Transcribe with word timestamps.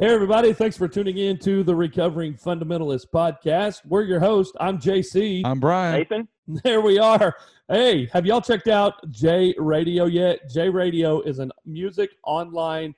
Hey, 0.00 0.14
everybody. 0.14 0.54
Thanks 0.54 0.78
for 0.78 0.88
tuning 0.88 1.18
in 1.18 1.36
to 1.40 1.62
the 1.62 1.76
Recovering 1.76 2.32
Fundamentalist 2.32 3.08
podcast. 3.14 3.82
We're 3.84 4.04
your 4.04 4.18
host. 4.18 4.56
I'm 4.58 4.78
JC. 4.78 5.42
I'm 5.44 5.60
Brian. 5.60 5.98
Nathan? 5.98 6.28
There 6.64 6.80
we 6.80 6.98
are. 6.98 7.36
Hey, 7.68 8.06
have 8.06 8.24
y'all 8.24 8.40
checked 8.40 8.66
out 8.66 8.94
J 9.10 9.54
Radio 9.58 10.06
yet? 10.06 10.48
J 10.48 10.70
Radio 10.70 11.20
is 11.20 11.38
a 11.38 11.50
music 11.66 12.12
online 12.24 12.94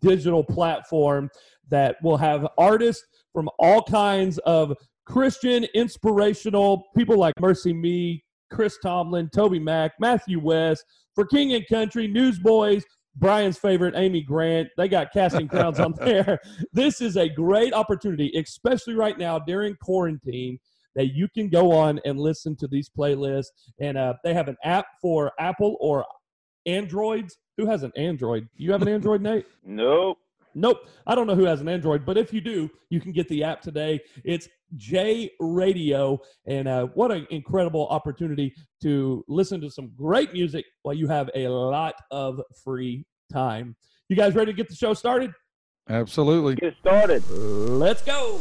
digital 0.00 0.44
platform 0.44 1.28
that 1.70 1.96
will 2.04 2.16
have 2.16 2.46
artists 2.56 3.04
from 3.32 3.50
all 3.58 3.82
kinds 3.82 4.38
of 4.46 4.76
Christian, 5.06 5.64
inspirational 5.74 6.84
people 6.96 7.18
like 7.18 7.34
MercyMe, 7.40 8.22
Chris 8.52 8.78
Tomlin, 8.80 9.28
TobyMac, 9.30 9.90
Matthew 9.98 10.38
West, 10.38 10.84
for 11.16 11.26
King 11.26 11.54
and 11.54 11.66
Country, 11.66 12.06
Newsboys, 12.06 12.84
Brian's 13.16 13.58
favorite, 13.58 13.94
Amy 13.96 14.22
Grant. 14.22 14.68
They 14.76 14.88
got 14.88 15.12
casting 15.12 15.48
crowns 15.48 15.78
on 15.78 15.94
there. 15.98 16.40
This 16.72 17.00
is 17.00 17.16
a 17.16 17.28
great 17.28 17.72
opportunity, 17.72 18.32
especially 18.36 18.94
right 18.94 19.18
now 19.18 19.38
during 19.38 19.76
quarantine, 19.80 20.58
that 20.94 21.14
you 21.14 21.28
can 21.28 21.48
go 21.48 21.72
on 21.72 22.00
and 22.04 22.18
listen 22.18 22.56
to 22.56 22.68
these 22.68 22.90
playlists. 22.90 23.50
And 23.80 23.96
uh, 23.96 24.14
they 24.24 24.34
have 24.34 24.48
an 24.48 24.56
app 24.64 24.86
for 25.00 25.32
Apple 25.38 25.76
or 25.80 26.04
Androids. 26.66 27.36
Who 27.56 27.66
has 27.66 27.82
an 27.82 27.92
Android? 27.96 28.48
You 28.56 28.72
have 28.72 28.82
an 28.82 28.88
Android, 28.88 29.22
Nate? 29.22 29.46
Nope. 29.64 30.18
Nope. 30.54 30.88
I 31.06 31.14
don't 31.14 31.26
know 31.26 31.34
who 31.34 31.44
has 31.44 31.60
an 31.60 31.68
Android, 31.68 32.04
but 32.04 32.16
if 32.16 32.32
you 32.32 32.40
do, 32.40 32.70
you 32.90 33.00
can 33.00 33.12
get 33.12 33.28
the 33.28 33.44
app 33.44 33.60
today. 33.60 34.00
It's 34.24 34.48
J 34.76 35.30
Radio. 35.40 36.20
And 36.46 36.68
uh, 36.68 36.86
what 36.94 37.10
an 37.10 37.26
incredible 37.30 37.88
opportunity 37.88 38.54
to 38.82 39.24
listen 39.28 39.60
to 39.60 39.70
some 39.70 39.92
great 39.96 40.32
music 40.32 40.64
while 40.82 40.94
you 40.94 41.08
have 41.08 41.30
a 41.34 41.48
lot 41.48 41.94
of 42.10 42.40
free 42.62 43.06
time. 43.32 43.76
You 44.08 44.16
guys 44.16 44.34
ready 44.34 44.52
to 44.52 44.56
get 44.56 44.68
the 44.68 44.76
show 44.76 44.94
started? 44.94 45.32
Absolutely. 45.88 46.54
Get 46.56 46.74
started. 46.80 47.28
Let's 47.30 48.02
go. 48.02 48.40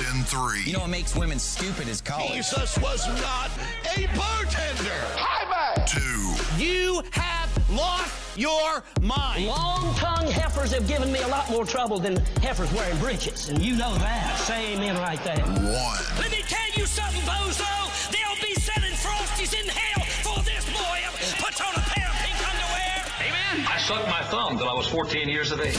In 0.00 0.22
three, 0.24 0.62
You 0.64 0.72
know 0.74 0.80
what 0.80 0.90
makes 0.90 1.14
women 1.16 1.38
stupid 1.38 1.88
is 1.88 2.00
college. 2.00 2.32
Jesus 2.34 2.78
was 2.78 3.06
not 3.20 3.50
a 3.96 4.06
bartender. 4.16 5.02
two, 5.86 6.34
You 6.62 7.02
have 7.12 7.50
lost 7.70 8.14
your 8.38 8.84
mind. 9.00 9.46
Long 9.46 9.94
tongued 9.96 10.30
heifers 10.30 10.72
have 10.72 10.86
given 10.86 11.10
me 11.10 11.20
a 11.20 11.28
lot 11.28 11.50
more 11.50 11.64
trouble 11.64 11.98
than 11.98 12.16
heifers 12.42 12.72
wearing 12.72 12.96
breeches. 12.98 13.48
And 13.48 13.60
you 13.60 13.74
know 13.76 13.94
that. 13.98 14.38
Say 14.38 14.74
amen 14.74 14.96
right 14.98 15.22
there. 15.24 15.44
one. 15.44 16.00
Let 16.18 16.30
me 16.30 16.42
tell 16.46 16.70
you 16.76 16.86
something, 16.86 17.22
bozo. 17.22 17.66
They'll 18.12 18.40
be 18.46 18.54
selling 18.54 18.92
frosties 18.92 19.58
in 19.58 19.66
hell 19.68 20.04
for 20.22 20.42
this 20.44 20.64
boy 20.66 20.98
who 21.10 21.42
puts 21.44 21.60
on 21.60 21.74
a 21.74 21.80
pair 21.80 22.06
of 22.08 22.14
pink 22.16 22.38
underwear. 22.48 23.04
Amen. 23.26 23.66
I 23.68 23.78
sucked 23.78 24.06
my 24.08 24.22
thumb 24.24 24.56
till 24.58 24.68
I 24.68 24.74
was 24.74 24.86
14 24.86 25.28
years 25.28 25.50
of 25.50 25.60
age. 25.60 25.76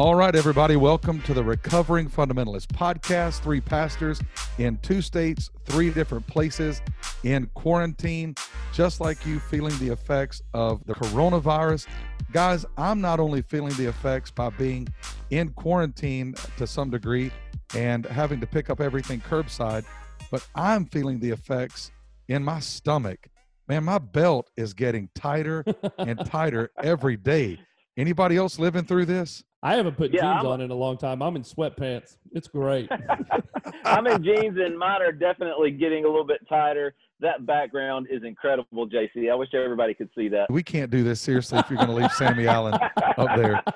All 0.00 0.14
right, 0.14 0.34
everybody, 0.34 0.76
welcome 0.76 1.20
to 1.24 1.34
the 1.34 1.44
Recovering 1.44 2.08
Fundamentalist 2.08 2.68
podcast. 2.68 3.40
Three 3.40 3.60
pastors 3.60 4.18
in 4.56 4.78
two 4.78 5.02
states, 5.02 5.50
three 5.66 5.90
different 5.90 6.26
places 6.26 6.80
in 7.22 7.50
quarantine, 7.52 8.34
just 8.72 9.02
like 9.02 9.26
you 9.26 9.38
feeling 9.38 9.76
the 9.76 9.88
effects 9.92 10.40
of 10.54 10.82
the 10.86 10.94
coronavirus. 10.94 11.86
Guys, 12.32 12.64
I'm 12.78 13.02
not 13.02 13.20
only 13.20 13.42
feeling 13.42 13.74
the 13.74 13.84
effects 13.90 14.30
by 14.30 14.48
being 14.48 14.88
in 15.28 15.50
quarantine 15.50 16.34
to 16.56 16.66
some 16.66 16.88
degree 16.88 17.30
and 17.74 18.06
having 18.06 18.40
to 18.40 18.46
pick 18.46 18.70
up 18.70 18.80
everything 18.80 19.20
curbside, 19.20 19.84
but 20.30 20.48
I'm 20.54 20.86
feeling 20.86 21.20
the 21.20 21.28
effects 21.28 21.92
in 22.28 22.42
my 22.42 22.60
stomach. 22.60 23.28
Man, 23.68 23.84
my 23.84 23.98
belt 23.98 24.50
is 24.56 24.72
getting 24.72 25.10
tighter 25.14 25.62
and 25.98 26.18
tighter 26.24 26.70
every 26.82 27.18
day. 27.18 27.60
Anybody 27.98 28.38
else 28.38 28.58
living 28.58 28.86
through 28.86 29.04
this? 29.04 29.44
I 29.62 29.76
haven't 29.76 29.96
put 29.96 30.12
Yeah, 30.12 30.20
jeans 30.22 30.44
I'm- 30.44 30.46
on 30.46 30.60
in 30.62 30.70
a 30.70 30.74
long 30.74 30.96
time. 30.96 31.22
I'm 31.22 31.36
in 31.36 31.42
sweatpants. 31.42 32.16
It's 32.32 32.48
great. 32.48 32.90
I'm 33.84 34.06
in 34.06 34.22
jeans 34.22 34.56
and 34.58 34.78
mine 34.78 35.02
are 35.02 35.12
definitely 35.12 35.70
getting 35.70 36.04
a 36.04 36.08
little 36.08 36.24
bit 36.24 36.40
tighter. 36.48 36.94
That 37.20 37.44
background 37.44 38.06
is 38.10 38.22
incredible, 38.24 38.88
JC. 38.88 39.30
I 39.30 39.34
wish 39.34 39.50
everybody 39.52 39.92
could 39.92 40.08
see 40.16 40.28
that. 40.28 40.50
We 40.50 40.62
can't 40.62 40.90
do 40.90 41.04
this 41.04 41.20
seriously 41.20 41.58
if 41.58 41.68
you're 41.68 41.76
going 41.76 41.90
to 41.90 41.94
leave 41.94 42.10
Sammy 42.12 42.46
Allen 42.46 42.74
up 42.74 43.36
there. 43.36 43.62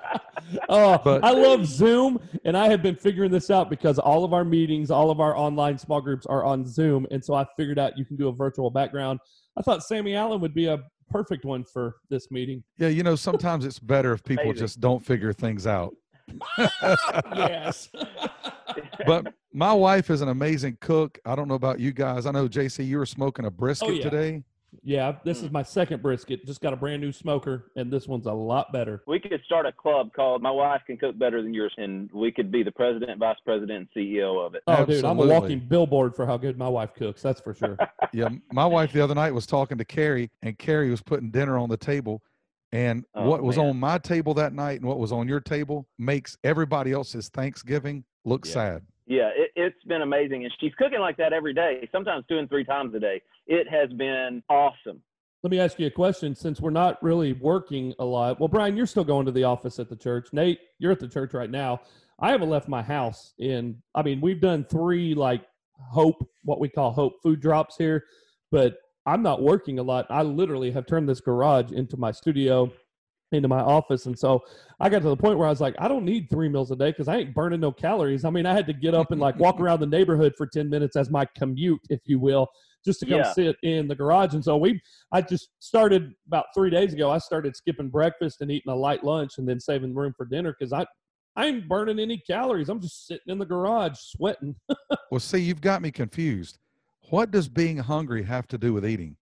Oh, 0.68 1.00
But- 1.02 1.24
I 1.24 1.30
love 1.30 1.64
Zoom, 1.64 2.18
and 2.44 2.54
I 2.56 2.68
have 2.68 2.82
been 2.82 2.96
figuring 2.96 3.30
this 3.30 3.50
out 3.50 3.70
because 3.70 3.98
all 3.98 4.24
of 4.24 4.34
our 4.34 4.44
meetings, 4.44 4.90
all 4.90 5.10
of 5.10 5.18
our 5.18 5.34
online 5.36 5.78
small 5.78 6.02
groups 6.02 6.26
are 6.26 6.44
on 6.44 6.66
Zoom, 6.66 7.06
and 7.10 7.24
so 7.24 7.32
I 7.34 7.46
figured 7.56 7.78
out 7.78 7.96
you 7.96 8.04
can 8.04 8.16
do 8.16 8.28
a 8.28 8.32
virtual 8.32 8.70
background. 8.70 9.20
I 9.56 9.62
thought 9.62 9.82
Sammy 9.82 10.14
Allen 10.14 10.40
would 10.42 10.52
be 10.52 10.66
a 10.66 10.80
perfect 11.10 11.44
one 11.44 11.64
for 11.64 11.96
this 12.08 12.30
meeting. 12.30 12.62
Yeah, 12.78 12.88
you 12.88 13.02
know, 13.02 13.16
sometimes 13.16 13.64
it's 13.64 13.78
better 13.78 14.12
if 14.12 14.22
people 14.24 14.44
Amazing. 14.44 14.64
just 14.64 14.80
don't 14.80 15.04
figure 15.04 15.32
things 15.32 15.66
out. 15.66 15.94
yes. 17.36 17.90
But 19.06 19.32
my 19.52 19.72
wife 19.72 20.10
is 20.10 20.20
an 20.20 20.28
amazing 20.30 20.78
cook. 20.80 21.18
I 21.24 21.36
don't 21.36 21.46
know 21.46 21.54
about 21.54 21.78
you 21.78 21.92
guys. 21.92 22.26
I 22.26 22.32
know, 22.32 22.48
JC, 22.48 22.84
you 22.86 22.98
were 22.98 23.06
smoking 23.06 23.44
a 23.44 23.50
brisket 23.50 23.88
Oh, 23.88 23.92
yeah. 23.92 24.02
today. 24.02 24.42
Yeah, 24.82 25.16
this 25.24 25.40
is 25.40 25.48
hmm. 25.48 25.54
my 25.54 25.62
second 25.62 26.02
brisket. 26.02 26.44
Just 26.46 26.60
got 26.60 26.72
a 26.72 26.76
brand 26.76 27.00
new 27.00 27.12
smoker, 27.12 27.70
and 27.76 27.92
this 27.92 28.06
one's 28.08 28.26
a 28.26 28.32
lot 28.32 28.72
better. 28.72 29.02
We 29.06 29.20
could 29.20 29.40
start 29.44 29.66
a 29.66 29.72
club 29.72 30.12
called 30.14 30.42
My 30.42 30.50
Wife 30.50 30.82
Can 30.86 30.96
Cook 30.96 31.18
Better 31.18 31.42
Than 31.42 31.54
Yours, 31.54 31.72
and 31.76 32.10
we 32.12 32.32
could 32.32 32.50
be 32.50 32.62
the 32.62 32.72
president, 32.72 33.18
vice 33.18 33.36
president, 33.44 33.70
and 33.70 33.88
CEO 33.96 34.44
of 34.44 34.54
it. 34.54 34.62
Oh, 34.66 34.84
dude, 34.84 35.04
I'm 35.04 35.18
a 35.18 35.26
walking 35.26 35.60
billboard 35.60 36.14
for 36.14 36.26
how 36.26 36.36
good 36.36 36.58
my 36.58 36.68
wife 36.68 36.94
cooks. 36.94 37.22
That's 37.22 37.40
for 37.40 37.54
sure. 37.54 37.76
Yeah, 38.12 38.28
my 38.52 38.64
wife 38.64 38.92
the 38.92 39.00
other 39.02 39.14
night 39.14 39.34
was 39.34 39.44
talking 39.44 39.76
to 39.76 39.84
Carrie, 39.84 40.30
and 40.42 40.56
Carrie 40.56 40.90
was 40.90 41.02
putting 41.02 41.30
dinner 41.30 41.58
on 41.58 41.68
the 41.68 41.76
table. 41.76 42.22
And 42.70 43.04
Oh, 43.14 43.28
what 43.28 43.42
was 43.42 43.56
man. 43.56 43.66
on 43.66 43.80
my 43.80 43.98
table 43.98 44.34
that 44.34 44.52
night 44.52 44.80
and 44.80 44.88
what 44.88 44.98
was 44.98 45.10
on 45.10 45.26
your 45.26 45.40
table 45.40 45.88
makes 45.98 46.36
everybody 46.44 46.92
else's 46.92 47.28
Thanksgiving 47.28 48.04
look 48.24 48.46
Yeah. 48.46 48.52
sad. 48.52 48.82
Yeah, 49.06 49.30
it, 49.33 49.33
it's 49.56 49.82
been 49.84 50.02
amazing. 50.02 50.44
And 50.44 50.52
she's 50.60 50.74
cooking 50.76 51.00
like 51.00 51.16
that 51.18 51.32
every 51.32 51.54
day, 51.54 51.88
sometimes 51.92 52.24
two 52.28 52.38
and 52.38 52.48
three 52.48 52.64
times 52.64 52.94
a 52.94 53.00
day. 53.00 53.22
It 53.46 53.66
has 53.68 53.90
been 53.96 54.42
awesome. 54.48 55.00
Let 55.42 55.50
me 55.50 55.60
ask 55.60 55.78
you 55.78 55.86
a 55.86 55.90
question 55.90 56.34
since 56.34 56.60
we're 56.60 56.70
not 56.70 57.02
really 57.02 57.34
working 57.34 57.94
a 57.98 58.04
lot. 58.04 58.40
Well, 58.40 58.48
Brian, 58.48 58.76
you're 58.76 58.86
still 58.86 59.04
going 59.04 59.26
to 59.26 59.32
the 59.32 59.44
office 59.44 59.78
at 59.78 59.90
the 59.90 59.96
church. 59.96 60.28
Nate, 60.32 60.58
you're 60.78 60.92
at 60.92 61.00
the 61.00 61.08
church 61.08 61.34
right 61.34 61.50
now. 61.50 61.82
I 62.18 62.30
haven't 62.30 62.48
left 62.48 62.66
my 62.66 62.82
house 62.82 63.34
in, 63.38 63.82
I 63.94 64.02
mean, 64.02 64.20
we've 64.20 64.40
done 64.40 64.64
three 64.64 65.14
like 65.14 65.44
hope, 65.78 66.26
what 66.44 66.60
we 66.60 66.68
call 66.68 66.92
hope 66.92 67.22
food 67.22 67.40
drops 67.40 67.76
here, 67.76 68.04
but 68.50 68.78
I'm 69.04 69.22
not 69.22 69.42
working 69.42 69.78
a 69.78 69.82
lot. 69.82 70.06
I 70.08 70.22
literally 70.22 70.70
have 70.70 70.86
turned 70.86 71.08
this 71.08 71.20
garage 71.20 71.72
into 71.72 71.98
my 71.98 72.10
studio, 72.10 72.72
into 73.32 73.48
my 73.48 73.60
office. 73.60 74.06
And 74.06 74.18
so 74.18 74.42
I 74.80 74.88
got 74.88 75.02
to 75.02 75.08
the 75.08 75.16
point 75.16 75.38
where 75.38 75.46
I 75.46 75.50
was 75.50 75.60
like, 75.60 75.74
I 75.78 75.88
don't 75.88 76.04
need 76.04 76.28
three 76.30 76.48
meals 76.48 76.70
a 76.70 76.76
day 76.76 76.90
because 76.90 77.08
I 77.08 77.16
ain't 77.16 77.34
burning 77.34 77.60
no 77.60 77.72
calories. 77.72 78.24
I 78.24 78.30
mean, 78.30 78.46
I 78.46 78.52
had 78.52 78.66
to 78.66 78.72
get 78.72 78.94
up 78.94 79.10
and 79.10 79.20
like 79.20 79.36
walk 79.38 79.60
around 79.60 79.80
the 79.80 79.86
neighborhood 79.86 80.34
for 80.36 80.46
10 80.46 80.68
minutes 80.68 80.96
as 80.96 81.10
my 81.10 81.26
commute, 81.36 81.80
if 81.90 82.00
you 82.04 82.18
will, 82.18 82.48
just 82.84 83.00
to 83.00 83.06
come 83.06 83.18
Yeah. 83.18 83.32
sit 83.32 83.56
in 83.62 83.88
the 83.88 83.94
garage. 83.94 84.34
And 84.34 84.44
so 84.44 84.56
we, 84.56 84.80
I 85.12 85.22
just 85.22 85.48
started 85.60 86.12
about 86.26 86.46
three 86.54 86.70
days 86.70 86.92
ago. 86.92 87.10
I 87.10 87.18
started 87.18 87.56
skipping 87.56 87.88
breakfast 87.88 88.40
and 88.40 88.50
eating 88.50 88.72
a 88.72 88.76
light 88.76 89.04
lunch 89.04 89.38
and 89.38 89.48
then 89.48 89.58
saving 89.60 89.94
room 89.94 90.14
for 90.16 90.26
dinner 90.26 90.54
because 90.58 90.72
I, 90.72 90.86
I 91.36 91.46
ain't 91.46 91.68
burning 91.68 91.98
any 91.98 92.18
calories. 92.18 92.68
I'm 92.68 92.80
just 92.80 93.06
sitting 93.06 93.26
in 93.28 93.38
the 93.38 93.46
garage 93.46 93.98
sweating. 93.98 94.54
Well, 95.10 95.20
see, 95.20 95.38
you've 95.38 95.60
got 95.60 95.80
me 95.80 95.92
confused. 95.92 96.58
What 97.10 97.30
does 97.30 97.48
being 97.48 97.76
hungry 97.76 98.24
have 98.24 98.48
to 98.48 98.58
do 98.58 98.72
with 98.72 98.84
eating? 98.84 99.16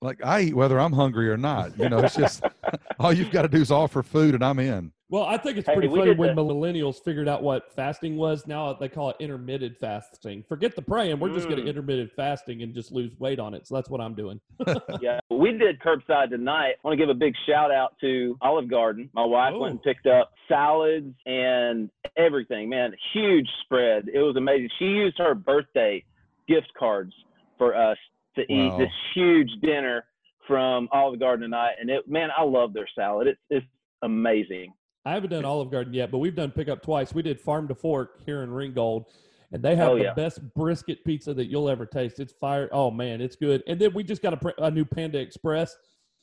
Like 0.00 0.24
I 0.24 0.42
eat 0.42 0.54
whether 0.54 0.78
I'm 0.78 0.92
hungry 0.92 1.30
or 1.30 1.36
not. 1.36 1.78
You 1.78 1.88
know, 1.88 1.98
it's 1.98 2.14
just 2.16 2.44
all 2.98 3.12
you've 3.12 3.30
got 3.30 3.42
to 3.42 3.48
do 3.48 3.60
is 3.62 3.70
offer 3.70 4.02
food 4.02 4.34
and 4.34 4.44
I'm 4.44 4.58
in. 4.58 4.92
Well, 5.10 5.24
I 5.24 5.36
think 5.36 5.58
it's 5.58 5.66
pretty 5.66 5.86
we 5.86 6.00
funny 6.00 6.12
when 6.14 6.34
the- 6.34 6.42
millennials 6.42 6.96
figured 7.04 7.28
out 7.28 7.42
what 7.42 7.72
fasting 7.74 8.16
was. 8.16 8.46
Now 8.46 8.72
they 8.72 8.88
call 8.88 9.10
it 9.10 9.16
intermittent 9.20 9.76
fasting. 9.78 10.42
Forget 10.48 10.74
the 10.74 10.82
praying. 10.82 11.20
We're 11.20 11.32
just 11.32 11.46
going 11.48 11.58
to 11.58 11.62
Mm. 11.64 11.68
intermittent 11.68 12.10
fasting 12.16 12.62
and 12.62 12.74
just 12.74 12.90
lose 12.90 13.12
weight 13.20 13.38
on 13.38 13.54
it. 13.54 13.66
So 13.66 13.76
that's 13.76 13.88
what 13.88 14.00
I'm 14.00 14.14
doing. 14.14 14.40
yeah, 15.00 15.20
we 15.30 15.52
did 15.56 15.78
curbside 15.80 16.30
tonight. 16.30 16.74
I 16.84 16.88
want 16.88 16.98
to 16.98 17.02
give 17.02 17.10
a 17.10 17.14
big 17.18 17.34
shout 17.46 17.70
out 17.70 17.94
to 18.00 18.36
Olive 18.42 18.68
Garden. 18.68 19.08
My 19.14 19.24
wife 19.24 19.52
Oh. 19.54 19.60
went 19.60 19.72
and 19.72 19.82
picked 19.82 20.06
up 20.06 20.32
salads 20.48 21.14
and 21.26 21.90
everything. 22.16 22.68
Man, 22.68 22.92
huge 23.12 23.48
spread. 23.64 24.08
It 24.12 24.20
was 24.20 24.36
amazing. 24.36 24.70
She 24.78 24.86
used 24.86 25.16
her 25.18 25.34
birthday 25.34 26.02
gift 26.48 26.72
cards 26.78 27.12
for 27.56 27.76
us 27.76 27.96
to 28.36 28.42
eat 28.52 28.68
Wow. 28.70 28.78
this 28.78 28.90
huge 29.14 29.50
dinner 29.62 30.04
from 30.46 30.88
Olive 30.92 31.18
Garden 31.20 31.42
tonight. 31.42 31.74
And 31.80 31.88
it, 31.90 32.08
man, 32.08 32.30
I 32.36 32.42
love 32.42 32.72
their 32.72 32.88
salad. 32.94 33.26
It's 33.28 33.40
it's 33.50 33.66
amazing. 34.02 34.72
I 35.06 35.12
haven't 35.12 35.30
done 35.30 35.44
Olive 35.44 35.70
Garden 35.70 35.92
yet, 35.92 36.10
but 36.10 36.18
we've 36.18 36.34
done 36.34 36.50
pickup 36.50 36.82
twice. 36.82 37.14
We 37.14 37.22
did 37.22 37.38
Farm 37.40 37.68
to 37.68 37.74
Fork 37.74 38.20
here 38.24 38.42
in 38.42 38.50
Ringgold, 38.50 39.06
and 39.52 39.62
they 39.62 39.76
have 39.76 39.90
Oh, 39.90 39.98
the 39.98 40.04
yeah. 40.04 40.14
best 40.14 40.40
brisket 40.54 41.04
pizza 41.04 41.34
that 41.34 41.46
you'll 41.46 41.68
ever 41.68 41.84
taste. 41.86 42.20
It's 42.20 42.32
fire. 42.32 42.68
Oh 42.72 42.90
man, 42.90 43.20
it's 43.20 43.36
good. 43.36 43.62
And 43.66 43.78
then 43.78 43.92
we 43.94 44.02
just 44.02 44.22
got 44.22 44.32
a, 44.42 44.64
a 44.64 44.70
new 44.70 44.84
Panda 44.84 45.18
Express. 45.18 45.76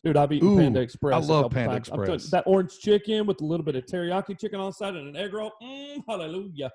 Dude, 0.03 0.17
I've 0.17 0.31
eaten 0.31 0.47
Ooh, 0.49 0.57
Panda 0.57 0.81
Express. 0.81 1.13
I 1.13 1.17
a 1.17 1.21
love 1.41 1.51
Panda 1.51 1.73
times. 1.75 1.89
I'm 1.89 1.99
Express. 1.99 2.31
that 2.31 2.43
orange 2.47 2.79
chicken 2.79 3.27
with 3.27 3.39
a 3.41 3.45
little 3.45 3.63
bit 3.63 3.75
of 3.75 3.85
teriyaki 3.85 4.39
chicken 4.39 4.59
on 4.59 4.67
the 4.67 4.73
side 4.73 4.95
and 4.95 5.09
an 5.09 5.15
egg 5.15 5.31
roll. 5.33 5.51
Mm, 5.61 6.03
hallelujah. 6.07 6.71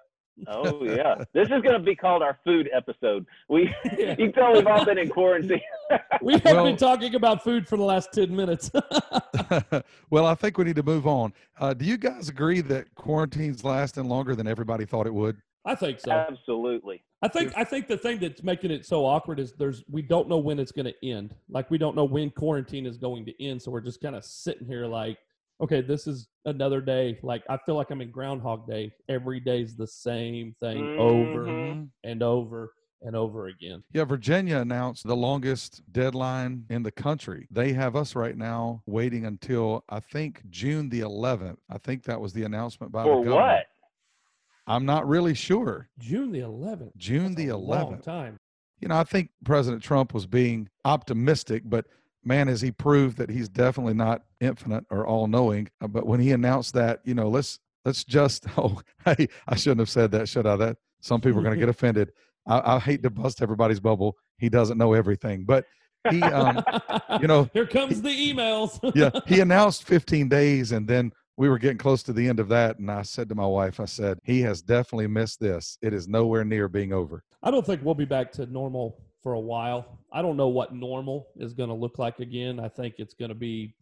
Oh 0.47 0.85
yeah, 0.85 1.17
this 1.33 1.45
is 1.45 1.63
going 1.63 1.73
to 1.73 1.79
be 1.79 1.95
called 1.95 2.23
our 2.23 2.39
food 2.45 2.69
episode. 2.75 3.27
We 3.49 3.75
Yeah. 3.99 4.11
you 4.11 4.17
can 4.17 4.33
tell 4.33 4.53
we've 4.53 4.67
all 4.67 4.85
been 4.85 4.99
in 4.99 5.09
quarantine. 5.09 5.61
We 6.21 6.33
have 6.35 6.45
Well- 6.45 6.65
been 6.65 6.77
talking 6.77 7.15
about 7.15 7.45
food 7.45 7.67
for 7.69 7.77
the 7.77 7.85
last 7.85 8.13
10 8.13 8.35
minutes. 8.35 8.71
well, 10.11 10.27
I 10.27 10.35
think 10.35 10.59
we 10.59 10.65
need 10.65 10.77
to 10.77 10.83
move 10.83 11.07
on. 11.07 11.33
Uh, 11.61 11.75
do 11.75 11.85
you 11.85 11.97
guys 11.97 12.29
agree 12.29 12.61
that 12.63 12.93
quarantine's 12.97 13.63
lasting 13.65 14.09
longer 14.09 14.35
than 14.35 14.49
everybody 14.49 14.85
thought 14.85 15.07
it 15.07 15.15
would? 15.15 15.37
I 15.65 15.75
think 15.75 16.01
so. 16.01 16.11
Absolutely. 16.11 17.03
I 17.23 17.29
think 17.29 17.53
I 17.57 17.65
think 17.65 17.89
the 17.89 17.97
thing 17.97 18.19
that's 18.19 18.43
making 18.43 18.71
it 18.71 18.85
so 18.85 19.05
awkward 19.05 19.41
is 19.41 19.53
there's 19.59 19.83
we 19.91 20.03
don't 20.03 20.29
know 20.29 20.39
when 20.39 20.59
it's 20.59 20.71
going 20.73 20.87
to 20.87 21.09
end. 21.09 21.35
Like 21.49 21.71
we 21.71 21.79
don't 21.79 21.97
know 21.97 22.05
when 22.05 22.31
quarantine 22.31 22.87
is 22.87 22.99
going 22.99 23.25
to 23.27 23.45
end, 23.45 23.63
so 23.63 23.71
we're 23.71 23.81
just 23.81 24.01
kind 24.01 24.15
of 24.15 24.25
sitting 24.25 24.67
here 24.67 24.87
like, 24.87 25.19
okay, 25.61 25.81
this 25.81 26.07
is 26.07 26.29
another 26.45 26.81
day. 26.81 27.19
Like 27.23 27.43
I 27.49 27.57
feel 27.59 27.75
like 27.75 27.91
I'm 27.91 28.01
in 28.01 28.11
Groundhog 28.11 28.67
Day. 28.69 28.93
Every 29.09 29.41
day's 29.41 29.77
the 29.77 29.87
same 29.87 30.55
thing 30.61 30.97
over 30.99 31.45
Mhm. 31.47 31.89
and 32.05 32.23
over 32.23 32.73
and 33.03 33.15
over 33.15 33.47
again. 33.49 33.83
Yeah, 33.93 34.05
Virginia 34.05 34.57
announced 34.59 35.07
the 35.07 35.17
longest 35.17 35.83
deadline 35.93 36.65
in 36.71 36.83
the 36.83 36.91
country. 36.91 37.47
They 37.51 37.73
have 37.75 37.95
us 37.95 38.17
right 38.17 38.37
now 38.37 38.83
waiting 38.87 39.27
until 39.27 39.85
I 39.89 40.01
think 40.01 40.43
June 40.51 40.89
the 40.89 41.01
11th. 41.01 41.59
I 41.69 41.79
think 41.79 42.05
that 42.05 42.21
was 42.21 42.33
the 42.33 42.45
announcement 42.45 42.93
by 42.93 43.05
For 43.05 43.19
the 43.25 43.31
governor. 43.31 43.35
what? 43.53 43.67
I'm 44.67 44.85
not 44.87 45.07
really 45.07 45.35
sure. 45.35 45.89
June 45.99 46.33
the 46.33 46.41
11th. 46.41 46.97
June 46.97 47.35
That's 47.35 47.37
the 47.37 47.49
a 47.49 47.57
long 47.57 47.93
11th. 47.99 48.03
time. 48.03 48.37
You 48.81 48.89
know, 48.89 48.97
I 48.97 49.05
think 49.05 49.31
President 49.45 49.83
Trump 49.83 50.13
was 50.13 50.27
being 50.27 50.69
optimistic, 50.85 51.63
but 51.67 51.87
man, 52.27 52.49
has 52.49 52.61
he 52.61 52.73
proved 52.73 53.17
that 53.19 53.31
he's 53.31 53.49
definitely 53.49 53.95
not 53.95 54.23
infinite 54.41 54.85
or 54.91 55.07
all 55.07 55.27
knowing. 55.27 55.69
Uh, 55.81 55.87
But 55.87 56.07
when 56.07 56.21
he 56.21 56.33
announced 56.33 56.75
that, 56.75 57.01
you 57.05 57.15
know, 57.15 57.29
let's 57.29 57.59
let's 57.85 58.05
just 58.05 58.47
oh, 58.59 58.81
hey, 59.05 59.29
I 59.47 59.57
shouldn't 59.57 59.81
have 59.81 59.91
said 59.91 60.11
that, 60.13 60.29
should 60.29 60.47
I? 60.47 60.57
That 60.57 60.77
some 61.01 61.21
people 61.21 61.41
are 61.41 61.43
going 61.43 61.55
to 61.55 61.61
get 61.61 61.69
offended. 61.77 62.13
I, 62.47 62.77
I 62.77 62.79
hate 62.79 63.03
to 63.05 63.11
bust 63.11 63.43
everybody's 63.43 63.81
bubble. 63.81 64.17
He 64.39 64.49
doesn't 64.49 64.79
know 64.79 64.93
everything, 64.93 65.45
but 65.45 65.65
he, 66.11 66.23
um, 66.23 66.63
you 67.21 67.27
know, 67.27 67.49
here 67.55 67.67
comes 67.67 68.01
the 68.03 68.09
emails. 68.09 68.79
yeah, 68.95 69.11
he 69.27 69.41
announced 69.41 69.85
15 69.85 70.29
days, 70.29 70.73
and 70.73 70.87
then 70.87 71.11
we 71.37 71.49
were 71.49 71.59
getting 71.59 71.79
close 71.79 72.03
to 72.05 72.13
the 72.13 72.29
end 72.29 72.39
of 72.39 72.49
that, 72.49 72.79
and 72.79 72.91
I 72.91 73.03
said 73.03 73.29
to 73.31 73.35
my 73.35 73.47
wife, 73.47 73.81
I 73.81 73.85
said, 73.85 74.19
he 74.23 74.41
has 74.43 74.63
definitely 74.63 75.09
missed 75.09 75.41
this. 75.41 75.77
It 75.83 75.93
is 75.93 76.07
nowhere 76.07 76.45
near 76.45 76.69
being 76.69 76.93
over. 76.93 77.23
I 77.43 77.51
don't 77.51 77.67
think 77.67 77.83
we'll 77.85 77.95
be 77.95 78.05
back 78.05 78.31
to 78.33 78.47
normal 78.47 78.99
for 79.27 79.33
a 79.33 79.41
while. 79.41 79.99
I 80.13 80.23
don't 80.23 80.37
know 80.37 80.47
what 80.47 80.73
normal 80.73 81.27
is 81.35 81.53
going 81.53 81.69
to 81.69 81.75
look 81.75 81.99
like 81.99 82.21
again. 82.21 82.61
I 82.61 82.69
think 82.69 82.95
it's 82.99 83.13
going 83.13 83.31
to 83.31 83.35
be, 83.35 83.75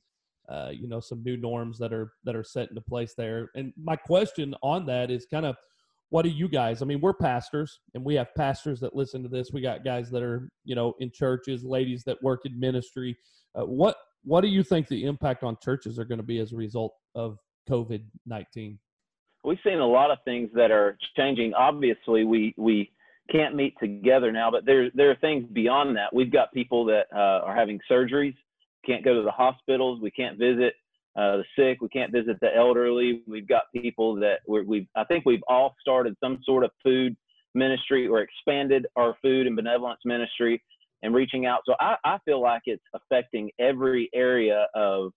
uh, 0.49 0.70
you 0.73 0.88
know, 0.88 1.00
some 1.00 1.23
new 1.23 1.37
norms 1.37 1.79
that 1.81 1.93
are 1.93 2.14
that 2.25 2.35
are 2.35 2.43
set 2.43 2.70
into 2.70 2.81
place 2.81 3.12
there. 3.14 3.50
And 3.55 3.70
my 3.76 3.94
question 3.94 4.55
on 4.62 4.87
that 4.87 5.11
is 5.11 5.26
kind 5.31 5.44
of, 5.44 5.56
what 6.08 6.23
do 6.23 6.31
you 6.31 6.49
guys? 6.49 6.81
I 6.81 6.87
mean, 6.87 6.99
we're 6.99 7.12
pastors, 7.12 7.81
and 7.93 8.02
we 8.02 8.14
have 8.14 8.35
pastors 8.35 8.81
that 8.81 8.96
listen 8.96 9.23
to 9.23 9.29
this. 9.29 9.50
We 9.52 9.61
got 9.61 9.85
guys 9.85 10.11
that 10.12 10.23
are, 10.23 10.49
you 10.64 10.75
know, 10.75 10.94
in 10.99 11.11
churches, 11.11 11.62
ladies 11.62 12.05
that 12.05 12.23
work 12.23 12.46
in 12.46 12.58
ministry. 12.58 13.14
Uh, 13.55 13.67
what 13.67 13.96
what 14.23 14.41
do 14.41 14.49
you 14.49 14.62
think 14.62 14.88
the 14.88 15.05
impact 15.05 15.44
on 15.44 15.58
churches 15.62 15.99
are 15.99 16.06
going 16.06 16.20
to 16.20 16.25
be 16.25 16.38
as 16.38 16.55
a 16.55 16.56
result 16.56 16.94
of 17.14 17.37
COVID 17.69 18.02
nineteen? 18.25 18.79
We've 19.44 19.58
seen 19.62 19.76
a 19.76 19.87
lot 19.87 20.11
of 20.11 20.17
things 20.25 20.49
that 20.55 20.70
are 20.70 20.96
changing. 21.19 21.52
Obviously, 21.52 22.25
we 22.25 22.55
we 22.56 22.91
can't 23.31 23.55
meet 23.55 23.75
together 23.81 24.31
now, 24.32 24.50
but 24.50 24.65
there 24.67 24.91
there 24.94 25.11
are 25.11 25.17
things 25.17 25.47
beyond 25.53 25.97
that. 25.97 26.15
We've 26.15 26.32
got 26.32 26.53
people 26.53 26.85
that 26.87 27.06
uh, 27.15 27.44
are 27.44 27.55
having 27.55 27.81
surgeries, 27.91 28.35
can't 28.85 29.05
go 29.05 29.15
to 29.15 29.23
the 29.23 29.31
hospitals. 29.31 30.00
We 30.00 30.11
can't 30.11 30.38
visit 30.38 30.75
uh, 31.17 31.38
the 31.38 31.44
sick. 31.56 31.81
We 31.81 31.88
can't 31.88 32.12
visit 32.12 32.38
the 32.41 32.55
elderly. 32.55 33.23
We've 33.26 33.49
got 33.49 33.62
people 33.75 34.17
that 34.17 34.41
we're, 34.47 34.65
we've. 34.65 34.87
I 34.97 35.05
think 35.05 35.25
we've 35.25 35.43
all 35.49 35.75
started 35.81 36.17
some 36.21 36.41
sort 36.44 36.65
of 36.65 36.71
food 36.82 37.17
ministry 37.55 38.06
or 38.06 38.21
expanded 38.21 38.87
our 38.97 39.17
food 39.23 39.47
and 39.47 39.56
benevolence 39.56 40.00
ministry 40.05 40.62
and 41.03 41.15
reaching 41.15 41.47
out. 41.47 41.61
So 41.67 41.75
I, 41.81 41.97
I 42.05 42.19
feel 42.25 42.41
like 42.41 42.62
it's 42.67 42.82
affecting 42.94 43.50
every 43.59 44.11
area 44.15 44.67
of, 44.75 45.12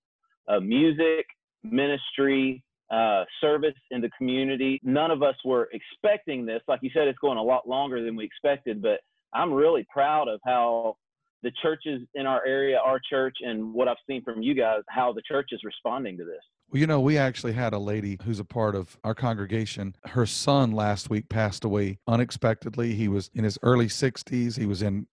of 0.47 0.63
music, 0.63 1.25
ministry, 1.63 2.63
uh, 2.89 3.25
service 3.41 3.75
in 3.91 4.01
the 4.01 4.09
community. 4.17 4.79
None 4.83 5.11
of 5.11 5.23
us 5.23 5.35
were 5.43 5.69
expecting 5.73 6.45
this. 6.45 6.61
Like 6.67 6.79
you 6.81 6.89
said, 6.93 7.07
it's 7.07 7.19
going 7.19 7.37
a 7.37 7.43
lot 7.43 7.67
longer 7.67 8.03
than 8.03 8.15
we 8.15 8.23
expected, 8.23 8.81
but 8.81 8.99
I'm 9.33 9.51
really 9.51 9.85
proud 9.91 10.27
of 10.27 10.39
how 10.45 10.97
the 11.43 11.51
churches 11.61 12.01
in 12.15 12.25
our 12.25 12.45
area, 12.45 12.77
our 12.77 12.99
church, 13.09 13.37
and 13.41 13.73
what 13.73 13.87
I've 13.87 13.97
seen 14.07 14.23
from 14.23 14.41
you 14.41 14.53
guys, 14.53 14.81
how 14.89 15.13
the 15.13 15.21
church 15.21 15.49
is 15.51 15.61
responding 15.63 16.17
to 16.17 16.23
this. 16.23 16.41
Well, 16.69 16.79
you 16.79 16.87
know, 16.87 16.99
we 16.99 17.17
actually 17.17 17.53
had 17.53 17.73
a 17.73 17.79
lady 17.79 18.17
who's 18.23 18.39
a 18.39 18.45
part 18.45 18.75
of 18.75 18.97
our 19.03 19.15
congregation. 19.15 19.95
Her 20.05 20.25
son 20.25 20.71
last 20.71 21.09
week 21.09 21.29
passed 21.29 21.63
away 21.63 21.99
unexpectedly. 22.07 22.93
He 22.93 23.07
was 23.07 23.29
in 23.33 23.43
his 23.43 23.57
early 23.63 23.87
60s. 23.87 24.57
He 24.57 24.65
was 24.65 24.81
in 24.81 25.07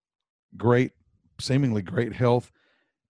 great, 0.56 0.92
seemingly 1.40 1.82
great 1.82 2.14
health, 2.14 2.50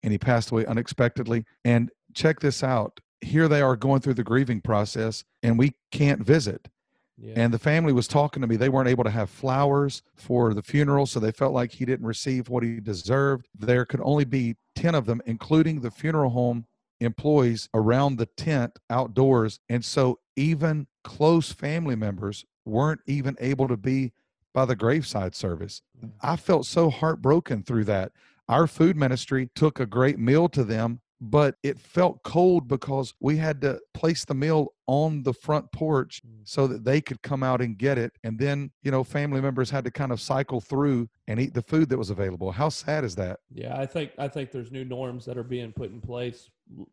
and 0.02 0.12
he 0.12 0.18
passed 0.18 0.50
away 0.50 0.66
unexpectedly. 0.66 1.44
And 1.64 1.90
check 2.14 2.40
this 2.40 2.62
out 2.62 3.00
here 3.24 3.48
they 3.48 3.62
are 3.62 3.76
going 3.76 4.00
through 4.00 4.14
the 4.14 4.24
grieving 4.24 4.60
process, 4.60 5.24
and 5.42 5.58
we 5.58 5.74
can't 5.90 6.22
visit. 6.22 6.68
Yeah. 7.16 7.34
And 7.36 7.54
the 7.54 7.58
family 7.58 7.92
was 7.92 8.08
talking 8.08 8.40
to 8.40 8.46
me. 8.46 8.56
They 8.56 8.68
weren't 8.68 8.88
able 8.88 9.04
to 9.04 9.10
have 9.10 9.30
flowers 9.30 10.02
for 10.16 10.52
the 10.52 10.62
funeral, 10.62 11.06
so 11.06 11.20
they 11.20 11.30
felt 11.30 11.52
like 11.52 11.72
he 11.72 11.84
didn't 11.84 12.06
receive 12.06 12.48
what 12.48 12.64
he 12.64 12.80
deserved. 12.80 13.46
There 13.56 13.84
could 13.84 14.00
only 14.02 14.24
be 14.24 14.56
10 14.74 14.94
of 14.94 15.06
them, 15.06 15.22
including 15.26 15.80
the 15.80 15.90
funeral 15.90 16.30
home 16.30 16.66
employees 17.00 17.68
around 17.74 18.16
the 18.16 18.26
tent 18.26 18.78
outdoors. 18.90 19.60
And 19.68 19.84
so 19.84 20.18
even 20.36 20.86
close 21.04 21.52
family 21.52 21.96
members 21.96 22.44
weren't 22.64 23.00
even 23.06 23.36
able 23.40 23.68
to 23.68 23.76
be 23.76 24.12
by 24.52 24.64
the 24.64 24.76
graveside 24.76 25.34
service. 25.34 25.82
Mm. 26.04 26.12
I 26.20 26.36
felt 26.36 26.66
so 26.66 26.90
heartbroken 26.90 27.62
through 27.62 27.84
that. 27.84 28.12
Our 28.48 28.66
food 28.66 28.96
ministry 28.96 29.50
took 29.54 29.80
a 29.80 29.86
great 29.86 30.18
meal 30.18 30.48
to 30.50 30.64
them 30.64 31.00
but 31.30 31.56
it 31.62 31.78
felt 31.78 32.22
cold 32.22 32.68
because 32.68 33.14
we 33.20 33.36
had 33.36 33.60
to 33.60 33.80
place 33.92 34.24
the 34.24 34.34
meal 34.34 34.74
on 34.86 35.22
the 35.22 35.32
front 35.32 35.70
porch 35.72 36.20
mm. 36.26 36.30
so 36.44 36.66
that 36.66 36.84
they 36.84 37.00
could 37.00 37.20
come 37.22 37.42
out 37.42 37.60
and 37.60 37.78
get 37.78 37.96
it 37.96 38.12
and 38.22 38.38
then 38.38 38.70
you 38.82 38.90
know 38.90 39.02
family 39.02 39.40
members 39.40 39.70
had 39.70 39.84
to 39.84 39.90
kind 39.90 40.12
of 40.12 40.20
cycle 40.20 40.60
through 40.60 41.08
and 41.26 41.40
eat 41.40 41.54
the 41.54 41.62
food 41.62 41.88
that 41.88 41.96
was 41.96 42.10
available 42.10 42.52
how 42.52 42.68
sad 42.68 43.04
is 43.04 43.14
that 43.14 43.38
Yeah, 43.50 43.76
I 43.78 43.86
think 43.86 44.12
I 44.18 44.28
think 44.28 44.50
there's 44.50 44.70
new 44.70 44.84
norms 44.84 45.24
that 45.26 45.38
are 45.38 45.44
being 45.44 45.72
put 45.72 45.90
in 45.90 46.00
place 46.00 46.50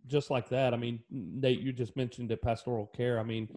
just 0.07 0.30
like 0.30 0.50
that. 0.50 0.74
I 0.74 0.78
mean, 0.78 1.00
Nate, 1.10 1.60
you 1.60 1.72
just 1.72 1.95
mentioned 1.95 2.31
it, 2.31 2.42
pastoral 2.42 2.88
care. 2.88 3.19
I 3.19 3.24
mean, 3.24 3.48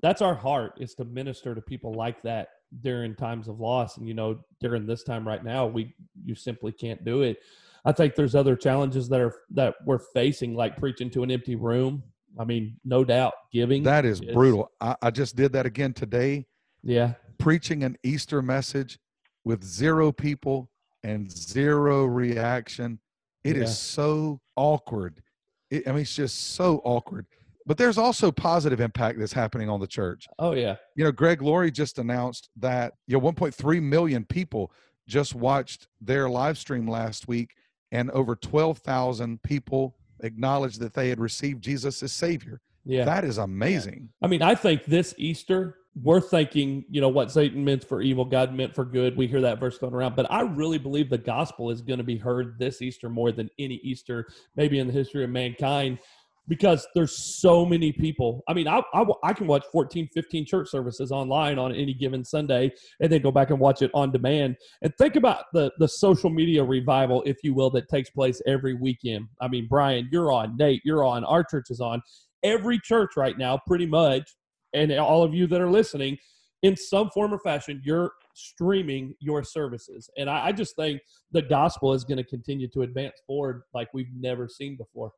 that's 0.00 0.22
our 0.22 0.34
heart 0.34 0.74
is 0.80 0.94
to 0.94 1.04
minister 1.04 1.54
to 1.54 1.60
people 1.60 1.92
like 1.92 2.22
that 2.22 2.50
during 2.80 3.14
times 3.14 3.48
of 3.48 3.60
loss. 3.60 3.96
And 3.96 4.08
you 4.08 4.14
know, 4.14 4.38
during 4.60 4.86
this 4.86 5.02
time 5.02 5.26
right 5.26 5.44
now, 5.44 5.66
we 5.66 5.94
you 6.24 6.34
simply 6.34 6.72
can't 6.72 7.04
do 7.04 7.22
it. 7.22 7.38
I 7.86 7.92
think 7.92 8.16
there's 8.16 8.34
other 8.34 8.56
challenges 8.56 9.08
that 9.10 9.20
are 9.20 9.32
that 9.52 9.76
we're 9.86 10.00
facing, 10.00 10.54
like 10.54 10.76
preaching 10.76 11.08
to 11.10 11.22
an 11.22 11.30
empty 11.30 11.54
room. 11.54 12.02
I 12.38 12.44
mean, 12.44 12.76
no 12.84 13.04
doubt, 13.04 13.32
giving 13.52 13.84
that 13.84 14.04
is 14.04 14.20
brutal. 14.20 14.70
I, 14.80 14.96
I 15.00 15.10
just 15.10 15.36
did 15.36 15.52
that 15.52 15.64
again 15.66 15.92
today. 15.94 16.46
Yeah, 16.82 17.14
preaching 17.38 17.84
an 17.84 17.96
easter 18.02 18.42
message 18.42 18.98
with 19.44 19.62
zero 19.62 20.10
people 20.10 20.68
and 21.04 21.30
zero 21.30 22.04
reaction. 22.04 22.98
It 23.44 23.56
is 23.56 23.62
Yeah. 23.70 23.74
so 23.74 24.40
awkward. 24.56 25.22
It, 25.70 25.86
i 25.86 25.92
mean 25.92 26.00
it's 26.02 26.14
just 26.14 26.54
so 26.54 26.80
awkward. 26.84 27.26
But 27.68 27.78
there's 27.78 27.98
also 27.98 28.30
positive 28.30 28.80
impact 28.80 29.18
that's 29.18 29.32
happening 29.32 29.68
on 29.68 29.80
the 29.80 29.86
church. 29.86 30.26
Oh 30.40 30.52
yeah, 30.52 30.74
you 30.96 31.04
know 31.04 31.12
greg 31.12 31.40
laurie 31.40 31.70
just 31.70 31.98
announced 31.98 32.48
that 32.56 32.94
you 33.06 33.16
know 33.18 33.32
1.3 33.32 33.82
million 33.82 34.24
people 34.24 34.72
just 35.06 35.36
watched 35.36 35.86
their 36.00 36.28
live 36.28 36.58
stream 36.58 36.88
last 36.88 37.28
week 37.28 37.50
and 37.92 38.10
over 38.10 38.36
12,000 38.36 39.42
people 39.42 39.96
acknowledged 40.20 40.80
that 40.80 40.94
they 40.94 41.08
had 41.08 41.20
received 41.20 41.62
jesus 41.62 42.02
as 42.02 42.12
savior 42.12 42.60
yeah. 42.84 43.04
that 43.04 43.24
is 43.24 43.38
amazing 43.38 44.08
I 44.22 44.28
mean, 44.28 44.42
I 44.42 44.54
think 44.54 44.84
this 44.86 45.14
Easter, 45.18 45.76
we're 46.02 46.20
thinking, 46.20 46.84
you 46.90 47.00
know, 47.00 47.08
what 47.08 47.30
Satan 47.30 47.64
meant 47.64 47.84
for 47.84 48.02
evil, 48.02 48.24
God 48.24 48.52
meant 48.52 48.74
for 48.74 48.84
good. 48.84 49.16
We 49.16 49.26
hear 49.26 49.40
that 49.42 49.60
verse 49.60 49.78
going 49.78 49.94
around, 49.94 50.16
but 50.16 50.30
I 50.30 50.40
really 50.40 50.78
believe 50.78 51.08
the 51.08 51.18
gospel 51.18 51.70
is 51.70 51.80
going 51.80 51.98
to 51.98 52.04
be 52.04 52.16
heard 52.16 52.58
this 52.58 52.82
Easter 52.82 53.08
more 53.08 53.32
than 53.32 53.48
any 53.58 53.76
Easter, 53.76 54.26
maybe 54.56 54.78
in 54.78 54.86
the 54.86 54.92
history 54.92 55.22
of 55.22 55.30
mankind, 55.30 55.98
because 56.48 56.86
there's 56.94 57.16
so 57.40 57.64
many 57.64 57.92
people. 57.92 58.42
I 58.48 58.54
mean, 58.54 58.68
I, 58.68 58.82
I, 58.94 59.04
I 59.24 59.32
can 59.32 59.46
watch 59.46 59.64
14, 59.72 60.08
15 60.14 60.46
church 60.46 60.68
services 60.68 61.10
online 61.10 61.58
on 61.58 61.74
any 61.74 61.94
given 61.94 62.24
Sunday 62.24 62.72
and 63.00 63.10
then 63.10 63.22
go 63.22 63.30
back 63.30 63.50
and 63.50 63.58
watch 63.58 63.82
it 63.82 63.90
on 63.94 64.12
demand. 64.12 64.56
And 64.82 64.92
think 64.96 65.16
about 65.16 65.44
the, 65.52 65.72
the 65.78 65.88
social 65.88 66.30
media 66.30 66.62
revival, 66.62 67.22
if 67.26 67.38
you 67.42 67.54
will, 67.54 67.70
that 67.70 67.88
takes 67.88 68.10
place 68.10 68.40
every 68.46 68.74
weekend. 68.74 69.26
I 69.40 69.48
mean, 69.48 69.66
Brian, 69.68 70.08
you're 70.12 70.32
on, 70.32 70.56
Nate, 70.56 70.82
you're 70.84 71.04
on, 71.04 71.24
our 71.24 71.44
church 71.44 71.66
is 71.70 71.80
on. 71.80 72.00
Every 72.42 72.78
church 72.78 73.12
right 73.16 73.36
now, 73.36 73.58
pretty 73.66 73.86
much, 73.86 74.36
and 74.72 74.92
all 74.92 75.22
of 75.22 75.34
you 75.34 75.46
that 75.48 75.60
are 75.60 75.70
listening, 75.70 76.18
in 76.62 76.76
some 76.76 77.10
form 77.10 77.32
or 77.32 77.38
fashion, 77.40 77.80
you're 77.84 78.12
streaming 78.34 79.14
your 79.20 79.42
services. 79.42 80.10
And 80.16 80.28
I, 80.28 80.46
I 80.46 80.52
just 80.52 80.76
think 80.76 81.00
the 81.32 81.42
gospel 81.42 81.92
is 81.92 82.04
going 82.04 82.18
to 82.18 82.24
continue 82.24 82.68
to 82.68 82.82
advance 82.82 83.14
forward 83.26 83.62
like 83.74 83.88
we've 83.94 84.12
never 84.14 84.48
seen 84.48 84.76
before. 84.76 85.12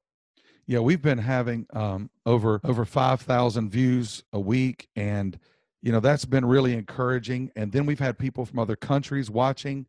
Yeah, 0.69 0.81
we've 0.81 1.01
been 1.01 1.17
having 1.17 1.67
um, 1.73 2.11
over 2.27 2.61
over 2.63 2.85
five 2.85 3.23
thousand 3.23 3.71
views 3.71 4.23
a 4.35 4.39
week, 4.39 4.87
and 4.97 5.39
you 5.81 5.91
know 5.91 5.99
that's 5.99 6.27
been 6.27 6.45
really 6.45 6.75
encouraging. 6.75 7.51
And 7.57 7.73
then 7.73 7.87
we've 7.87 7.99
had 7.99 8.19
people 8.19 8.45
from 8.45 8.59
other 8.59 8.77
countries 8.77 9.31
watching, 9.31 9.87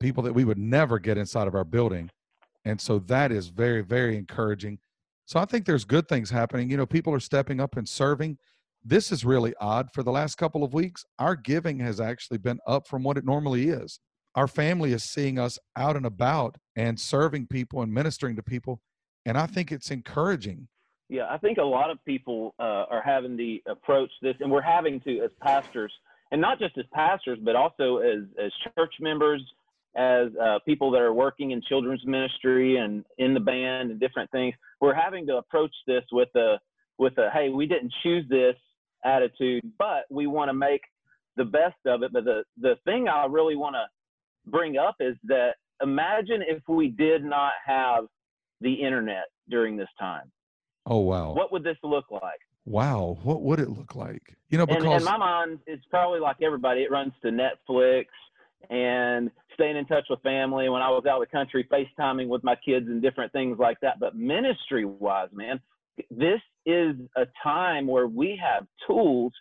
people 0.00 0.22
that 0.22 0.32
we 0.32 0.46
would 0.46 0.56
never 0.56 0.98
get 0.98 1.18
inside 1.18 1.46
of 1.46 1.54
our 1.54 1.62
building, 1.62 2.08
and 2.64 2.80
so 2.80 3.00
that 3.00 3.32
is 3.32 3.48
very 3.48 3.82
very 3.82 4.16
encouraging. 4.16 4.78
So 5.26 5.38
I 5.40 5.44
think 5.44 5.66
there's 5.66 5.84
good 5.84 6.08
things 6.08 6.30
happening. 6.30 6.70
You 6.70 6.78
know, 6.78 6.86
people 6.86 7.12
are 7.12 7.20
stepping 7.20 7.60
up 7.60 7.76
and 7.76 7.86
serving. 7.86 8.38
This 8.82 9.12
is 9.12 9.26
really 9.26 9.52
odd. 9.60 9.90
For 9.92 10.02
the 10.02 10.12
last 10.12 10.36
couple 10.36 10.64
of 10.64 10.72
weeks, 10.72 11.04
our 11.18 11.36
giving 11.36 11.78
has 11.80 12.00
actually 12.00 12.38
been 12.38 12.60
up 12.66 12.88
from 12.88 13.02
what 13.02 13.18
it 13.18 13.26
normally 13.26 13.68
is. 13.68 14.00
Our 14.36 14.48
family 14.48 14.94
is 14.94 15.04
seeing 15.04 15.38
us 15.38 15.58
out 15.76 15.96
and 15.96 16.06
about 16.06 16.56
and 16.76 16.98
serving 16.98 17.48
people 17.48 17.82
and 17.82 17.92
ministering 17.92 18.36
to 18.36 18.42
people 18.42 18.80
and 19.24 19.38
I 19.38 19.46
think 19.46 19.72
it's 19.72 19.90
encouraging. 19.90 20.68
Yeah, 21.08 21.26
I 21.30 21.38
think 21.38 21.58
a 21.58 21.62
lot 21.62 21.90
of 21.90 22.02
people 22.04 22.54
uh, 22.58 22.84
are 22.90 23.02
having 23.04 23.36
to 23.36 23.58
approach 23.70 24.10
this, 24.22 24.34
and 24.40 24.50
we're 24.50 24.62
having 24.62 25.00
to 25.00 25.20
as 25.20 25.30
pastors, 25.40 25.92
and 26.32 26.40
not 26.40 26.58
just 26.58 26.76
as 26.78 26.84
pastors, 26.92 27.38
but 27.42 27.56
also 27.56 27.98
as 27.98 28.22
as 28.42 28.52
church 28.76 28.94
members, 29.00 29.42
as 29.96 30.28
uh, 30.42 30.58
people 30.64 30.90
that 30.92 31.00
are 31.00 31.12
working 31.12 31.50
in 31.52 31.62
children's 31.62 32.04
ministry 32.06 32.76
and 32.78 33.04
in 33.18 33.34
the 33.34 33.40
band 33.40 33.90
and 33.90 34.00
different 34.00 34.30
things. 34.30 34.54
We're 34.80 34.94
having 34.94 35.26
to 35.26 35.36
approach 35.36 35.74
this 35.86 36.04
with 36.10 36.34
a 36.36 36.58
with 36.98 37.16
a 37.18 37.30
hey, 37.32 37.50
we 37.50 37.66
didn't 37.66 37.92
choose 38.02 38.24
this 38.28 38.56
attitude, 39.04 39.62
but 39.78 40.04
we 40.10 40.26
want 40.26 40.48
to 40.48 40.54
make 40.54 40.82
the 41.36 41.44
best 41.44 41.76
of 41.86 42.02
it. 42.02 42.12
But 42.12 42.24
the 42.24 42.44
the 42.60 42.76
thing 42.84 43.08
I 43.08 43.26
really 43.26 43.56
want 43.56 43.76
to 43.76 44.50
bring 44.50 44.78
up 44.78 44.96
is 45.00 45.16
that 45.24 45.56
imagine 45.82 46.42
if 46.46 46.62
we 46.66 46.88
did 46.88 47.24
not 47.24 47.52
have 47.66 48.04
the 48.64 48.72
internet 48.72 49.26
during 49.48 49.76
this 49.76 49.88
time. 50.00 50.32
Oh 50.86 50.98
wow! 50.98 51.32
What 51.32 51.52
would 51.52 51.62
this 51.62 51.76
look 51.84 52.10
like? 52.10 52.40
Wow, 52.66 53.18
what 53.22 53.42
would 53.42 53.60
it 53.60 53.68
look 53.68 53.94
like? 53.94 54.34
You 54.48 54.58
know, 54.58 54.66
because 54.66 54.84
and, 54.84 54.94
and 54.94 55.04
my 55.04 55.18
mind, 55.18 55.60
it's 55.66 55.84
probably 55.90 56.18
like 56.18 56.36
everybody. 56.42 56.80
It 56.80 56.90
runs 56.90 57.12
to 57.22 57.30
Netflix 57.30 58.06
and 58.70 59.30
staying 59.52 59.76
in 59.76 59.84
touch 59.86 60.06
with 60.08 60.20
family. 60.22 60.68
When 60.68 60.82
I 60.82 60.88
was 60.88 61.04
out 61.06 61.22
of 61.22 61.28
the 61.28 61.36
country, 61.36 61.68
FaceTiming 61.70 62.28
with 62.28 62.42
my 62.42 62.56
kids 62.56 62.86
and 62.88 63.02
different 63.02 63.32
things 63.32 63.58
like 63.58 63.78
that. 63.82 64.00
But 64.00 64.16
ministry-wise, 64.16 65.28
man, 65.32 65.60
this 66.10 66.40
is 66.64 66.96
a 67.16 67.26
time 67.42 67.86
where 67.86 68.06
we 68.06 68.40
have 68.42 68.66
tools 68.86 69.32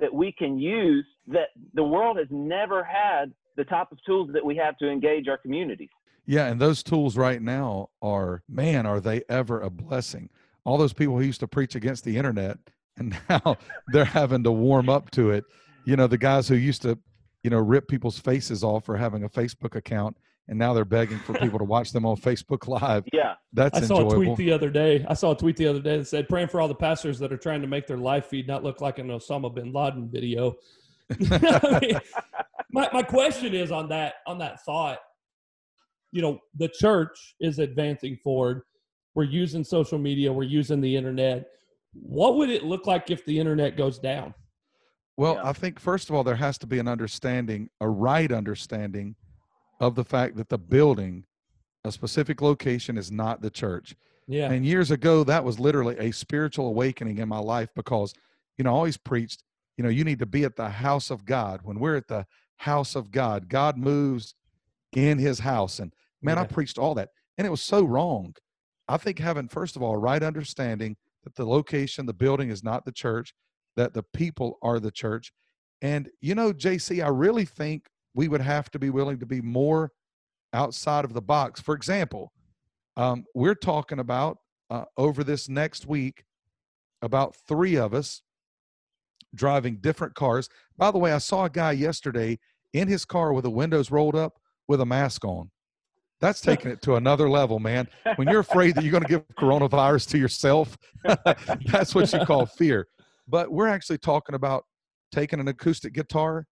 that 0.00 0.12
we 0.12 0.32
can 0.32 0.58
use 0.58 1.06
that 1.28 1.48
the 1.74 1.84
world 1.84 2.18
has 2.18 2.26
never 2.30 2.82
had 2.82 3.32
the 3.56 3.64
type 3.64 3.92
of 3.92 3.98
tools 4.04 4.30
that 4.32 4.44
we 4.44 4.56
have 4.56 4.76
to 4.78 4.90
engage 4.90 5.28
our 5.28 5.38
communities. 5.38 5.90
Yeah, 6.26 6.46
and 6.46 6.60
those 6.60 6.82
tools 6.82 7.16
right 7.16 7.42
now 7.42 7.90
are 8.00 8.42
man, 8.48 8.86
are 8.86 9.00
they 9.00 9.22
ever 9.28 9.60
a 9.60 9.70
blessing? 9.70 10.30
All 10.64 10.78
those 10.78 10.92
people 10.92 11.16
who 11.18 11.24
used 11.24 11.40
to 11.40 11.48
preach 11.48 11.74
against 11.74 12.04
the 12.04 12.16
internet 12.16 12.58
and 12.98 13.16
now 13.28 13.56
they're 13.88 14.04
having 14.04 14.44
to 14.44 14.52
warm 14.52 14.88
up 14.88 15.10
to 15.12 15.30
it. 15.30 15.44
You 15.86 15.96
know, 15.96 16.06
the 16.06 16.18
guys 16.18 16.46
who 16.46 16.56
used 16.56 16.82
to, 16.82 16.98
you 17.42 17.50
know, 17.50 17.58
rip 17.58 17.88
people's 17.88 18.18
faces 18.18 18.62
off 18.62 18.84
for 18.84 18.96
having 18.96 19.24
a 19.24 19.28
Facebook 19.28 19.74
account 19.74 20.16
and 20.48 20.58
now 20.58 20.74
they're 20.74 20.84
begging 20.84 21.18
for 21.20 21.34
people 21.34 21.58
to 21.58 21.64
watch 21.64 21.92
them 21.92 22.04
on 22.04 22.16
Facebook 22.16 22.68
Live. 22.68 23.04
Yeah. 23.12 23.34
That's 23.52 23.78
I 23.78 23.82
saw 23.82 24.02
enjoyable. 24.02 24.22
a 24.22 24.24
tweet 24.26 24.36
the 24.36 24.52
other 24.52 24.70
day. 24.70 25.04
I 25.08 25.14
saw 25.14 25.32
a 25.32 25.36
tweet 25.36 25.56
the 25.56 25.66
other 25.66 25.80
day 25.80 25.98
that 25.98 26.06
said, 26.06 26.28
praying 26.28 26.48
for 26.48 26.60
all 26.60 26.68
the 26.68 26.74
pastors 26.74 27.18
that 27.20 27.32
are 27.32 27.36
trying 27.36 27.62
to 27.62 27.68
make 27.68 27.86
their 27.86 27.96
live 27.96 28.26
feed 28.26 28.46
not 28.46 28.62
look 28.62 28.80
like 28.80 28.98
an 28.98 29.08
Osama 29.08 29.54
bin 29.54 29.72
Laden 29.72 30.10
video. 30.10 30.56
I 31.30 31.78
mean, 31.80 32.00
my, 32.70 32.88
my 32.92 33.02
question 33.02 33.54
is 33.54 33.70
on 33.70 33.88
that 33.90 34.14
on 34.26 34.38
that 34.38 34.64
thought 34.64 34.98
you 36.12 36.22
know 36.22 36.38
the 36.56 36.68
church 36.68 37.34
is 37.40 37.58
advancing 37.58 38.16
forward. 38.22 38.62
We're 39.14 39.24
using 39.24 39.64
social 39.64 39.98
media. 39.98 40.32
We're 40.32 40.44
using 40.44 40.80
the 40.80 40.94
internet. 40.94 41.48
What 41.94 42.36
would 42.36 42.50
it 42.50 42.64
look 42.64 42.86
like 42.86 43.10
if 43.10 43.24
the 43.24 43.38
internet 43.38 43.76
goes 43.76 43.98
down? 43.98 44.34
Well 45.16 45.34
yeah. 45.34 45.48
i 45.48 45.52
think 45.52 45.78
first 45.78 46.08
of 46.08 46.16
all 46.16 46.24
there 46.24 46.36
has 46.36 46.56
to 46.58 46.66
be 46.66 46.78
an 46.78 46.88
understanding 46.88 47.68
a 47.80 47.88
right 47.88 48.32
understanding 48.32 49.14
of 49.80 49.94
the 49.94 50.04
fact 50.04 50.36
that 50.36 50.48
the 50.48 50.58
building 50.58 51.24
a 51.84 51.92
specific 51.92 52.40
location 52.40 52.96
is 52.96 53.10
not 53.10 53.42
the 53.42 53.50
church. 53.50 53.96
Yeah. 54.28 54.50
And 54.50 54.64
years 54.64 54.90
ago 54.90 55.24
that 55.24 55.44
was 55.44 55.58
literally 55.58 55.96
a 55.98 56.12
spiritual 56.12 56.68
awakening 56.68 57.18
in 57.18 57.28
my 57.28 57.38
life 57.38 57.68
because 57.74 58.14
you 58.56 58.64
know 58.64 58.70
i 58.70 58.74
always 58.74 58.96
preached 58.96 59.42
you 59.76 59.84
know 59.84 59.90
you 59.90 60.04
need 60.04 60.18
to 60.20 60.26
be 60.26 60.44
at 60.44 60.56
the 60.56 60.68
house 60.68 61.10
of 61.10 61.24
god. 61.24 61.60
When 61.62 61.78
we're 61.78 61.96
at 61.96 62.08
the 62.08 62.26
house 62.56 62.94
of 62.94 63.10
god 63.10 63.48
god 63.48 63.76
moves 63.76 64.34
in 64.92 65.18
his 65.18 65.40
house. 65.40 65.78
And 65.78 65.92
Man, 66.22 66.36
yeah. 66.36 66.42
I 66.42 66.46
preached 66.46 66.78
all 66.78 66.94
that, 66.94 67.10
and 67.38 67.46
it 67.46 67.50
was 67.50 67.62
so 67.62 67.84
wrong. 67.84 68.34
I 68.88 68.96
think 68.96 69.18
having, 69.18 69.48
first 69.48 69.76
of 69.76 69.82
all, 69.82 69.94
a 69.94 69.98
right 69.98 70.22
understanding 70.22 70.96
that 71.24 71.34
the 71.34 71.44
location, 71.44 72.06
the 72.06 72.12
building 72.12 72.50
is 72.50 72.64
not 72.64 72.84
the 72.84 72.92
church, 72.92 73.34
that 73.76 73.94
the 73.94 74.02
people 74.14 74.58
are 74.62 74.80
the 74.80 74.90
church. 74.90 75.32
And, 75.80 76.08
you 76.20 76.34
know, 76.34 76.52
JC, 76.52 77.04
I 77.04 77.08
really 77.08 77.44
think 77.44 77.86
we 78.14 78.28
would 78.28 78.40
have 78.40 78.70
to 78.70 78.78
be 78.78 78.90
willing 78.90 79.18
to 79.20 79.26
be 79.26 79.40
more 79.40 79.90
outside 80.52 81.04
of 81.04 81.12
the 81.12 81.22
box. 81.22 81.60
For 81.60 81.74
example, 81.74 82.32
um, 82.96 83.24
we're 83.34 83.54
talking 83.54 83.98
about 83.98 84.38
uh, 84.70 84.84
over 84.96 85.24
this 85.24 85.48
next 85.48 85.86
week 85.86 86.24
about 87.00 87.36
three 87.48 87.76
of 87.76 87.94
us 87.94 88.22
driving 89.34 89.76
different 89.76 90.14
cars. 90.14 90.48
By 90.76 90.90
the 90.90 90.98
way, 90.98 91.12
I 91.12 91.18
saw 91.18 91.44
a 91.44 91.50
guy 91.50 91.72
yesterday 91.72 92.38
in 92.72 92.88
his 92.88 93.04
car 93.04 93.32
with 93.32 93.44
the 93.44 93.50
windows 93.50 93.90
rolled 93.90 94.14
up 94.14 94.38
with 94.68 94.80
a 94.80 94.86
mask 94.86 95.24
on. 95.24 95.50
That's 96.22 96.40
taking 96.40 96.70
it 96.70 96.80
to 96.82 96.94
another 96.94 97.28
level, 97.28 97.58
man. 97.58 97.88
When 98.14 98.28
you're 98.28 98.40
afraid 98.40 98.76
that 98.76 98.84
you're 98.84 98.92
going 98.92 99.02
to 99.02 99.08
give 99.08 99.24
coronavirus 99.36 100.08
to 100.10 100.18
yourself, 100.18 100.78
that's 101.66 101.96
what 101.96 102.12
you 102.12 102.24
call 102.24 102.46
fear. 102.46 102.86
But 103.26 103.50
we're 103.50 103.66
actually 103.66 103.98
talking 103.98 104.36
about 104.36 104.64
taking 105.10 105.40
an 105.40 105.48
acoustic 105.48 105.92
guitar 105.92 106.46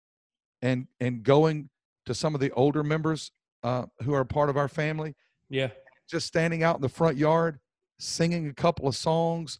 and 0.62 0.86
and 1.00 1.24
going 1.24 1.68
to 2.06 2.14
some 2.14 2.32
of 2.32 2.40
the 2.40 2.52
older 2.52 2.84
members 2.84 3.32
uh, 3.64 3.86
who 4.04 4.14
are 4.14 4.24
part 4.24 4.50
of 4.50 4.56
our 4.56 4.68
family. 4.68 5.16
Yeah. 5.50 5.70
Just 6.08 6.28
standing 6.28 6.62
out 6.62 6.76
in 6.76 6.82
the 6.82 6.88
front 6.88 7.16
yard, 7.16 7.58
singing 7.98 8.46
a 8.46 8.54
couple 8.54 8.86
of 8.86 8.94
songs, 8.94 9.58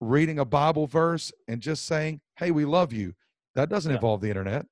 reading 0.00 0.40
a 0.40 0.44
Bible 0.44 0.88
verse, 0.88 1.30
and 1.46 1.60
just 1.60 1.86
saying, 1.86 2.20
"Hey, 2.38 2.50
we 2.50 2.64
love 2.64 2.92
you." 2.92 3.14
That 3.54 3.68
doesn't 3.68 3.92
yeah. 3.92 3.98
involve 3.98 4.20
the 4.20 4.30
internet. 4.30 4.66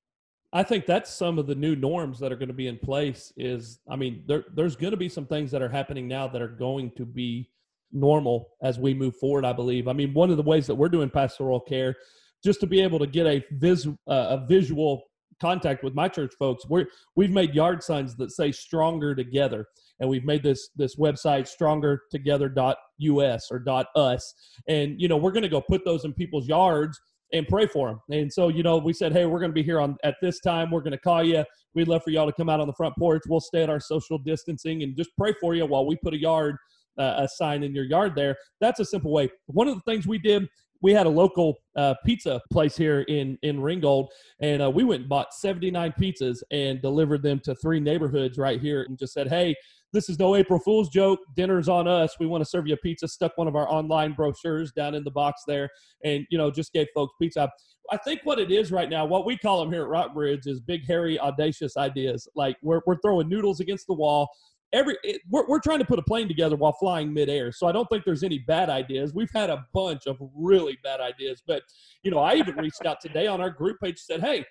I 0.52 0.62
think 0.62 0.84
that's 0.84 1.12
some 1.12 1.38
of 1.38 1.46
the 1.46 1.54
new 1.54 1.74
norms 1.74 2.18
that 2.18 2.30
are 2.30 2.36
going 2.36 2.48
to 2.48 2.54
be 2.54 2.66
in 2.66 2.78
place. 2.78 3.32
Is 3.36 3.80
I 3.90 3.96
mean, 3.96 4.24
there, 4.26 4.44
there's 4.54 4.76
going 4.76 4.90
to 4.90 4.98
be 4.98 5.08
some 5.08 5.26
things 5.26 5.50
that 5.50 5.62
are 5.62 5.68
happening 5.68 6.06
now 6.06 6.28
that 6.28 6.42
are 6.42 6.48
going 6.48 6.92
to 6.96 7.06
be 7.06 7.50
normal 7.90 8.50
as 8.62 8.78
we 8.78 8.92
move 8.92 9.16
forward. 9.16 9.44
I 9.44 9.52
believe. 9.52 9.88
I 9.88 9.94
mean, 9.94 10.12
one 10.12 10.30
of 10.30 10.36
the 10.36 10.42
ways 10.42 10.66
that 10.66 10.74
we're 10.74 10.90
doing 10.90 11.08
pastoral 11.08 11.60
care, 11.60 11.96
just 12.44 12.60
to 12.60 12.66
be 12.66 12.82
able 12.82 12.98
to 12.98 13.06
get 13.06 13.26
a 13.26 13.42
vis 13.52 13.86
uh, 13.86 13.92
a 14.06 14.44
visual 14.46 15.04
contact 15.40 15.82
with 15.82 15.94
my 15.94 16.08
church 16.08 16.34
folks, 16.38 16.68
we're 16.68 16.86
we've 17.16 17.30
made 17.30 17.54
yard 17.54 17.82
signs 17.82 18.14
that 18.16 18.30
say 18.30 18.52
"Stronger 18.52 19.14
Together," 19.14 19.66
and 20.00 20.10
we've 20.10 20.24
made 20.24 20.42
this 20.42 20.68
this 20.76 20.96
website 20.96 21.48
strongertogether.us 21.48 23.48
or 23.50 23.86
.us, 23.96 24.34
and 24.68 25.00
you 25.00 25.08
know 25.08 25.16
we're 25.16 25.32
going 25.32 25.42
to 25.44 25.48
go 25.48 25.62
put 25.62 25.82
those 25.86 26.04
in 26.04 26.12
people's 26.12 26.46
yards 26.46 27.00
and 27.32 27.46
pray 27.48 27.66
for 27.66 27.88
them. 27.88 28.00
And 28.10 28.32
so, 28.32 28.48
you 28.48 28.62
know, 28.62 28.78
we 28.78 28.92
said, 28.92 29.12
hey, 29.12 29.26
we're 29.26 29.38
going 29.40 29.50
to 29.50 29.54
be 29.54 29.62
here 29.62 29.80
on 29.80 29.96
at 30.04 30.16
this 30.20 30.40
time. 30.40 30.70
We're 30.70 30.80
going 30.80 30.92
to 30.92 30.98
call 30.98 31.24
you. 31.24 31.44
We'd 31.74 31.88
love 31.88 32.02
for 32.04 32.10
y'all 32.10 32.26
to 32.26 32.32
come 32.32 32.48
out 32.48 32.60
on 32.60 32.66
the 32.66 32.74
front 32.74 32.94
porch. 32.98 33.22
We'll 33.28 33.40
stay 33.40 33.62
at 33.62 33.70
our 33.70 33.80
social 33.80 34.18
distancing 34.18 34.82
and 34.82 34.96
just 34.96 35.10
pray 35.16 35.34
for 35.40 35.54
you 35.54 35.64
while 35.64 35.86
we 35.86 35.96
put 35.96 36.12
a 36.12 36.18
yard, 36.18 36.56
uh, 36.98 37.14
a 37.18 37.28
sign 37.28 37.62
in 37.62 37.74
your 37.74 37.84
yard 37.84 38.14
there. 38.14 38.36
That's 38.60 38.80
a 38.80 38.84
simple 38.84 39.12
way. 39.12 39.30
One 39.46 39.68
of 39.68 39.74
the 39.74 39.82
things 39.90 40.06
we 40.06 40.18
did 40.18 40.46
we 40.82 40.92
had 40.92 41.06
a 41.06 41.10
local 41.10 41.60
uh, 41.76 41.94
pizza 42.04 42.40
place 42.50 42.76
here 42.76 43.02
in 43.02 43.38
in 43.42 43.60
Ringgold, 43.60 44.10
and 44.40 44.62
uh, 44.62 44.70
we 44.70 44.84
went 44.84 45.02
and 45.02 45.08
bought 45.08 45.32
79 45.32 45.94
pizzas 45.98 46.42
and 46.50 46.82
delivered 46.82 47.22
them 47.22 47.40
to 47.44 47.54
three 47.54 47.80
neighborhoods 47.80 48.36
right 48.36 48.60
here, 48.60 48.82
and 48.82 48.98
just 48.98 49.14
said, 49.14 49.28
"Hey, 49.28 49.54
this 49.92 50.10
is 50.10 50.18
no 50.18 50.34
April 50.34 50.58
Fool's 50.58 50.88
joke. 50.90 51.20
Dinner's 51.36 51.68
on 51.68 51.88
us. 51.88 52.16
We 52.18 52.26
want 52.26 52.42
to 52.42 52.50
serve 52.50 52.66
you 52.66 52.74
a 52.74 52.78
pizza." 52.78 53.08
Stuck 53.08 53.38
one 53.38 53.48
of 53.48 53.56
our 53.56 53.70
online 53.72 54.12
brochures 54.12 54.72
down 54.72 54.94
in 54.94 55.04
the 55.04 55.10
box 55.10 55.42
there, 55.46 55.70
and 56.04 56.26
you 56.30 56.36
know, 56.36 56.50
just 56.50 56.72
gave 56.72 56.88
folks 56.94 57.14
pizza. 57.20 57.48
I 57.90 57.96
think 57.98 58.20
what 58.24 58.38
it 58.38 58.50
is 58.50 58.70
right 58.72 58.88
now, 58.88 59.04
what 59.04 59.26
we 59.26 59.36
call 59.36 59.60
them 59.60 59.72
here 59.72 59.82
at 59.82 59.88
Rockbridge, 59.88 60.46
is 60.46 60.60
big, 60.60 60.86
hairy, 60.86 61.18
audacious 61.18 61.76
ideas. 61.76 62.28
Like 62.34 62.56
we're 62.62 62.80
we're 62.86 62.98
throwing 63.00 63.28
noodles 63.28 63.60
against 63.60 63.86
the 63.86 63.94
wall 63.94 64.28
every 64.72 64.96
it, 65.02 65.20
we're, 65.30 65.46
we're 65.46 65.60
trying 65.60 65.78
to 65.78 65.84
put 65.84 65.98
a 65.98 66.02
plane 66.02 66.28
together 66.28 66.56
while 66.56 66.72
flying 66.72 67.12
midair 67.12 67.52
so 67.52 67.66
i 67.66 67.72
don't 67.72 67.86
think 67.86 68.04
there's 68.04 68.22
any 68.22 68.38
bad 68.38 68.70
ideas. 68.70 69.12
We've 69.14 69.30
had 69.34 69.50
a 69.50 69.64
bunch 69.72 70.06
of 70.06 70.16
really 70.34 70.78
bad 70.82 71.00
ideas 71.00 71.42
but 71.46 71.62
you 72.02 72.10
know 72.10 72.18
i 72.18 72.34
even 72.34 72.56
reached 72.56 72.84
out 72.84 73.00
today 73.00 73.26
on 73.26 73.40
our 73.40 73.50
group 73.50 73.78
page 73.82 73.98
said 73.98 74.20
hey 74.20 74.44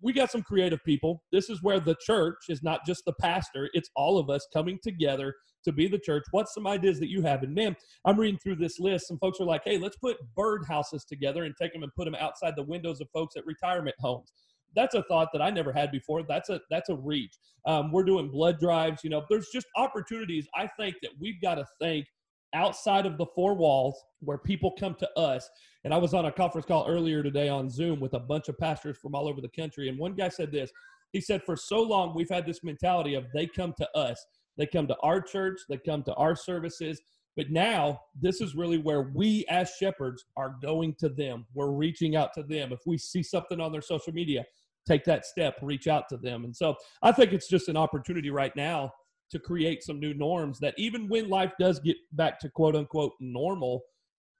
we 0.00 0.12
got 0.12 0.30
some 0.30 0.42
creative 0.42 0.78
people. 0.84 1.24
This 1.32 1.50
is 1.50 1.60
where 1.60 1.80
the 1.80 1.96
church 2.00 2.36
is 2.48 2.62
not 2.62 2.86
just 2.86 3.04
the 3.04 3.14
pastor 3.14 3.68
it's 3.72 3.90
all 3.96 4.18
of 4.18 4.30
us 4.30 4.46
coming 4.52 4.78
together 4.82 5.34
to 5.64 5.72
be 5.72 5.88
the 5.88 5.98
church. 5.98 6.24
What's 6.30 6.54
some 6.54 6.66
ideas 6.66 6.98
that 7.00 7.10
you 7.10 7.22
have? 7.22 7.42
And 7.42 7.54
man 7.54 7.76
i'm 8.04 8.18
reading 8.18 8.38
through 8.42 8.56
this 8.56 8.78
list. 8.78 9.08
Some 9.08 9.18
folks 9.18 9.40
are 9.40 9.46
like 9.46 9.62
hey 9.64 9.78
let's 9.78 9.96
put 9.96 10.16
bird 10.36 10.64
houses 10.68 11.04
together 11.04 11.44
and 11.44 11.54
take 11.60 11.72
them 11.72 11.82
and 11.82 11.94
put 11.94 12.04
them 12.04 12.16
outside 12.18 12.54
the 12.56 12.62
windows 12.62 13.00
of 13.00 13.08
folks 13.12 13.36
at 13.36 13.46
retirement 13.46 13.96
homes 14.00 14.32
that's 14.74 14.94
a 14.94 15.02
thought 15.04 15.28
that 15.32 15.42
I 15.42 15.50
never 15.50 15.72
had 15.72 15.90
before. 15.90 16.22
That's 16.22 16.50
a 16.50 16.60
that's 16.70 16.88
a 16.88 16.94
reach. 16.94 17.34
Um, 17.66 17.92
we're 17.92 18.04
doing 18.04 18.30
blood 18.30 18.58
drives. 18.58 19.04
You 19.04 19.10
know, 19.10 19.24
there's 19.28 19.48
just 19.52 19.66
opportunities. 19.76 20.46
I 20.56 20.68
think 20.78 20.96
that 21.02 21.12
we've 21.20 21.40
got 21.40 21.56
to 21.56 21.66
think 21.80 22.06
outside 22.54 23.06
of 23.06 23.16
the 23.18 23.26
four 23.34 23.54
walls 23.54 23.98
where 24.20 24.38
people 24.38 24.72
come 24.78 24.94
to 24.96 25.08
us. 25.18 25.48
And 25.84 25.94
I 25.94 25.96
was 25.96 26.12
on 26.12 26.26
a 26.26 26.32
conference 26.32 26.66
call 26.66 26.86
earlier 26.86 27.22
today 27.22 27.48
on 27.48 27.70
Zoom 27.70 27.98
with 27.98 28.14
a 28.14 28.20
bunch 28.20 28.48
of 28.48 28.58
pastors 28.58 28.98
from 28.98 29.14
all 29.14 29.26
over 29.26 29.40
the 29.40 29.48
country. 29.48 29.88
And 29.88 29.98
one 29.98 30.14
guy 30.14 30.28
said 30.28 30.52
this 30.52 30.70
he 31.12 31.20
said, 31.20 31.42
For 31.44 31.56
so 31.56 31.82
long, 31.82 32.14
we've 32.14 32.30
had 32.30 32.46
this 32.46 32.64
mentality 32.64 33.14
of 33.14 33.26
they 33.34 33.46
come 33.46 33.74
to 33.78 33.88
us, 33.96 34.24
they 34.56 34.66
come 34.66 34.86
to 34.88 34.96
our 35.02 35.20
church, 35.20 35.60
they 35.68 35.78
come 35.78 36.02
to 36.04 36.14
our 36.14 36.34
services. 36.34 37.00
But 37.36 37.50
now, 37.50 38.00
this 38.20 38.42
is 38.42 38.54
really 38.54 38.76
where 38.76 39.10
we 39.14 39.46
as 39.48 39.72
shepherds 39.80 40.24
are 40.36 40.56
going 40.62 40.94
to 40.98 41.08
them. 41.08 41.46
We're 41.54 41.70
reaching 41.70 42.14
out 42.14 42.34
to 42.34 42.42
them. 42.42 42.72
If 42.72 42.80
we 42.84 42.98
see 42.98 43.22
something 43.22 43.58
on 43.58 43.72
their 43.72 43.80
social 43.80 44.12
media, 44.12 44.44
take 44.86 45.04
that 45.04 45.24
step, 45.24 45.56
reach 45.62 45.86
out 45.86 46.08
to 46.08 46.16
them. 46.16 46.44
And 46.44 46.54
so 46.54 46.74
I 47.02 47.12
think 47.12 47.32
it's 47.32 47.48
just 47.48 47.68
an 47.68 47.76
opportunity 47.76 48.30
right 48.30 48.54
now 48.56 48.92
to 49.30 49.38
create 49.38 49.82
some 49.82 49.98
new 49.98 50.14
norms 50.14 50.58
that 50.60 50.74
even 50.76 51.08
when 51.08 51.28
life 51.28 51.52
does 51.58 51.80
get 51.80 51.96
back 52.12 52.38
to 52.40 52.50
quote 52.50 52.76
unquote 52.76 53.12
normal, 53.20 53.82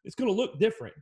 it's 0.05 0.15
going 0.15 0.29
to 0.29 0.37
look 0.37 0.59
different. 0.59 0.95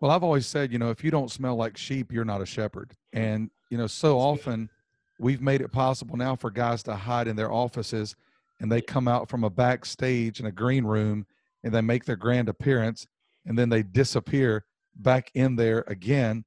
Well, 0.00 0.10
I've 0.10 0.22
always 0.22 0.46
said, 0.46 0.72
you 0.72 0.78
know, 0.78 0.90
if 0.90 1.02
you 1.02 1.10
don't 1.10 1.30
smell 1.30 1.56
like 1.56 1.76
sheep, 1.76 2.12
you're 2.12 2.24
not 2.24 2.42
a 2.42 2.46
shepherd. 2.46 2.92
And, 3.12 3.50
you 3.70 3.78
know, 3.78 3.86
so 3.86 4.18
often 4.18 4.70
we've 5.18 5.40
made 5.40 5.60
it 5.60 5.72
possible 5.72 6.16
now 6.16 6.36
for 6.36 6.50
guys 6.50 6.82
to 6.84 6.94
hide 6.94 7.26
in 7.26 7.36
their 7.36 7.52
offices 7.52 8.14
and 8.60 8.70
they 8.70 8.80
come 8.80 9.08
out 9.08 9.28
from 9.28 9.44
a 9.44 9.50
backstage 9.50 10.40
in 10.40 10.46
a 10.46 10.52
green 10.52 10.84
room 10.84 11.26
and 11.64 11.74
they 11.74 11.80
make 11.80 12.04
their 12.04 12.16
grand 12.16 12.48
appearance 12.48 13.06
and 13.46 13.58
then 13.58 13.68
they 13.68 13.82
disappear 13.82 14.64
back 14.96 15.30
in 15.34 15.56
there 15.56 15.84
again. 15.88 16.44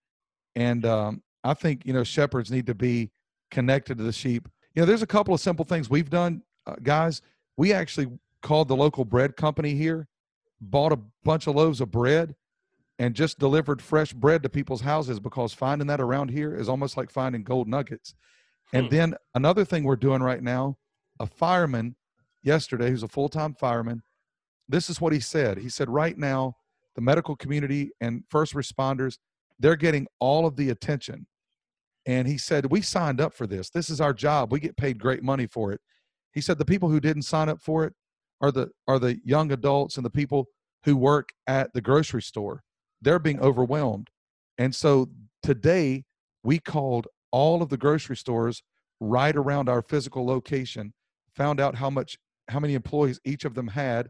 And 0.55 0.85
um, 0.85 1.23
I 1.43 1.53
think, 1.53 1.85
you 1.85 1.93
know, 1.93 2.03
shepherds 2.03 2.51
need 2.51 2.67
to 2.67 2.75
be 2.75 3.11
connected 3.49 3.97
to 3.97 4.03
the 4.03 4.13
sheep. 4.13 4.47
You 4.75 4.81
know, 4.81 4.85
there's 4.85 5.01
a 5.01 5.07
couple 5.07 5.33
of 5.33 5.41
simple 5.41 5.65
things 5.65 5.89
we've 5.89 6.09
done 6.09 6.43
uh, 6.65 6.75
guys, 6.81 7.21
we 7.57 7.73
actually 7.73 8.07
called 8.41 8.67
the 8.67 8.75
local 8.75 9.05
bread 9.05 9.35
company 9.35 9.75
here, 9.75 10.07
bought 10.59 10.91
a 10.91 10.99
bunch 11.23 11.47
of 11.47 11.55
loaves 11.55 11.81
of 11.81 11.91
bread, 11.91 12.35
and 12.99 13.15
just 13.15 13.39
delivered 13.39 13.81
fresh 13.81 14.13
bread 14.13 14.43
to 14.43 14.49
people's 14.49 14.81
houses 14.81 15.19
because 15.19 15.53
finding 15.53 15.87
that 15.87 16.01
around 16.01 16.29
here 16.29 16.55
is 16.55 16.69
almost 16.69 16.97
like 16.97 17.09
finding 17.09 17.43
gold 17.43 17.67
nuggets. 17.67 18.13
And 18.73 18.87
hmm. 18.87 18.95
then 18.95 19.15
another 19.33 19.65
thing 19.65 19.83
we're 19.83 19.95
doing 19.95 20.21
right 20.21 20.41
now, 20.41 20.77
a 21.19 21.25
fireman 21.25 21.95
yesterday 22.43 22.89
who's 22.89 23.03
a 23.03 23.07
full 23.07 23.29
time 23.29 23.53
fireman, 23.53 24.03
this 24.69 24.89
is 24.89 25.01
what 25.01 25.13
he 25.13 25.19
said. 25.19 25.57
He 25.57 25.69
said, 25.69 25.89
right 25.89 26.17
now, 26.17 26.55
the 26.95 27.01
medical 27.01 27.35
community 27.35 27.91
and 28.01 28.23
first 28.29 28.53
responders, 28.53 29.17
they're 29.59 29.75
getting 29.75 30.07
all 30.19 30.45
of 30.45 30.55
the 30.55 30.69
attention. 30.69 31.25
And 32.05 32.27
he 32.27 32.37
said, 32.37 32.71
We 32.71 32.81
signed 32.81 33.21
up 33.21 33.33
for 33.33 33.47
this. 33.47 33.69
This 33.69 33.89
is 33.89 34.01
our 34.01 34.13
job. 34.13 34.51
We 34.51 34.59
get 34.59 34.77
paid 34.77 34.99
great 34.99 35.23
money 35.23 35.47
for 35.47 35.71
it. 35.71 35.81
He 36.33 36.41
said 36.41 36.57
the 36.57 36.65
people 36.65 36.89
who 36.89 36.99
didn't 36.99 37.23
sign 37.23 37.49
up 37.49 37.61
for 37.61 37.85
it 37.85 37.93
are 38.41 38.51
the 38.51 38.69
are 38.87 38.99
the 38.99 39.19
young 39.23 39.51
adults 39.51 39.97
and 39.97 40.05
the 40.05 40.09
people 40.09 40.47
who 40.83 40.97
work 40.97 41.29
at 41.47 41.73
the 41.73 41.81
grocery 41.81 42.21
store. 42.21 42.63
They're 43.01 43.19
being 43.19 43.39
overwhelmed. 43.39 44.09
And 44.57 44.73
so 44.75 45.09
today 45.43 46.03
we 46.43 46.59
called 46.59 47.07
all 47.31 47.61
of 47.61 47.69
the 47.69 47.77
grocery 47.77 48.17
stores 48.17 48.63
right 48.99 49.35
around 49.35 49.69
our 49.69 49.81
physical 49.81 50.25
location, 50.25 50.93
found 51.35 51.59
out 51.59 51.75
how 51.75 51.89
much 51.89 52.17
how 52.49 52.59
many 52.59 52.73
employees 52.73 53.19
each 53.25 53.45
of 53.45 53.53
them 53.53 53.67
had. 53.67 54.09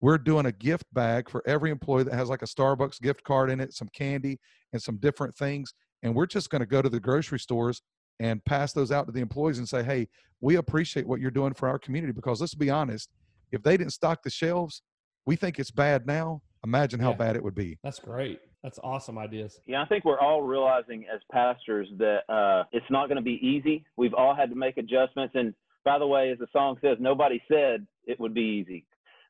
We're 0.00 0.18
doing 0.18 0.46
a 0.46 0.52
gift 0.52 0.84
bag 0.92 1.28
for 1.28 1.42
every 1.46 1.70
employee 1.70 2.04
that 2.04 2.14
has 2.14 2.28
like 2.28 2.42
a 2.42 2.46
Starbucks 2.46 3.00
gift 3.00 3.24
card 3.24 3.50
in 3.50 3.60
it, 3.60 3.74
some 3.74 3.88
candy 3.92 4.38
and 4.72 4.80
some 4.80 4.96
different 4.98 5.34
things. 5.36 5.74
And 6.02 6.14
we're 6.14 6.26
just 6.26 6.50
going 6.50 6.60
to 6.60 6.66
go 6.66 6.82
to 6.82 6.88
the 6.88 7.00
grocery 7.00 7.38
stores 7.38 7.82
and 8.20 8.44
pass 8.44 8.72
those 8.72 8.90
out 8.90 9.06
to 9.06 9.12
the 9.12 9.20
employees 9.20 9.58
and 9.58 9.68
say, 9.68 9.82
hey, 9.82 10.08
we 10.40 10.56
appreciate 10.56 11.06
what 11.06 11.20
you're 11.20 11.30
doing 11.30 11.54
for 11.54 11.68
our 11.68 11.78
community 11.78 12.12
because 12.12 12.40
let's 12.40 12.54
be 12.54 12.70
honest, 12.70 13.10
if 13.52 13.62
they 13.62 13.76
didn't 13.76 13.92
stock 13.92 14.22
the 14.22 14.30
shelves, 14.30 14.82
we 15.26 15.36
think 15.36 15.58
it's 15.58 15.70
bad 15.70 16.06
now. 16.06 16.42
Imagine 16.64 17.00
how 17.00 17.10
yeah. 17.10 17.16
bad 17.16 17.36
it 17.36 17.42
would 17.42 17.54
be. 17.54 17.78
That's 17.82 17.98
great. 17.98 18.40
That's 18.62 18.78
awesome 18.82 19.18
ideas. 19.18 19.60
Yeah, 19.66 19.82
I 19.82 19.86
think 19.86 20.04
we're 20.04 20.18
all 20.18 20.42
realizing 20.42 21.06
as 21.12 21.20
pastors 21.30 21.88
that 21.98 22.20
uh, 22.28 22.64
it's 22.72 22.86
not 22.90 23.08
going 23.08 23.16
to 23.16 23.22
be 23.22 23.38
easy. 23.40 23.84
We've 23.96 24.14
all 24.14 24.34
had 24.34 24.50
to 24.50 24.56
make 24.56 24.78
adjustments. 24.78 25.34
And 25.36 25.54
by 25.84 25.98
the 25.98 26.06
way, 26.06 26.30
as 26.30 26.38
the 26.38 26.48
song 26.52 26.76
says, 26.82 26.96
nobody 26.98 27.40
said 27.46 27.86
it 28.06 28.18
would 28.18 28.34
be 28.34 28.64
easy. 28.66 28.84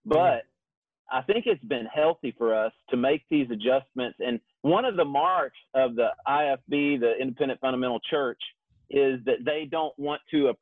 But 0.07 0.45
I 1.11 1.23
think 1.23 1.47
it's 1.47 1.65
been 1.65 1.87
healthy 1.87 2.35
for 2.37 2.55
us 2.55 2.73
to 2.91 2.97
make 2.97 3.23
these 3.31 3.49
adjustments. 3.51 4.19
And 4.21 4.41
one 4.63 4.85
of 4.85 4.97
the 4.97 5.05
marks 5.05 5.59
of 5.75 5.97
the 5.97 6.09
IFB, 6.27 7.01
the 7.01 7.15
Independent 7.21 7.61
Fundamental 7.61 8.01
Church, 8.11 8.41
is 8.91 9.21
that 9.25 9.45
they 9.45 9.67
don't 9.71 9.97
want 9.99 10.21
to 10.31 10.53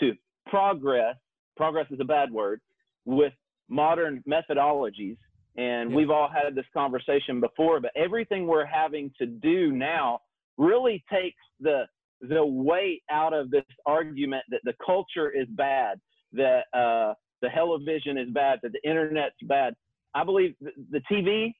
to 0.00 0.12
progress. 0.46 1.16
Progress 1.56 1.86
is 1.90 1.98
a 2.00 2.04
bad 2.04 2.30
word 2.30 2.60
with 3.04 3.32
modern 3.68 4.22
methodologies, 4.28 5.16
and 5.56 5.90
yeah. 5.90 5.96
we've 5.96 6.10
all 6.10 6.28
had 6.28 6.54
this 6.54 6.66
conversation 6.74 7.40
before. 7.40 7.80
But 7.80 7.92
everything 7.96 8.46
we're 8.46 8.66
having 8.66 9.10
to 9.18 9.26
do 9.26 9.72
now 9.72 10.20
really 10.58 11.04
takes 11.10 11.42
the 11.60 11.84
the 12.20 12.44
weight 12.44 13.02
out 13.10 13.32
of 13.32 13.50
this 13.50 13.64
argument 13.84 14.42
that 14.50 14.60
the 14.64 14.74
culture 14.84 15.30
is 15.30 15.46
bad, 15.50 16.00
that 16.32 16.64
uh, 16.72 17.14
the 17.46 17.54
television 17.54 18.18
is 18.18 18.30
bad, 18.30 18.58
that 18.62 18.72
the 18.72 18.88
internet's 18.88 19.36
bad. 19.42 19.74
I 20.14 20.24
believe 20.24 20.54
the, 20.60 20.70
the 20.90 21.00
TV, 21.10 21.52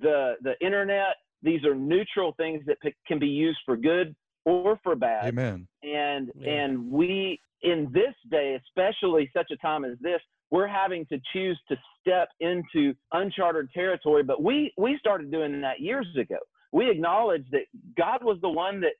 the 0.00 0.34
the 0.42 0.54
internet, 0.64 1.16
these 1.42 1.64
are 1.64 1.74
neutral 1.74 2.34
things 2.36 2.62
that 2.66 2.80
p- 2.80 2.94
can 3.06 3.18
be 3.18 3.26
used 3.26 3.58
for 3.66 3.76
good 3.76 4.14
or 4.44 4.78
for 4.82 4.94
bad. 4.94 5.26
Amen. 5.26 5.66
And 5.82 6.30
yeah. 6.36 6.52
and 6.52 6.90
we 6.90 7.40
in 7.62 7.90
this 7.92 8.14
day, 8.30 8.58
especially 8.66 9.30
such 9.34 9.50
a 9.50 9.56
time 9.56 9.84
as 9.84 9.96
this, 10.00 10.20
we're 10.50 10.66
having 10.66 11.06
to 11.06 11.18
choose 11.32 11.58
to 11.68 11.76
step 12.00 12.28
into 12.40 12.94
uncharted 13.12 13.70
territory. 13.72 14.22
But 14.22 14.42
we 14.42 14.72
we 14.78 14.96
started 14.98 15.30
doing 15.30 15.60
that 15.60 15.80
years 15.80 16.06
ago. 16.18 16.38
We 16.72 16.90
acknowledged 16.90 17.50
that 17.52 17.66
God 17.96 18.24
was 18.24 18.38
the 18.40 18.48
one 18.48 18.80
that 18.80 18.94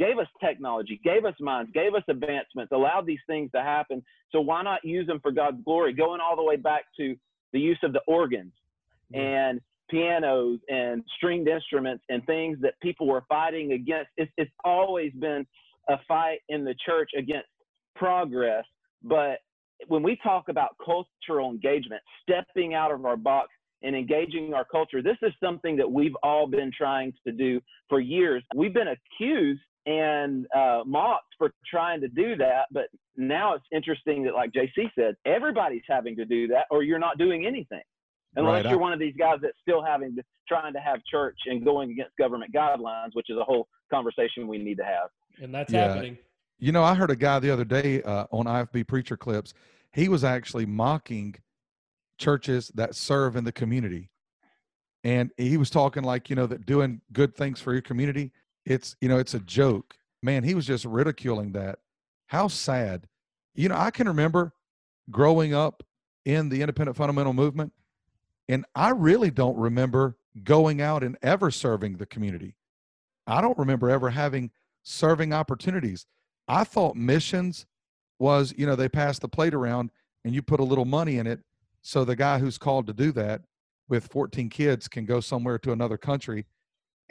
gave 0.00 0.18
us 0.18 0.26
technology, 0.42 0.98
gave 1.04 1.26
us 1.26 1.34
minds, 1.40 1.70
gave 1.74 1.94
us 1.94 2.02
advancements, 2.08 2.72
allowed 2.72 3.06
these 3.06 3.20
things 3.26 3.50
to 3.54 3.60
happen. 3.60 4.02
So 4.32 4.40
why 4.40 4.62
not 4.62 4.82
use 4.82 5.06
them 5.06 5.20
for 5.20 5.30
God's 5.30 5.62
glory? 5.62 5.92
Going 5.92 6.20
all 6.22 6.36
the 6.36 6.42
way 6.42 6.56
back 6.56 6.84
to 6.96 7.14
the 7.52 7.60
use 7.60 7.78
of 7.82 7.92
the 7.92 8.00
organs 8.08 8.52
and 9.12 9.60
pianos 9.90 10.58
and 10.70 11.04
stringed 11.16 11.48
instruments 11.48 12.02
and 12.08 12.24
things 12.24 12.56
that 12.62 12.74
people 12.80 13.06
were 13.06 13.24
fighting 13.28 13.72
against. 13.72 14.08
It's, 14.16 14.32
it's 14.38 14.50
always 14.64 15.12
been 15.12 15.46
a 15.90 15.96
fight 16.08 16.38
in 16.48 16.64
the 16.64 16.74
church 16.86 17.10
against 17.16 17.48
progress. 17.94 18.64
But 19.02 19.40
when 19.88 20.02
we 20.02 20.16
talk 20.22 20.48
about 20.48 20.76
cultural 20.82 21.50
engagement, 21.50 22.00
stepping 22.22 22.72
out 22.72 22.90
of 22.90 23.04
our 23.04 23.16
box 23.16 23.48
and 23.82 23.94
engaging 23.94 24.54
our 24.54 24.64
culture, 24.64 25.02
this 25.02 25.16
is 25.20 25.32
something 25.42 25.76
that 25.76 25.90
we've 25.90 26.16
all 26.22 26.46
been 26.46 26.70
trying 26.74 27.12
to 27.26 27.32
do 27.32 27.60
for 27.90 28.00
years. 28.00 28.42
We've 28.54 28.72
been 28.72 28.88
accused 28.88 29.60
and 29.86 30.46
uh, 30.54 30.82
mocked 30.86 31.34
for 31.38 31.52
trying 31.68 32.00
to 32.00 32.08
do 32.08 32.36
that. 32.36 32.66
But 32.70 32.88
now 33.16 33.54
it's 33.54 33.64
interesting 33.72 34.24
that, 34.24 34.34
like 34.34 34.52
JC 34.52 34.90
said, 34.94 35.16
everybody's 35.26 35.82
having 35.88 36.16
to 36.16 36.24
do 36.24 36.48
that, 36.48 36.66
or 36.70 36.82
you're 36.82 36.98
not 36.98 37.18
doing 37.18 37.46
anything 37.46 37.82
unless 38.36 38.64
right. 38.64 38.70
you're 38.70 38.78
one 38.78 38.92
of 38.92 38.98
these 38.98 39.14
guys 39.18 39.38
that's 39.42 39.58
still 39.60 39.82
having 39.82 40.14
to 40.16 40.22
trying 40.46 40.72
to 40.72 40.80
have 40.80 41.00
church 41.10 41.38
and 41.46 41.64
going 41.64 41.90
against 41.90 42.16
government 42.16 42.52
guidelines, 42.52 43.10
which 43.12 43.30
is 43.30 43.36
a 43.36 43.44
whole 43.44 43.68
conversation 43.90 44.48
we 44.48 44.58
need 44.58 44.76
to 44.76 44.84
have. 44.84 45.08
And 45.40 45.54
that's 45.54 45.72
yeah. 45.72 45.88
happening. 45.88 46.18
You 46.58 46.72
know, 46.72 46.82
I 46.82 46.94
heard 46.94 47.10
a 47.10 47.16
guy 47.16 47.38
the 47.38 47.50
other 47.50 47.64
day 47.64 48.02
uh, 48.02 48.26
on 48.30 48.46
IFB 48.46 48.86
preacher 48.86 49.16
clips. 49.16 49.54
He 49.92 50.08
was 50.08 50.24
actually 50.24 50.66
mocking 50.66 51.36
churches 52.18 52.70
that 52.74 52.94
serve 52.94 53.36
in 53.36 53.44
the 53.44 53.52
community, 53.52 54.10
and 55.02 55.30
he 55.36 55.56
was 55.56 55.70
talking 55.70 56.02
like 56.02 56.28
you 56.28 56.36
know 56.36 56.46
that 56.46 56.66
doing 56.66 57.00
good 57.12 57.34
things 57.34 57.60
for 57.60 57.72
your 57.72 57.82
community. 57.82 58.32
It's 58.64 58.96
you 59.00 59.08
know 59.08 59.18
it's 59.18 59.34
a 59.34 59.40
joke. 59.40 59.96
Man, 60.22 60.44
he 60.44 60.54
was 60.54 60.66
just 60.66 60.84
ridiculing 60.84 61.52
that. 61.52 61.78
How 62.26 62.48
sad. 62.48 63.08
You 63.54 63.68
know, 63.68 63.76
I 63.76 63.90
can 63.90 64.06
remember 64.06 64.52
growing 65.10 65.54
up 65.54 65.82
in 66.24 66.48
the 66.48 66.60
independent 66.60 66.96
fundamental 66.96 67.32
movement 67.32 67.72
and 68.50 68.64
I 68.74 68.90
really 68.90 69.30
don't 69.30 69.56
remember 69.56 70.16
going 70.42 70.80
out 70.80 71.04
and 71.04 71.16
ever 71.22 71.52
serving 71.52 71.98
the 71.98 72.06
community. 72.06 72.56
I 73.24 73.40
don't 73.40 73.56
remember 73.56 73.88
ever 73.88 74.10
having 74.10 74.50
serving 74.82 75.32
opportunities. 75.32 76.06
I 76.48 76.64
thought 76.64 76.96
missions 76.96 77.66
was, 78.18 78.52
you 78.56 78.66
know, 78.66 78.74
they 78.74 78.88
pass 78.88 79.20
the 79.20 79.28
plate 79.28 79.54
around 79.54 79.90
and 80.24 80.34
you 80.34 80.42
put 80.42 80.58
a 80.58 80.64
little 80.64 80.84
money 80.84 81.18
in 81.18 81.28
it. 81.28 81.38
So 81.82 82.04
the 82.04 82.16
guy 82.16 82.40
who's 82.40 82.58
called 82.58 82.88
to 82.88 82.92
do 82.92 83.12
that 83.12 83.42
with 83.88 84.08
14 84.08 84.48
kids 84.48 84.88
can 84.88 85.04
go 85.04 85.20
somewhere 85.20 85.58
to 85.60 85.70
another 85.70 85.96
country 85.96 86.44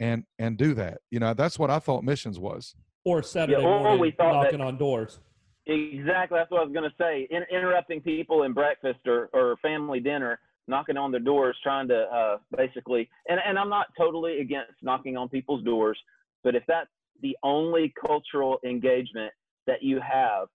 and 0.00 0.24
and 0.38 0.56
do 0.56 0.74
that. 0.74 0.98
You 1.10 1.20
know, 1.20 1.34
that's 1.34 1.58
what 1.58 1.70
I 1.70 1.78
thought 1.78 2.02
missions 2.02 2.38
was. 2.38 2.74
Or 3.04 3.22
Saturday 3.22 3.62
yeah, 3.62 3.68
or 3.68 3.80
morning 3.80 4.00
we 4.00 4.10
thought 4.10 4.42
knocking 4.42 4.58
that, 4.58 4.66
on 4.66 4.78
doors. 4.78 5.20
Exactly. 5.66 6.38
That's 6.38 6.50
what 6.50 6.60
I 6.60 6.64
was 6.64 6.72
going 6.72 6.90
to 6.90 6.96
say. 6.98 7.28
In, 7.30 7.44
interrupting 7.50 8.00
people 8.00 8.42
in 8.42 8.52
breakfast 8.52 9.00
or, 9.06 9.30
or 9.32 9.56
family 9.62 10.00
dinner 10.00 10.40
knocking 10.66 10.96
on 10.96 11.10
their 11.10 11.20
doors, 11.20 11.56
trying 11.62 11.88
to 11.88 12.02
uh, 12.02 12.38
basically, 12.56 13.08
and, 13.28 13.40
and 13.44 13.58
I'm 13.58 13.68
not 13.68 13.86
totally 13.98 14.40
against 14.40 14.72
knocking 14.82 15.16
on 15.16 15.28
people's 15.28 15.64
doors, 15.64 15.98
but 16.42 16.54
if 16.54 16.62
that's 16.66 16.90
the 17.22 17.36
only 17.42 17.92
cultural 18.06 18.58
engagement 18.64 19.32
that 19.66 19.82
you 19.82 20.00
have, 20.00 20.48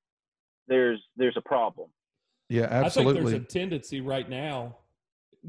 there's 0.67 1.01
there's 1.15 1.37
a 1.37 1.41
problem. 1.41 1.89
Yeah, 2.49 2.63
absolutely. 2.63 3.11
I 3.11 3.15
think 3.15 3.25
there's 3.25 3.41
a 3.41 3.59
tendency 3.59 4.01
right 4.01 4.29
now 4.29 4.77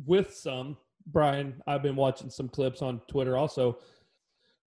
with 0.06 0.34
some 0.34 0.76
Brian. 1.06 1.62
I've 1.66 1.82
been 1.82 1.96
watching 1.96 2.30
some 2.30 2.48
clips 2.48 2.82
on 2.82 3.00
Twitter 3.08 3.36
also. 3.36 3.78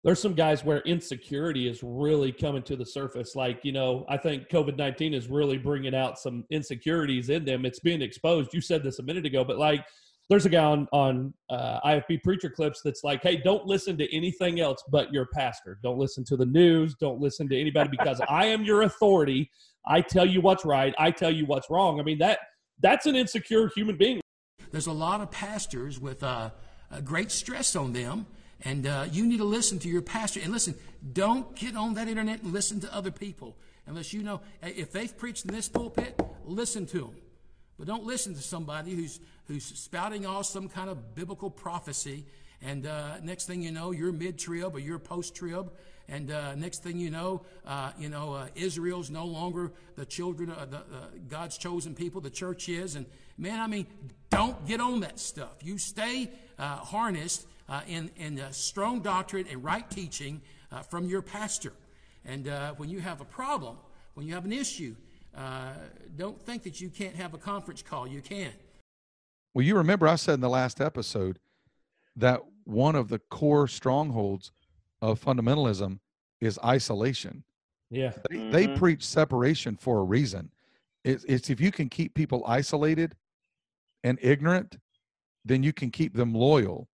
There's 0.04 0.22
some 0.22 0.34
guys 0.34 0.64
where 0.64 0.80
insecurity 0.82 1.68
is 1.68 1.82
really 1.82 2.30
coming 2.30 2.62
to 2.62 2.76
the 2.76 2.86
surface. 2.86 3.34
Like, 3.34 3.64
you 3.64 3.72
know, 3.72 4.06
I 4.08 4.16
think 4.16 4.48
COVID 4.48 4.76
19 4.76 5.12
is 5.12 5.28
really 5.28 5.58
bringing 5.58 5.94
out 5.94 6.18
some 6.18 6.44
insecurities 6.50 7.30
in 7.30 7.44
them. 7.44 7.64
It's 7.66 7.80
being 7.80 8.00
exposed. 8.00 8.54
You 8.54 8.60
said 8.60 8.84
this 8.84 9.00
a 9.00 9.02
minute 9.02 9.26
ago, 9.26 9.44
but 9.44 9.58
like, 9.58 9.84
there's 10.28 10.44
a 10.44 10.50
guy 10.50 10.62
on 10.62 10.86
on 10.92 11.32
uh, 11.48 11.80
IFB 11.84 12.22
preacher 12.22 12.50
clips 12.50 12.82
that's 12.82 13.02
like, 13.02 13.22
"Hey, 13.22 13.36
don't 13.36 13.66
listen 13.66 13.96
to 13.98 14.14
anything 14.14 14.60
else 14.60 14.82
but 14.90 15.12
your 15.12 15.26
pastor. 15.26 15.78
Don't 15.82 15.98
listen 15.98 16.22
to 16.26 16.36
the 16.36 16.44
news. 16.44 16.94
Don't 16.94 17.18
listen 17.18 17.48
to 17.48 17.58
anybody 17.58 17.88
because 17.90 18.20
I 18.28 18.46
am 18.46 18.62
your 18.62 18.82
authority. 18.82 19.50
I 19.86 20.02
tell 20.02 20.26
you 20.26 20.42
what's 20.42 20.66
right. 20.66 20.94
I 20.98 21.10
tell 21.10 21.30
you 21.30 21.46
what's 21.46 21.70
wrong." 21.70 21.98
I 21.98 22.02
mean 22.02 22.18
that 22.18 22.40
that's 22.80 23.06
an 23.06 23.16
insecure 23.16 23.70
human 23.74 23.96
being. 23.96 24.20
There's 24.70 24.86
a 24.86 24.92
lot 24.92 25.20
of 25.20 25.30
pastors 25.30 25.98
with 25.98 26.22
uh, 26.22 26.50
great 27.04 27.30
stress 27.30 27.76
on 27.76 27.92
them, 27.92 28.26
and 28.62 28.86
uh, 28.86 29.06
you 29.10 29.26
need 29.26 29.38
to 29.38 29.44
listen 29.44 29.78
to 29.80 29.88
your 29.88 30.02
pastor. 30.02 30.40
And 30.42 30.52
listen, 30.52 30.74
don't 31.12 31.54
get 31.54 31.76
on 31.76 31.94
that 31.94 32.08
internet 32.08 32.42
and 32.42 32.52
listen 32.52 32.80
to 32.80 32.94
other 32.94 33.10
people 33.10 33.56
unless 33.86 34.12
you 34.12 34.22
know 34.22 34.40
if 34.62 34.92
they've 34.92 35.16
preached 35.16 35.44
in 35.44 35.54
this 35.54 35.68
pulpit. 35.68 36.20
Listen 36.44 36.86
to 36.86 36.98
them. 36.98 37.16
But 37.78 37.86
don't 37.86 38.04
listen 38.04 38.34
to 38.34 38.42
somebody 38.42 38.94
who's, 38.94 39.20
who's 39.46 39.64
spouting 39.64 40.26
off 40.26 40.46
some 40.46 40.68
kind 40.68 40.90
of 40.90 41.14
biblical 41.14 41.50
prophecy. 41.50 42.24
And 42.60 42.86
uh, 42.86 43.20
next 43.22 43.46
thing 43.46 43.62
you 43.62 43.70
know, 43.70 43.92
you're 43.92 44.12
mid 44.12 44.38
trib 44.38 44.74
or 44.74 44.80
you're 44.80 44.98
post 44.98 45.36
trib. 45.36 45.70
And 46.08 46.30
uh, 46.30 46.54
next 46.56 46.82
thing 46.82 46.98
you 46.98 47.10
know, 47.10 47.42
uh, 47.66 47.92
you 47.98 48.08
know 48.08 48.32
uh, 48.32 48.48
Israel's 48.54 49.10
no 49.10 49.26
longer 49.26 49.72
the 49.94 50.06
children 50.06 50.50
of 50.50 50.70
the, 50.70 50.82
God's 51.28 51.56
chosen 51.56 51.94
people. 51.94 52.20
The 52.20 52.30
church 52.30 52.68
is. 52.68 52.96
And 52.96 53.06
man, 53.38 53.60
I 53.60 53.66
mean, 53.66 53.86
don't 54.30 54.66
get 54.66 54.80
on 54.80 55.00
that 55.00 55.18
stuff. 55.18 55.56
You 55.62 55.78
stay 55.78 56.30
uh, 56.58 56.76
harnessed 56.76 57.46
in 57.86 58.10
in 58.16 58.40
strong 58.50 59.00
doctrine 59.00 59.46
and 59.50 59.62
right 59.62 59.88
teaching 59.90 60.42
from 60.90 61.06
your 61.06 61.22
pastor. 61.22 61.72
And 62.24 62.46
when 62.76 62.88
you 62.88 63.00
have 63.00 63.20
a 63.20 63.24
problem, 63.24 63.76
when 64.14 64.26
you 64.26 64.34
have 64.34 64.44
an 64.44 64.52
issue, 64.52 64.94
uh, 65.36 65.72
don't 66.16 66.40
think 66.40 66.64
that 66.64 66.80
you 66.80 66.88
can't 66.88 67.14
have 67.14 67.34
a 67.34 67.38
conference 67.38 67.82
call. 67.82 68.06
You 68.06 68.20
can. 68.20 68.50
Well, 69.54 69.64
you 69.64 69.76
remember 69.76 70.08
I 70.08 70.16
said 70.16 70.34
in 70.34 70.40
the 70.40 70.48
last 70.48 70.80
episode 70.80 71.38
that 72.16 72.40
one 72.64 72.96
of 72.96 73.08
the 73.08 73.18
core 73.18 73.68
strongholds 73.68 74.50
of 75.00 75.20
fundamentalism 75.24 76.00
is 76.40 76.58
isolation. 76.64 77.44
Yeah. 77.90 78.12
They, 78.28 78.36
mm-hmm. 78.36 78.50
they 78.50 78.68
preach 78.68 79.04
separation 79.04 79.76
for 79.76 80.00
a 80.00 80.02
reason. 80.02 80.50
It's, 81.04 81.24
it's 81.24 81.48
if 81.48 81.60
you 81.60 81.70
can 81.70 81.88
keep 81.88 82.14
people 82.14 82.44
isolated 82.46 83.14
and 84.04 84.18
ignorant, 84.22 84.76
then 85.44 85.62
you 85.62 85.72
can 85.72 85.90
keep 85.90 86.14
them 86.14 86.34
loyal. 86.34 86.88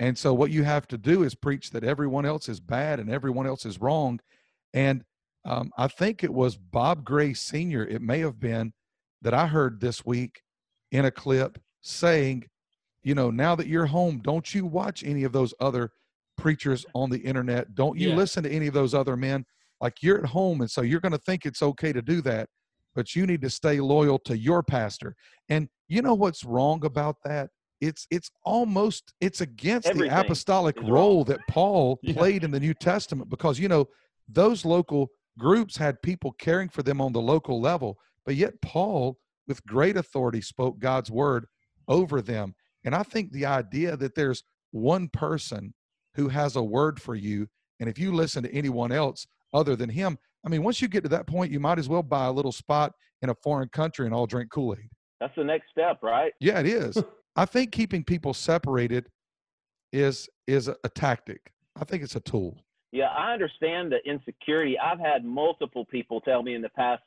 And 0.00 0.16
so 0.16 0.32
what 0.32 0.50
you 0.50 0.62
have 0.64 0.86
to 0.88 0.98
do 0.98 1.22
is 1.24 1.34
preach 1.34 1.70
that 1.70 1.84
everyone 1.84 2.24
else 2.24 2.48
is 2.48 2.60
bad 2.60 3.00
and 3.00 3.10
everyone 3.10 3.46
else 3.46 3.66
is 3.66 3.80
wrong. 3.80 4.20
And 4.72 5.04
um, 5.44 5.70
I 5.76 5.88
think 5.88 6.22
it 6.22 6.32
was 6.32 6.56
Bob 6.56 7.04
Gray 7.04 7.34
Sr., 7.34 7.84
it 7.86 8.02
may 8.02 8.20
have 8.20 8.38
been, 8.38 8.72
that 9.22 9.34
I 9.34 9.46
heard 9.46 9.80
this 9.80 10.04
week 10.04 10.42
in 10.92 11.04
a 11.04 11.10
clip 11.10 11.58
saying, 11.80 12.44
you 13.02 13.14
know, 13.14 13.30
now 13.30 13.54
that 13.56 13.66
you're 13.66 13.86
home, 13.86 14.20
don't 14.22 14.54
you 14.54 14.66
watch 14.66 15.02
any 15.02 15.24
of 15.24 15.32
those 15.32 15.54
other 15.60 15.90
preachers 16.38 16.86
on 16.94 17.10
the 17.10 17.18
internet. 17.18 17.74
Don't 17.74 17.98
you 17.98 18.10
yeah. 18.10 18.16
listen 18.16 18.44
to 18.44 18.50
any 18.50 18.68
of 18.68 18.74
those 18.74 18.94
other 18.94 19.16
men. 19.16 19.44
Like 19.80 20.02
you're 20.02 20.18
at 20.18 20.26
home, 20.26 20.60
and 20.60 20.70
so 20.70 20.80
you're 20.80 21.00
going 21.00 21.12
to 21.12 21.18
think 21.18 21.44
it's 21.44 21.62
okay 21.62 21.92
to 21.92 22.00
do 22.00 22.22
that, 22.22 22.48
but 22.98 23.14
you 23.14 23.28
need 23.28 23.40
to 23.40 23.48
stay 23.48 23.78
loyal 23.78 24.18
to 24.18 24.36
your 24.36 24.60
pastor. 24.60 25.14
And 25.48 25.68
you 25.86 26.02
know 26.02 26.14
what's 26.14 26.42
wrong 26.42 26.84
about 26.84 27.14
that? 27.24 27.48
It's 27.80 28.08
it's 28.10 28.28
almost 28.44 29.14
it's 29.20 29.40
against 29.40 29.86
Everything 29.86 30.10
the 30.10 30.20
apostolic 30.20 30.76
role 30.82 31.22
that 31.26 31.38
Paul 31.48 32.00
yeah. 32.02 32.14
played 32.14 32.42
in 32.42 32.50
the 32.50 32.58
New 32.58 32.74
Testament 32.74 33.30
because 33.30 33.56
you 33.60 33.68
know 33.68 33.86
those 34.28 34.64
local 34.64 35.12
groups 35.38 35.76
had 35.76 36.02
people 36.02 36.34
caring 36.40 36.68
for 36.68 36.82
them 36.82 37.00
on 37.00 37.12
the 37.12 37.20
local 37.20 37.60
level, 37.60 37.96
but 38.26 38.34
yet 38.34 38.60
Paul, 38.62 39.16
with 39.46 39.64
great 39.64 39.96
authority, 39.96 40.40
spoke 40.40 40.80
God's 40.80 41.08
word 41.08 41.46
over 41.86 42.20
them. 42.20 42.52
And 42.84 42.96
I 42.96 43.04
think 43.04 43.30
the 43.30 43.46
idea 43.46 43.96
that 43.96 44.16
there's 44.16 44.42
one 44.72 45.08
person 45.08 45.72
who 46.16 46.30
has 46.30 46.56
a 46.56 46.64
word 46.64 47.00
for 47.00 47.14
you, 47.14 47.46
and 47.78 47.88
if 47.88 47.96
you 47.96 48.12
listen 48.12 48.42
to 48.42 48.52
anyone 48.52 48.90
else 48.90 49.24
other 49.54 49.76
than 49.76 49.90
him, 49.90 50.18
I 50.48 50.50
mean, 50.50 50.62
once 50.62 50.80
you 50.80 50.88
get 50.88 51.02
to 51.02 51.10
that 51.10 51.26
point, 51.26 51.52
you 51.52 51.60
might 51.60 51.78
as 51.78 51.90
well 51.90 52.02
buy 52.02 52.24
a 52.24 52.32
little 52.32 52.52
spot 52.52 52.94
in 53.20 53.28
a 53.28 53.34
foreign 53.34 53.68
country 53.68 54.06
and 54.06 54.14
all 54.14 54.26
drink 54.26 54.50
Kool 54.50 54.74
Aid. 54.74 54.88
That's 55.20 55.34
the 55.36 55.44
next 55.44 55.66
step, 55.70 55.98
right? 56.02 56.32
Yeah, 56.40 56.58
it 56.60 56.66
is. 56.66 56.96
I 57.36 57.44
think 57.44 57.70
keeping 57.70 58.02
people 58.02 58.32
separated 58.32 59.10
is 59.92 60.26
is 60.46 60.68
a, 60.68 60.76
a 60.84 60.88
tactic. 60.88 61.52
I 61.78 61.84
think 61.84 62.02
it's 62.02 62.16
a 62.16 62.20
tool. 62.20 62.56
Yeah, 62.92 63.08
I 63.08 63.34
understand 63.34 63.92
the 63.92 63.98
insecurity. 64.10 64.78
I've 64.78 64.98
had 64.98 65.22
multiple 65.22 65.84
people 65.84 66.22
tell 66.22 66.42
me 66.42 66.54
in 66.54 66.62
the 66.62 66.70
past 66.70 67.02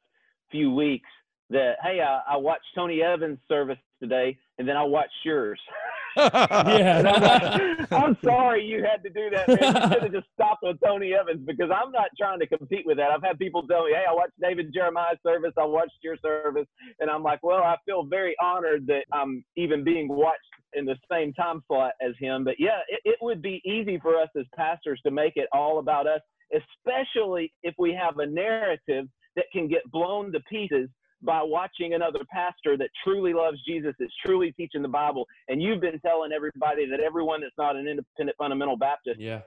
few 0.52 0.72
weeks 0.72 1.10
that, 1.52 1.76
hey, 1.84 2.02
I, 2.02 2.34
I 2.34 2.38
watched 2.38 2.66
Tony 2.76 3.02
Evans' 3.02 3.40
service 3.48 3.78
today, 4.02 4.38
and 4.58 4.68
then 4.68 4.78
I 4.78 4.84
watched 4.84 5.14
yours. 5.24 5.60
yeah. 6.18 7.02
I'm, 7.06 7.88
I'm, 8.04 8.18
sorry 8.24 8.66
you 8.66 8.84
had 8.84 9.04
to 9.04 9.10
do 9.10 9.30
that. 9.30 9.48
Man. 9.48 9.58
You 9.62 9.94
should 9.94 10.04
have 10.04 10.12
just 10.12 10.28
stopped 10.34 10.64
with 10.64 10.78
Tony 10.84 11.14
Evans 11.14 11.42
because 11.46 11.70
I'm 11.72 11.92
not 11.92 12.10
trying 12.18 12.40
to 12.40 12.48
compete 12.48 12.86
with 12.86 12.98
that. 12.98 13.12
I've 13.12 13.24
had 13.24 13.40
people 13.40 13.66
tell 13.68 13.86
me, 13.86 13.92
hey, 13.92 14.04
I 14.10 14.14
watched 14.14 14.34
David 14.42 14.74
Jeremiah's 14.74 15.20
service, 15.26 15.54
I 15.58 15.66
watched 15.66 15.98
your 16.04 16.18
service. 16.18 16.68
And 17.00 17.10
I'm 17.10 17.24
like, 17.24 17.40
well, 17.44 17.64
I 17.64 17.76
feel 17.86 18.04
very 18.04 18.36
honored 18.42 18.88
that 18.88 19.06
I'm 19.14 19.44
even 19.56 19.84
being 19.84 20.08
watched 20.10 20.40
in 20.74 20.86
the 20.86 20.96
same 21.10 21.34
time 21.34 21.62
slot 21.68 21.94
as 22.02 22.14
him. 22.20 22.44
But 22.44 22.56
yeah, 22.60 22.80
it, 22.90 23.02
it 23.06 23.18
would 23.22 23.42
be 23.42 23.62
easy 23.66 24.00
for 24.00 24.18
us 24.18 24.30
as 24.38 24.46
pastors 24.56 25.00
to 25.06 25.12
make 25.12 25.34
it 25.36 25.48
all 25.54 25.80
about 25.80 26.08
us, 26.08 26.22
especially 26.54 27.54
if 27.64 27.74
we 27.78 27.94
have 27.94 28.18
a 28.20 28.26
narrative 28.26 29.06
that 29.36 29.46
can 29.54 29.68
get 29.68 29.90
blown 29.92 30.32
to 30.34 30.40
pieces 30.42 30.90
by 31.22 31.42
watching 31.44 31.94
another 31.94 32.20
pastor 32.32 32.78
that 32.78 32.90
truly 33.04 33.34
loves 33.34 33.58
Jesus, 33.66 33.94
that's 34.00 34.14
truly 34.26 34.52
teaching 34.54 34.82
the 34.82 34.88
Bible, 34.88 35.26
and 35.48 35.62
you've 35.62 35.82
been 35.82 36.00
telling 36.00 36.32
everybody 36.32 36.90
that 36.90 37.00
everyone 37.00 37.42
that's 37.42 37.54
not 37.58 37.76
an 37.76 37.88
independent 37.88 38.38
fundamental 38.38 38.78
Baptist, 38.78 39.20
yeah, 39.20 39.42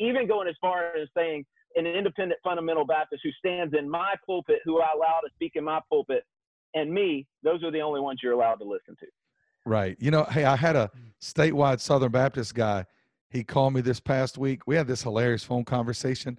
even 0.00 0.26
going 0.26 0.48
as 0.48 0.54
far 0.60 0.96
as 0.96 1.08
saying 1.16 1.44
an 1.76 1.86
independent 1.86 2.40
fundamental 2.44 2.84
Baptist 2.84 3.22
who 3.24 3.30
stands 3.38 3.74
in 3.76 3.88
my 3.88 4.14
pulpit, 4.26 4.60
who 4.64 4.80
I 4.80 4.88
allow 4.94 5.20
to 5.22 5.30
speak 5.34 5.52
in 5.54 5.64
my 5.64 5.80
pulpit, 5.88 6.24
and 6.74 6.92
me, 6.92 7.26
those 7.42 7.62
are 7.62 7.70
the 7.70 7.80
only 7.80 8.00
ones 8.00 8.20
you're 8.22 8.32
allowed 8.32 8.56
to 8.56 8.64
listen 8.64 8.96
to. 9.00 9.06
Right. 9.66 9.96
You 9.98 10.10
know, 10.10 10.24
hey, 10.24 10.44
I 10.44 10.56
had 10.56 10.76
a 10.76 10.90
statewide 11.22 11.80
Southern 11.80 12.12
Baptist 12.12 12.54
guy. 12.54 12.84
He 13.30 13.42
called 13.44 13.72
me 13.72 13.80
this 13.80 13.98
past 13.98 14.36
week. 14.36 14.66
We 14.66 14.76
had 14.76 14.86
this 14.86 15.02
hilarious 15.02 15.42
phone 15.42 15.64
conversation. 15.64 16.38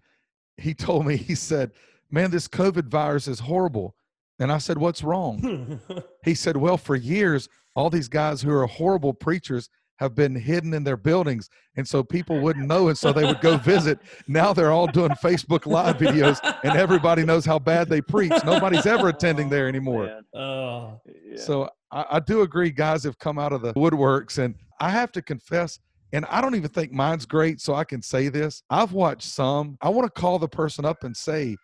He 0.57 0.73
told 0.75 1.05
me, 1.05 1.17
he 1.17 1.35
said, 1.35 1.71
Man, 2.11 2.29
this 2.29 2.47
COVID 2.47 2.87
virus 2.87 3.27
is 3.27 3.39
horrible. 3.39 3.95
And 4.39 4.51
I 4.51 4.57
said, 4.57 4.77
What's 4.77 5.03
wrong? 5.03 5.79
he 6.23 6.35
said, 6.35 6.57
Well, 6.57 6.77
for 6.77 6.95
years, 6.95 7.47
all 7.75 7.89
these 7.89 8.07
guys 8.07 8.41
who 8.41 8.51
are 8.51 8.67
horrible 8.67 9.13
preachers 9.13 9.69
have 9.97 10.13
been 10.13 10.35
hidden 10.35 10.73
in 10.73 10.83
their 10.83 10.97
buildings. 10.97 11.49
And 11.77 11.87
so 11.87 12.03
people 12.03 12.39
wouldn't 12.39 12.67
know. 12.67 12.89
And 12.89 12.97
so 12.97 13.13
they 13.13 13.23
would 13.23 13.41
go 13.41 13.57
visit. 13.57 13.99
Now 14.27 14.53
they're 14.53 14.71
all 14.71 14.87
doing 14.87 15.11
Facebook 15.23 15.65
Live 15.65 15.97
videos 15.97 16.39
and 16.63 16.77
everybody 16.77 17.23
knows 17.23 17.45
how 17.45 17.59
bad 17.59 17.89
they 17.89 18.01
preach. 18.01 18.33
Nobody's 18.45 18.85
ever 18.85 19.09
attending 19.09 19.49
there 19.49 19.65
oh, 19.65 19.69
anymore. 19.69 20.21
Oh, 20.33 20.99
yeah. 21.05 21.37
So 21.37 21.69
I, 21.91 22.05
I 22.11 22.19
do 22.19 22.41
agree, 22.41 22.71
guys 22.71 23.03
have 23.03 23.17
come 23.19 23.39
out 23.39 23.53
of 23.53 23.61
the 23.61 23.73
woodworks. 23.73 24.37
And 24.37 24.55
I 24.79 24.89
have 24.89 25.11
to 25.13 25.21
confess, 25.21 25.79
and 26.11 26.25
I 26.25 26.41
don't 26.41 26.55
even 26.55 26.69
think 26.69 26.91
mine's 26.91 27.25
great, 27.25 27.61
so 27.61 27.73
I 27.73 27.85
can 27.85 28.01
say 28.01 28.27
this. 28.27 28.63
I've 28.69 28.91
watched 28.91 29.29
some. 29.29 29.77
I 29.81 29.89
want 29.89 30.13
to 30.13 30.21
call 30.21 30.39
the 30.39 30.49
person 30.49 30.83
up 30.83 31.03
and 31.03 31.15
say, 31.15 31.55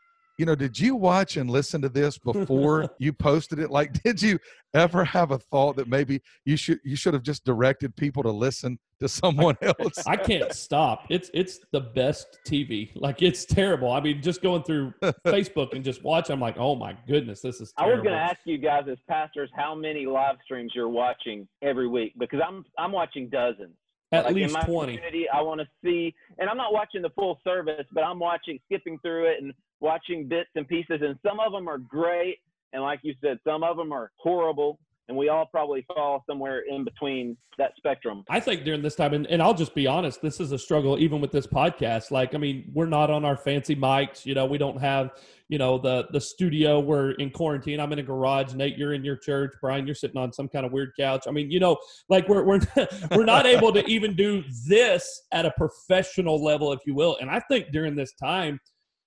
you 0.41 0.45
know, 0.47 0.55
did 0.55 0.79
you 0.79 0.95
watch 0.95 1.37
and 1.37 1.51
listen 1.51 1.83
to 1.83 1.87
this 1.87 2.17
before 2.17 2.89
you 2.97 3.13
posted 3.13 3.59
it? 3.59 3.69
Like, 3.69 4.01
did 4.01 4.19
you 4.19 4.39
ever 4.73 5.03
have 5.03 5.29
a 5.29 5.37
thought 5.37 5.75
that 5.75 5.87
maybe 5.87 6.19
you 6.45 6.57
should 6.57 6.79
you 6.83 6.95
should 6.95 7.13
have 7.13 7.21
just 7.21 7.45
directed 7.45 7.95
people 7.95 8.23
to 8.23 8.31
listen 8.31 8.79
to 9.01 9.07
someone 9.07 9.55
else? 9.61 10.07
I 10.07 10.17
can't 10.17 10.51
stop. 10.51 11.05
It's 11.11 11.29
it's 11.35 11.59
the 11.71 11.81
best 11.81 12.39
TV. 12.47 12.89
Like 12.95 13.21
it's 13.21 13.45
terrible. 13.45 13.91
I 13.91 14.01
mean, 14.01 14.19
just 14.19 14.41
going 14.41 14.63
through 14.63 14.95
Facebook 15.27 15.75
and 15.75 15.85
just 15.85 16.03
watch, 16.03 16.31
I'm 16.31 16.39
like, 16.39 16.57
oh 16.57 16.73
my 16.73 16.97
goodness, 17.07 17.41
this 17.41 17.61
is. 17.61 17.71
Terrible. 17.77 17.93
I 17.93 17.95
was 17.97 18.03
going 18.03 18.15
to 18.15 18.23
ask 18.23 18.39
you 18.45 18.57
guys 18.57 18.85
as 18.89 18.97
pastors 19.07 19.51
how 19.55 19.75
many 19.75 20.07
live 20.07 20.37
streams 20.43 20.71
you're 20.73 20.89
watching 20.89 21.47
every 21.61 21.87
week 21.87 22.13
because 22.17 22.39
I'm 22.43 22.65
I'm 22.79 22.91
watching 22.91 23.29
dozens. 23.29 23.75
At 24.11 24.25
like 24.25 24.33
least 24.33 24.47
in 24.47 24.53
my 24.53 24.65
20. 24.65 25.29
I 25.31 25.41
want 25.41 25.61
to 25.61 25.67
see, 25.85 26.13
and 26.39 26.49
I'm 26.49 26.57
not 26.57 26.73
watching 26.73 27.03
the 27.03 27.11
full 27.11 27.39
service, 27.45 27.85
but 27.93 28.03
I'm 28.03 28.19
watching, 28.19 28.59
skipping 28.65 28.99
through 29.03 29.27
it 29.27 29.41
and 29.41 29.53
watching 29.81 30.27
bits 30.27 30.49
and 30.55 30.67
pieces. 30.67 31.01
And 31.01 31.17
some 31.27 31.39
of 31.39 31.51
them 31.51 31.67
are 31.67 31.77
great. 31.79 32.37
And 32.73 32.81
like 32.81 32.99
you 33.03 33.13
said, 33.21 33.39
some 33.43 33.63
of 33.63 33.75
them 33.75 33.91
are 33.91 34.11
horrible. 34.17 34.79
and 35.09 35.17
we 35.17 35.27
all 35.27 35.45
probably 35.45 35.85
fall 35.93 36.23
somewhere 36.25 36.63
in 36.69 36.85
between 36.85 37.35
that 37.57 37.73
spectrum. 37.75 38.23
I 38.29 38.39
think 38.39 38.63
during 38.63 38.81
this 38.81 38.95
time, 38.95 39.13
and, 39.13 39.27
and 39.27 39.41
I'll 39.41 39.53
just 39.53 39.75
be 39.75 39.85
honest, 39.85 40.21
this 40.21 40.39
is 40.39 40.53
a 40.53 40.57
struggle 40.57 40.97
even 40.97 41.19
with 41.19 41.33
this 41.33 41.45
podcast. 41.45 42.11
Like, 42.11 42.33
I 42.33 42.37
mean, 42.37 42.71
we're 42.73 42.85
not 42.85 43.09
on 43.09 43.25
our 43.25 43.35
fancy 43.35 43.75
mics. 43.75 44.25
You 44.25 44.35
know, 44.35 44.45
we 44.45 44.57
don't 44.57 44.79
have, 44.79 45.11
you 45.49 45.57
know, 45.57 45.77
the 45.77 46.07
the 46.13 46.21
studio. 46.21 46.79
We're 46.79 47.11
in 47.11 47.29
quarantine. 47.29 47.81
I'm 47.81 47.91
in 47.91 47.99
a 47.99 48.03
garage. 48.03 48.53
Nate, 48.53 48.77
you're 48.77 48.93
in 48.93 49.03
your 49.03 49.17
church. 49.17 49.53
Brian, 49.59 49.85
you're 49.85 49.95
sitting 49.95 50.15
on 50.15 50.31
some 50.31 50.47
kind 50.47 50.65
of 50.65 50.71
weird 50.71 50.91
couch. 50.97 51.25
I 51.27 51.31
mean, 51.31 51.51
you 51.51 51.59
know, 51.59 51.77
like 52.07 52.29
we're 52.29 52.43
we're 52.43 52.61
we're 53.11 53.25
not 53.25 53.45
able 53.45 53.73
to 53.73 53.85
even 53.87 54.15
do 54.15 54.43
this 54.65 55.23
at 55.33 55.45
a 55.45 55.51
professional 55.57 56.41
level, 56.41 56.71
if 56.71 56.79
you 56.85 56.95
will. 56.95 57.17
And 57.19 57.29
I 57.29 57.41
think 57.41 57.73
during 57.73 57.95
this 57.97 58.13
time 58.13 58.61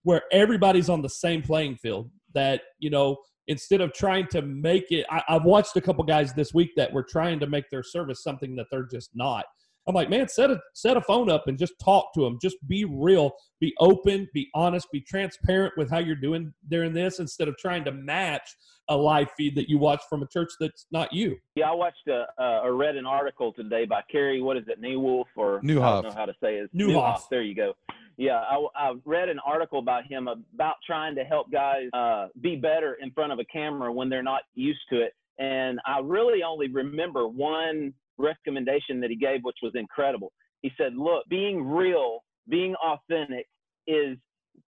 where 0.05 0.23
everybody's 0.33 0.89
on 0.89 1.03
the 1.03 1.09
same 1.09 1.43
playing 1.43 1.77
field, 1.77 2.11
that 2.35 2.63
you 2.79 2.91
know 2.91 3.17
instead 3.49 3.81
of 3.81 3.93
trying 3.93 4.27
to 4.29 4.41
make 4.43 4.91
it 4.91 5.05
I, 5.11 5.23
have 5.29 5.45
watched 5.45 5.77
a 5.77 5.81
couple 5.81 6.05
guys 6.05 6.33
this 6.33 6.55
week 6.55 6.71
that 6.77 6.93
were 6.93 7.03
trying 7.03 7.41
to 7.41 7.47
make 7.47 7.69
their 7.71 7.83
service 7.83 8.23
something 8.23 8.57
that 8.57 8.67
they're 8.71 8.89
just 8.91 9.11
not 9.15 9.45
i'm 9.87 9.95
like 9.95 10.11
man 10.11 10.29
set 10.29 10.51
a 10.51 10.61
set 10.73 10.97
a 10.97 11.01
phone 11.01 11.31
up 11.31 11.47
and 11.47 11.59
just 11.59 11.75
talk 11.79 12.13
to 12.15 12.21
them 12.23 12.39
just 12.41 12.57
be 12.69 12.85
real. 12.85 13.33
Be 13.61 13.73
open. 13.79 14.29
Be 14.35 14.51
honest. 14.55 14.91
Be 14.93 15.01
transparent 15.01 15.75
with 15.77 15.91
how 15.91 15.99
you're 15.99 16.15
doing 16.15 16.53
during 16.69 16.93
this 16.93 17.19
instead 17.19 17.49
of 17.49 17.57
trying 17.57 17.85
to 17.85 17.93
match 17.93 18.57
a 18.89 18.97
live 18.97 19.31
feed 19.37 19.57
that 19.57 19.69
you 19.71 19.79
watch 19.79 20.03
from 20.11 20.23
a 20.23 20.27
church 20.27 20.53
that's 20.61 20.85
not 20.91 21.11
you. 21.13 21.39
Yeah 21.57 21.71
i 21.71 21.75
watched 21.75 22.07
a 22.09 22.27
uh, 22.39 22.61
or 22.63 22.75
read 22.75 22.97
an 22.97 23.07
article 23.07 23.53
today 23.53 23.87
by 23.87 24.03
Carey 24.13 24.43
what 24.43 24.59
is 24.59 24.65
it 24.69 24.83
Nieuwhof 24.83 25.25
or 25.37 25.63
Nieuwhof. 25.63 25.83
i 25.83 26.03
don't 26.03 26.05
know 26.05 26.13
how 26.13 26.27
to 26.27 26.35
say 26.43 26.57
it. 26.57 26.71
Nieuwhof. 26.77 26.93
Nieuwhof 26.93 27.29
there 27.31 27.43
you 27.43 27.55
go. 27.55 27.75
Yeah, 28.17 28.43
I, 28.49 28.67
I 28.77 28.95
read 29.05 29.29
an 29.29 29.41
article 29.45 29.81
about 29.81 30.05
him 30.07 30.29
about 30.29 30.77
trying 30.87 31.17
to 31.17 31.25
help 31.25 31.51
guys 31.51 31.89
uh, 31.95 32.29
be 32.41 32.55
better 32.55 32.99
in 33.01 33.11
front 33.11 33.33
of 33.33 33.41
a 33.41 33.45
camera 33.47 33.93
when 33.93 34.09
they're 34.09 34.23
not 34.23 34.43
used 34.55 34.83
to 34.91 35.01
it. 35.01 35.15
And 35.39 35.81
I 35.85 35.99
really 35.99 36.45
only 36.45 36.69
remember 36.69 37.27
one 37.27 37.93
recommendation 38.19 39.01
that 39.01 39.11
he 39.11 39.17
gave, 39.17 39.41
which 39.43 39.57
was 39.63 39.73
incredible. 39.75 40.33
He 40.63 40.73
said, 40.77 40.95
Look, 40.97 41.25
being 41.29 41.67
real, 41.67 42.25
being 42.49 42.75
authentic 42.77 43.47
is 43.87 44.17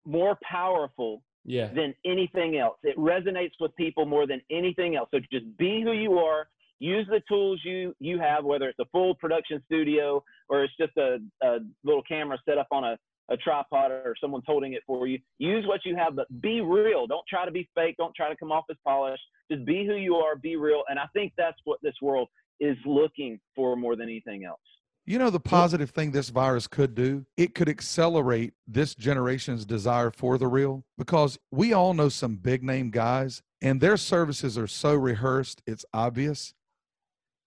more 0.05 0.38
powerful 0.42 1.22
yeah. 1.44 1.68
than 1.74 1.94
anything 2.05 2.59
else. 2.59 2.78
It 2.83 2.96
resonates 2.96 3.52
with 3.61 3.74
people 3.76 4.07
more 4.07 4.26
than 4.26 4.40
anything 4.50 4.96
else. 4.96 5.09
So 5.12 5.20
just 5.33 5.44
be 5.59 5.83
who 5.83 5.92
you 5.92 6.18
are. 6.18 6.48
Use 6.78 7.07
the 7.09 7.22
tools 7.28 7.61
you 7.64 7.94
you 8.00 8.18
have, 8.18 8.44
whether 8.44 8.68
it's 8.68 8.78
a 8.81 8.87
full 8.90 9.14
production 9.14 9.62
studio 9.66 10.22
or 10.48 10.64
it's 10.64 10.76
just 10.81 10.96
a, 10.96 11.18
a 11.42 11.59
little 11.85 12.02
camera 12.02 12.38
set 12.44 12.59
up 12.59 12.66
on 12.72 12.85
a 12.85 12.98
a 13.31 13.37
tripod 13.37 13.90
or 13.90 14.14
someone's 14.20 14.44
holding 14.46 14.74
it 14.74 14.83
for 14.87 15.07
you. 15.07 15.18
Use 15.38 15.64
what 15.66 15.81
you 15.85 15.96
have, 15.96 16.16
but 16.16 16.26
be 16.40 16.61
real. 16.61 17.07
Don't 17.07 17.26
try 17.28 17.44
to 17.44 17.50
be 17.50 17.68
fake. 17.74 17.96
Don't 17.96 18.14
try 18.14 18.28
to 18.28 18.37
come 18.37 18.52
off 18.52 18.64
as 18.70 18.76
polished. 18.85 19.22
Just 19.50 19.64
be 19.64 19.87
who 19.87 19.94
you 19.94 20.16
are. 20.16 20.37
Be 20.37 20.57
real. 20.57 20.83
And 20.88 20.98
I 20.98 21.07
think 21.12 21.33
that's 21.38 21.57
what 21.64 21.78
this 21.83 21.94
world 22.02 22.28
is 22.62 22.77
looking 22.87 23.38
for 23.55 23.77
more 23.77 23.96
than 23.96 24.09
anything 24.09 24.44
else. 24.44 24.61
You 25.05 25.18
know, 25.18 25.31
the 25.31 25.40
positive 25.40 25.90
thing 25.90 26.12
this 26.12 26.31
virus 26.31 26.68
could 26.68 26.94
do, 26.94 27.27
it 27.37 27.55
could 27.55 27.68
accelerate 27.68 28.55
this 28.68 28.94
generation's 28.94 29.64
desire 29.64 30.12
for 30.12 30.38
the 30.38 30.46
real 30.46 30.85
because 30.96 31.38
we 31.51 31.72
all 31.72 31.92
know 31.92 32.09
some 32.09 32.37
big 32.37 32.62
name 32.62 32.90
guys 32.90 33.42
and 33.61 33.81
their 33.81 33.96
services 33.96 34.57
are 34.57 34.68
so 34.68 34.94
rehearsed, 34.94 35.61
it's 35.66 35.85
obvious. 35.92 36.55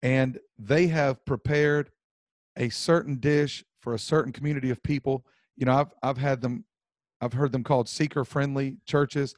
And 0.03 0.37
they 0.59 0.87
have 0.87 1.23
prepared 1.25 1.91
a 2.57 2.69
certain 2.69 3.19
dish 3.19 3.63
for 3.81 3.93
a 3.93 3.99
certain 3.99 4.33
community 4.33 4.69
of 4.69 4.83
people 4.83 5.25
you 5.55 5.65
know, 5.65 5.73
I've 5.73 5.93
I've 6.03 6.17
had 6.17 6.41
them, 6.41 6.65
I've 7.21 7.33
heard 7.33 7.51
them 7.51 7.63
called 7.63 7.87
seeker 7.87 8.25
friendly 8.25 8.77
churches, 8.85 9.35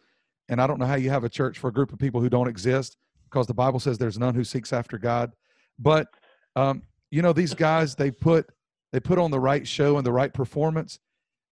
and 0.50 0.62
I 0.62 0.68
don't 0.68 0.80
know 0.80 0.86
how 0.86 0.96
you 0.96 1.10
have 1.10 1.24
a 1.24 1.30
church 1.30 1.58
for 1.60 1.68
a 1.68 1.74
group 1.74 1.94
of 1.94 2.00
people 2.00 2.22
who 2.22 2.30
don't 2.30 2.48
exist 2.48 2.98
because 3.30 3.48
the 3.48 3.54
Bible 3.54 3.80
says 3.80 3.98
there's 3.98 4.18
none 4.20 4.36
who 4.36 4.44
seeks 4.44 4.74
after 4.74 4.98
God. 4.98 5.34
But 5.80 6.08
um, 6.56 6.84
you 7.12 7.22
know, 7.22 7.34
these 7.34 7.54
guys 7.54 7.96
they 7.96 8.12
put 8.12 8.50
they 8.92 9.00
put 9.00 9.20
on 9.20 9.32
the 9.32 9.40
right 9.40 9.68
show 9.68 9.98
and 9.98 10.06
the 10.06 10.12
right 10.12 10.34
performance, 10.34 11.00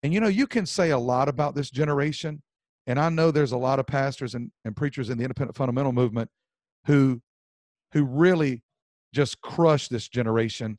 and 0.04 0.14
you 0.14 0.20
know, 0.20 0.28
you 0.28 0.48
can 0.48 0.66
say 0.66 0.92
a 0.92 0.98
lot 0.98 1.30
about 1.30 1.56
this 1.56 1.70
generation, 1.70 2.42
and 2.88 3.00
I 3.00 3.10
know 3.10 3.32
there's 3.32 3.52
a 3.52 3.58
lot 3.58 3.80
of 3.80 3.88
pastors 3.88 4.36
and, 4.36 4.52
and 4.64 4.76
preachers 4.76 5.10
in 5.10 5.18
the 5.18 5.24
independent 5.24 5.56
fundamental 5.56 5.92
movement 5.92 6.30
who 6.86 7.22
who 7.94 8.04
really 8.04 8.62
just 9.14 9.42
crush 9.42 9.88
this 9.88 10.08
generation, 10.10 10.78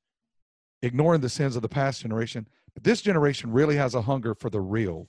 ignoring 0.83 1.21
the 1.21 1.29
sins 1.29 1.57
of 1.57 1.63
the 1.63 1.69
past 1.69 2.03
generation. 2.03 2.47
But 2.75 2.85
this 2.85 3.01
generation 3.01 3.51
really 3.51 3.77
has 3.77 3.95
a 3.95 4.03
hunger 4.03 4.35
for 4.35 4.51
the 4.51 4.61
real. 4.61 5.09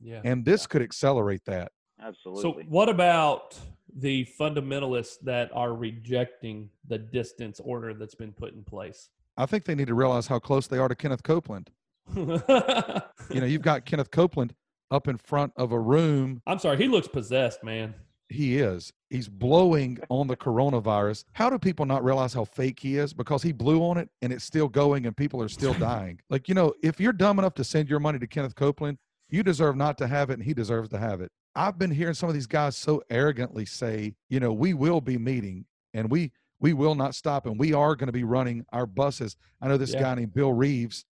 Yeah. 0.00 0.20
And 0.24 0.44
this 0.44 0.66
could 0.66 0.80
accelerate 0.80 1.44
that. 1.46 1.72
Absolutely. 2.00 2.42
So, 2.42 2.68
what 2.68 2.88
about 2.88 3.58
the 3.96 4.26
fundamentalists 4.38 5.20
that 5.22 5.50
are 5.54 5.74
rejecting 5.74 6.70
the 6.88 6.98
distance 6.98 7.60
order 7.60 7.94
that's 7.94 8.14
been 8.14 8.32
put 8.32 8.54
in 8.54 8.62
place? 8.62 9.08
I 9.36 9.46
think 9.46 9.64
they 9.64 9.74
need 9.74 9.88
to 9.88 9.94
realize 9.94 10.26
how 10.26 10.38
close 10.38 10.66
they 10.66 10.78
are 10.78 10.88
to 10.88 10.94
Kenneth 10.94 11.22
Copeland. 11.22 11.70
you 12.16 12.24
know, 12.26 13.46
you've 13.46 13.62
got 13.62 13.84
Kenneth 13.84 14.10
Copeland 14.10 14.54
up 14.90 15.08
in 15.08 15.16
front 15.16 15.52
of 15.56 15.72
a 15.72 15.78
room. 15.78 16.42
I'm 16.46 16.58
sorry, 16.58 16.76
he 16.76 16.88
looks 16.88 17.08
possessed, 17.08 17.62
man 17.62 17.94
he 18.30 18.58
is. 18.58 18.92
He's 19.10 19.28
blowing 19.28 19.98
on 20.08 20.28
the 20.28 20.36
coronavirus. 20.36 21.24
How 21.32 21.50
do 21.50 21.58
people 21.58 21.84
not 21.84 22.04
realize 22.04 22.32
how 22.32 22.44
fake 22.44 22.78
he 22.80 22.96
is? 22.96 23.12
Because 23.12 23.42
he 23.42 23.52
blew 23.52 23.80
on 23.80 23.98
it 23.98 24.08
and 24.22 24.32
it's 24.32 24.44
still 24.44 24.68
going 24.68 25.06
and 25.06 25.16
people 25.16 25.42
are 25.42 25.48
still 25.48 25.74
dying. 25.74 26.20
Like, 26.30 26.48
you 26.48 26.54
know, 26.54 26.72
if 26.80 27.00
you're 27.00 27.12
dumb 27.12 27.40
enough 27.40 27.54
to 27.54 27.64
send 27.64 27.90
your 27.90 27.98
money 27.98 28.20
to 28.20 28.26
Kenneth 28.26 28.54
Copeland, 28.54 28.98
you 29.30 29.42
deserve 29.42 29.74
not 29.76 29.98
to 29.98 30.06
have 30.06 30.30
it 30.30 30.34
and 30.34 30.44
he 30.44 30.54
deserves 30.54 30.88
to 30.90 30.98
have 30.98 31.20
it. 31.20 31.32
I've 31.54 31.78
been 31.78 31.90
hearing 31.90 32.14
some 32.14 32.28
of 32.28 32.34
these 32.34 32.46
guys 32.46 32.76
so 32.76 33.02
arrogantly 33.10 33.66
say, 33.66 34.14
you 34.28 34.40
know, 34.40 34.52
we 34.52 34.74
will 34.74 35.00
be 35.00 35.18
meeting 35.18 35.66
and 35.92 36.10
we 36.10 36.32
we 36.60 36.72
will 36.72 36.94
not 36.94 37.14
stop 37.14 37.46
and 37.46 37.58
we 37.58 37.72
are 37.72 37.96
going 37.96 38.08
to 38.08 38.12
be 38.12 38.24
running 38.24 38.64
our 38.72 38.86
buses. 38.86 39.36
I 39.60 39.68
know 39.68 39.76
this 39.76 39.94
yeah. 39.94 40.00
guy 40.00 40.14
named 40.16 40.34
Bill 40.34 40.52
Reeves 40.52 41.04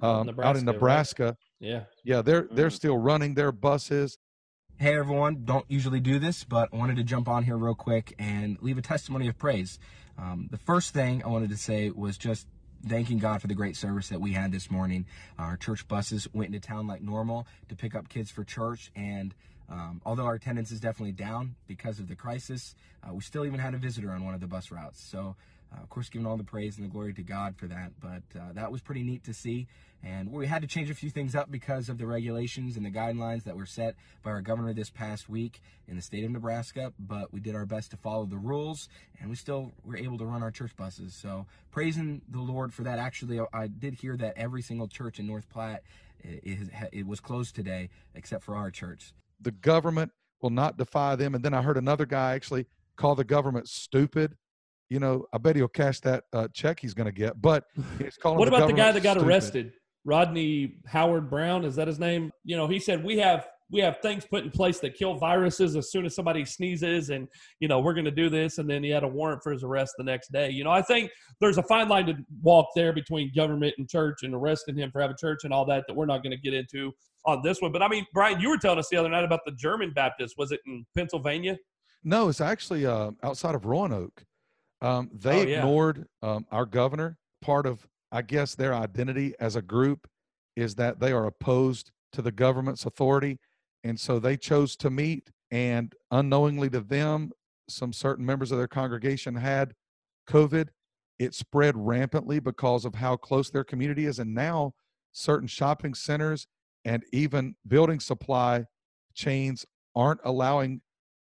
um, 0.00 0.30
out 0.42 0.56
in 0.56 0.64
Nebraska. 0.64 1.24
Right? 1.24 1.36
Yeah. 1.60 1.80
Yeah, 2.02 2.22
they're 2.22 2.48
they're 2.50 2.68
mm-hmm. 2.68 2.74
still 2.74 2.98
running 2.98 3.34
their 3.34 3.52
buses. 3.52 4.18
Hey 4.76 4.96
everyone, 4.96 5.44
don't 5.44 5.66
usually 5.68 6.00
do 6.00 6.18
this, 6.18 6.42
but 6.42 6.68
I 6.72 6.76
wanted 6.76 6.96
to 6.96 7.04
jump 7.04 7.28
on 7.28 7.44
here 7.44 7.56
real 7.56 7.76
quick 7.76 8.12
and 8.18 8.58
leave 8.60 8.76
a 8.76 8.82
testimony 8.82 9.28
of 9.28 9.38
praise. 9.38 9.78
Um, 10.18 10.48
the 10.50 10.58
first 10.58 10.92
thing 10.92 11.22
I 11.22 11.28
wanted 11.28 11.50
to 11.50 11.56
say 11.56 11.90
was 11.90 12.18
just 12.18 12.48
thanking 12.86 13.18
God 13.18 13.40
for 13.40 13.46
the 13.46 13.54
great 13.54 13.76
service 13.76 14.08
that 14.08 14.20
we 14.20 14.32
had 14.32 14.50
this 14.50 14.70
morning. 14.70 15.06
Our 15.38 15.56
church 15.56 15.86
buses 15.86 16.26
went 16.32 16.54
into 16.54 16.66
town 16.66 16.86
like 16.88 17.02
normal 17.02 17.46
to 17.68 17.76
pick 17.76 17.94
up 17.94 18.08
kids 18.08 18.32
for 18.32 18.42
church, 18.42 18.90
and 18.96 19.32
um, 19.68 20.00
although 20.04 20.24
our 20.24 20.34
attendance 20.34 20.70
is 20.70 20.80
definitely 20.80 21.12
down 21.12 21.56
because 21.66 21.98
of 21.98 22.08
the 22.08 22.16
crisis, 22.16 22.74
uh, 23.02 23.12
we 23.12 23.20
still 23.20 23.46
even 23.46 23.60
had 23.60 23.74
a 23.74 23.78
visitor 23.78 24.10
on 24.10 24.24
one 24.24 24.34
of 24.34 24.40
the 24.40 24.46
bus 24.46 24.70
routes. 24.70 25.02
So 25.02 25.36
uh, 25.74 25.82
of 25.82 25.88
course, 25.88 26.08
giving 26.08 26.26
all 26.26 26.36
the 26.36 26.44
praise 26.44 26.76
and 26.76 26.84
the 26.86 26.90
glory 26.90 27.12
to 27.14 27.22
God 27.22 27.56
for 27.56 27.66
that. 27.66 27.92
But 28.00 28.22
uh, 28.38 28.52
that 28.52 28.70
was 28.70 28.80
pretty 28.80 29.02
neat 29.02 29.24
to 29.24 29.34
see. 29.34 29.66
And 30.02 30.30
we 30.30 30.46
had 30.46 30.60
to 30.60 30.68
change 30.68 30.90
a 30.90 30.94
few 30.94 31.08
things 31.08 31.34
up 31.34 31.50
because 31.50 31.88
of 31.88 31.96
the 31.96 32.06
regulations 32.06 32.76
and 32.76 32.84
the 32.84 32.90
guidelines 32.90 33.44
that 33.44 33.56
were 33.56 33.66
set 33.66 33.94
by 34.22 34.30
our 34.30 34.42
governor 34.42 34.74
this 34.74 34.90
past 34.90 35.30
week 35.30 35.62
in 35.88 35.96
the 35.96 36.02
state 36.02 36.24
of 36.24 36.30
Nebraska. 36.30 36.92
But 36.98 37.32
we 37.32 37.40
did 37.40 37.54
our 37.54 37.64
best 37.64 37.90
to 37.92 37.96
follow 37.96 38.26
the 38.26 38.36
rules, 38.36 38.88
and 39.18 39.30
we 39.30 39.36
still 39.36 39.72
were 39.82 39.96
able 39.96 40.18
to 40.18 40.26
run 40.26 40.42
our 40.42 40.50
church 40.50 40.76
buses. 40.76 41.14
So 41.14 41.46
praising 41.70 42.20
the 42.28 42.40
Lord 42.40 42.74
for 42.74 42.82
that. 42.82 42.98
Actually, 42.98 43.40
I 43.52 43.66
did 43.66 43.94
hear 43.94 44.16
that 44.18 44.34
every 44.36 44.62
single 44.62 44.88
church 44.88 45.18
in 45.18 45.26
North 45.26 45.48
Platte 45.48 45.82
it, 46.22 46.70
it 46.92 47.06
was 47.06 47.20
closed 47.20 47.54
today, 47.54 47.90
except 48.14 48.44
for 48.44 48.56
our 48.56 48.70
church. 48.70 49.12
The 49.44 49.52
government 49.52 50.10
will 50.42 50.50
not 50.50 50.76
defy 50.76 51.16
them. 51.16 51.34
And 51.34 51.44
then 51.44 51.54
I 51.54 51.62
heard 51.62 51.76
another 51.76 52.06
guy 52.06 52.34
actually 52.34 52.66
call 52.96 53.14
the 53.14 53.24
government 53.24 53.68
stupid 53.68 54.36
you 54.90 55.00
know, 55.00 55.26
I 55.32 55.38
bet 55.38 55.56
he'll 55.56 55.68
cash 55.68 56.00
that 56.00 56.24
uh, 56.32 56.48
check 56.52 56.78
he's 56.80 56.94
going 56.94 57.06
to 57.06 57.12
get. 57.12 57.40
But 57.40 57.64
he's 57.98 58.16
calling. 58.16 58.38
what 58.38 58.50
the 58.50 58.56
about 58.56 58.68
the 58.68 58.74
guy 58.74 58.92
that 58.92 59.02
got 59.02 59.14
stupid. 59.14 59.28
arrested? 59.28 59.72
Rodney 60.04 60.76
Howard-Browne 60.86 61.64
is 61.64 61.76
that 61.76 61.88
his 61.88 61.98
name? 61.98 62.30
You 62.44 62.56
know, 62.56 62.68
he 62.68 62.78
said 62.78 63.02
we 63.02 63.18
have 63.18 63.48
we 63.70 63.80
have 63.80 63.98
things 64.00 64.24
put 64.24 64.44
in 64.44 64.50
place 64.50 64.78
that 64.80 64.94
kill 64.94 65.14
viruses 65.14 65.74
as 65.74 65.90
soon 65.90 66.04
as 66.04 66.14
somebody 66.14 66.44
sneezes, 66.44 67.10
and 67.10 67.26
you 67.60 67.68
know 67.68 67.80
we're 67.80 67.94
going 67.94 68.04
to 68.04 68.10
do 68.10 68.28
this. 68.28 68.58
And 68.58 68.68
then 68.68 68.84
he 68.84 68.90
had 68.90 69.04
a 69.04 69.08
warrant 69.08 69.42
for 69.42 69.52
his 69.52 69.64
arrest 69.64 69.94
the 69.98 70.04
next 70.04 70.32
day. 70.32 70.50
You 70.50 70.64
know, 70.64 70.70
I 70.70 70.82
think 70.82 71.10
there's 71.40 71.58
a 71.58 71.62
fine 71.62 71.88
line 71.88 72.06
to 72.06 72.14
walk 72.42 72.68
there 72.74 72.92
between 72.92 73.32
government 73.34 73.74
and 73.78 73.88
church, 73.88 74.22
and 74.22 74.34
arresting 74.34 74.76
him 74.76 74.90
for 74.90 75.00
having 75.00 75.16
church 75.18 75.40
and 75.44 75.52
all 75.52 75.64
that 75.66 75.84
that 75.88 75.94
we're 75.94 76.06
not 76.06 76.22
going 76.22 76.32
to 76.32 76.38
get 76.38 76.54
into 76.54 76.92
on 77.26 77.42
this 77.42 77.60
one. 77.60 77.72
But 77.72 77.82
I 77.82 77.88
mean, 77.88 78.06
Brian, 78.12 78.40
you 78.40 78.50
were 78.50 78.58
telling 78.58 78.78
us 78.78 78.88
the 78.90 78.96
other 78.96 79.08
night 79.08 79.24
about 79.24 79.40
the 79.46 79.52
German 79.52 79.92
Baptist. 79.92 80.34
Was 80.36 80.52
it 80.52 80.60
in 80.66 80.84
Pennsylvania? 80.96 81.56
No, 82.04 82.28
it's 82.28 82.40
actually 82.40 82.84
uh, 82.84 83.12
outside 83.22 83.54
of 83.54 83.64
Roanoke. 83.64 84.24
Um, 84.82 85.10
they 85.12 85.40
oh, 85.40 85.46
yeah. 85.46 85.58
ignored 85.58 86.06
um, 86.22 86.46
our 86.50 86.66
governor. 86.66 87.16
Part 87.40 87.66
of, 87.66 87.86
I 88.12 88.22
guess, 88.22 88.54
their 88.54 88.74
identity 88.74 89.34
as 89.40 89.56
a 89.56 89.62
group 89.62 90.06
is 90.56 90.74
that 90.76 91.00
they 91.00 91.12
are 91.12 91.26
opposed 91.26 91.90
to 92.12 92.22
the 92.22 92.32
government's 92.32 92.84
authority. 92.84 93.38
And 93.84 93.98
so 93.98 94.18
they 94.18 94.36
chose 94.36 94.76
to 94.76 94.90
meet, 94.90 95.30
and 95.50 95.94
unknowingly 96.10 96.70
to 96.70 96.80
them, 96.80 97.30
some 97.68 97.92
certain 97.92 98.26
members 98.26 98.50
of 98.50 98.58
their 98.58 98.68
congregation 98.68 99.36
had 99.36 99.74
COVID. 100.28 100.68
It 101.18 101.34
spread 101.34 101.76
rampantly 101.76 102.40
because 102.40 102.84
of 102.84 102.96
how 102.96 103.16
close 103.16 103.50
their 103.50 103.64
community 103.64 104.06
is. 104.06 104.18
And 104.18 104.34
now, 104.34 104.72
certain 105.12 105.46
shopping 105.46 105.94
centers 105.94 106.46
and 106.84 107.04
even 107.12 107.54
building 107.68 108.00
supply 108.00 108.64
chains 109.14 109.64
aren't 109.94 110.20
allowing 110.24 110.80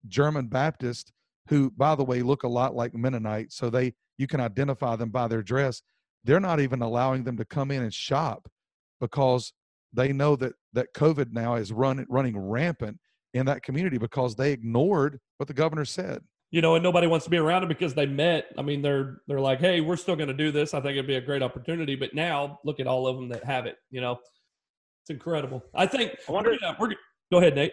German 0.06 0.46
Baptists 0.46 1.12
who, 1.50 1.70
by 1.72 1.96
the 1.96 2.04
way, 2.04 2.22
look 2.22 2.44
a 2.44 2.48
lot 2.48 2.76
like 2.76 2.94
Mennonites, 2.94 3.56
so 3.56 3.68
they 3.68 3.92
you 4.18 4.26
can 4.26 4.40
identify 4.40 4.94
them 4.96 5.10
by 5.10 5.26
their 5.26 5.42
dress. 5.42 5.82
They're 6.22 6.40
not 6.40 6.60
even 6.60 6.80
allowing 6.80 7.24
them 7.24 7.36
to 7.38 7.44
come 7.44 7.70
in 7.70 7.82
and 7.82 7.92
shop 7.92 8.48
because 9.00 9.52
they 9.92 10.12
know 10.12 10.36
that 10.36 10.54
that 10.72 10.94
COVID 10.94 11.32
now 11.32 11.56
is 11.56 11.72
run, 11.72 12.04
running 12.08 12.38
rampant 12.38 12.98
in 13.34 13.46
that 13.46 13.62
community 13.62 13.98
because 13.98 14.34
they 14.34 14.52
ignored 14.52 15.18
what 15.38 15.48
the 15.48 15.54
governor 15.54 15.84
said. 15.84 16.22
You 16.52 16.60
know, 16.60 16.74
and 16.74 16.82
nobody 16.82 17.06
wants 17.06 17.24
to 17.24 17.30
be 17.30 17.36
around 17.36 17.62
them 17.62 17.68
because 17.68 17.94
they 17.94 18.06
met. 18.06 18.46
I 18.58 18.62
mean, 18.62 18.82
they're 18.82 19.22
they're 19.28 19.40
like, 19.40 19.60
hey, 19.60 19.80
we're 19.80 19.96
still 19.96 20.16
going 20.16 20.28
to 20.28 20.34
do 20.34 20.50
this. 20.50 20.74
I 20.74 20.80
think 20.80 20.92
it'd 20.92 21.06
be 21.06 21.16
a 21.16 21.20
great 21.20 21.42
opportunity. 21.42 21.94
But 21.94 22.14
now 22.14 22.58
look 22.64 22.80
at 22.80 22.86
all 22.86 23.06
of 23.06 23.16
them 23.16 23.28
that 23.28 23.44
have 23.44 23.66
it. 23.66 23.76
You 23.90 24.00
know, 24.00 24.18
it's 25.02 25.10
incredible. 25.10 25.62
I 25.74 25.86
think. 25.86 26.16
I 26.28 26.32
wonder. 26.32 26.50
We're 26.50 26.58
gonna, 26.58 26.76
we're, 26.80 26.94
go 27.30 27.38
ahead, 27.38 27.54
Nate. 27.54 27.72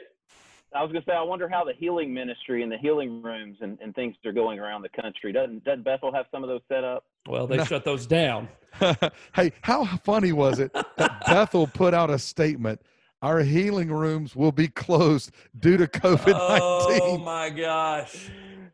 I 0.75 0.83
was 0.83 0.91
going 0.91 1.01
to 1.01 1.09
say, 1.09 1.15
I 1.15 1.21
wonder 1.21 1.47
how 1.47 1.63
the 1.63 1.73
healing 1.77 2.13
ministry 2.13 2.61
and 2.61 2.71
the 2.71 2.77
healing 2.77 3.21
rooms 3.21 3.57
and, 3.61 3.79
and 3.81 3.95
things 3.95 4.15
are 4.25 4.33
going 4.33 4.59
around 4.59 4.81
the 4.81 5.01
country. 5.01 5.31
Doesn't, 5.31 5.63
doesn't 5.63 5.83
Bethel 5.83 6.13
have 6.13 6.25
some 6.29 6.43
of 6.43 6.49
those 6.49 6.61
set 6.67 6.83
up? 6.83 7.05
Well, 7.27 7.47
they 7.47 7.57
no. 7.57 7.65
shut 7.65 7.83
those 7.83 8.05
down. 8.05 8.47
hey, 9.35 9.51
how 9.61 9.85
funny 10.03 10.31
was 10.31 10.59
it 10.59 10.71
that 10.73 11.23
Bethel 11.25 11.67
put 11.67 11.93
out 11.93 12.09
a 12.09 12.19
statement? 12.19 12.81
Our 13.21 13.39
healing 13.39 13.91
rooms 13.91 14.35
will 14.35 14.51
be 14.51 14.67
closed 14.67 15.31
due 15.59 15.77
to 15.77 15.87
COVID 15.87 16.27
19. 16.27 16.99
Oh, 17.01 17.17
my 17.17 17.49
gosh. 17.49 18.29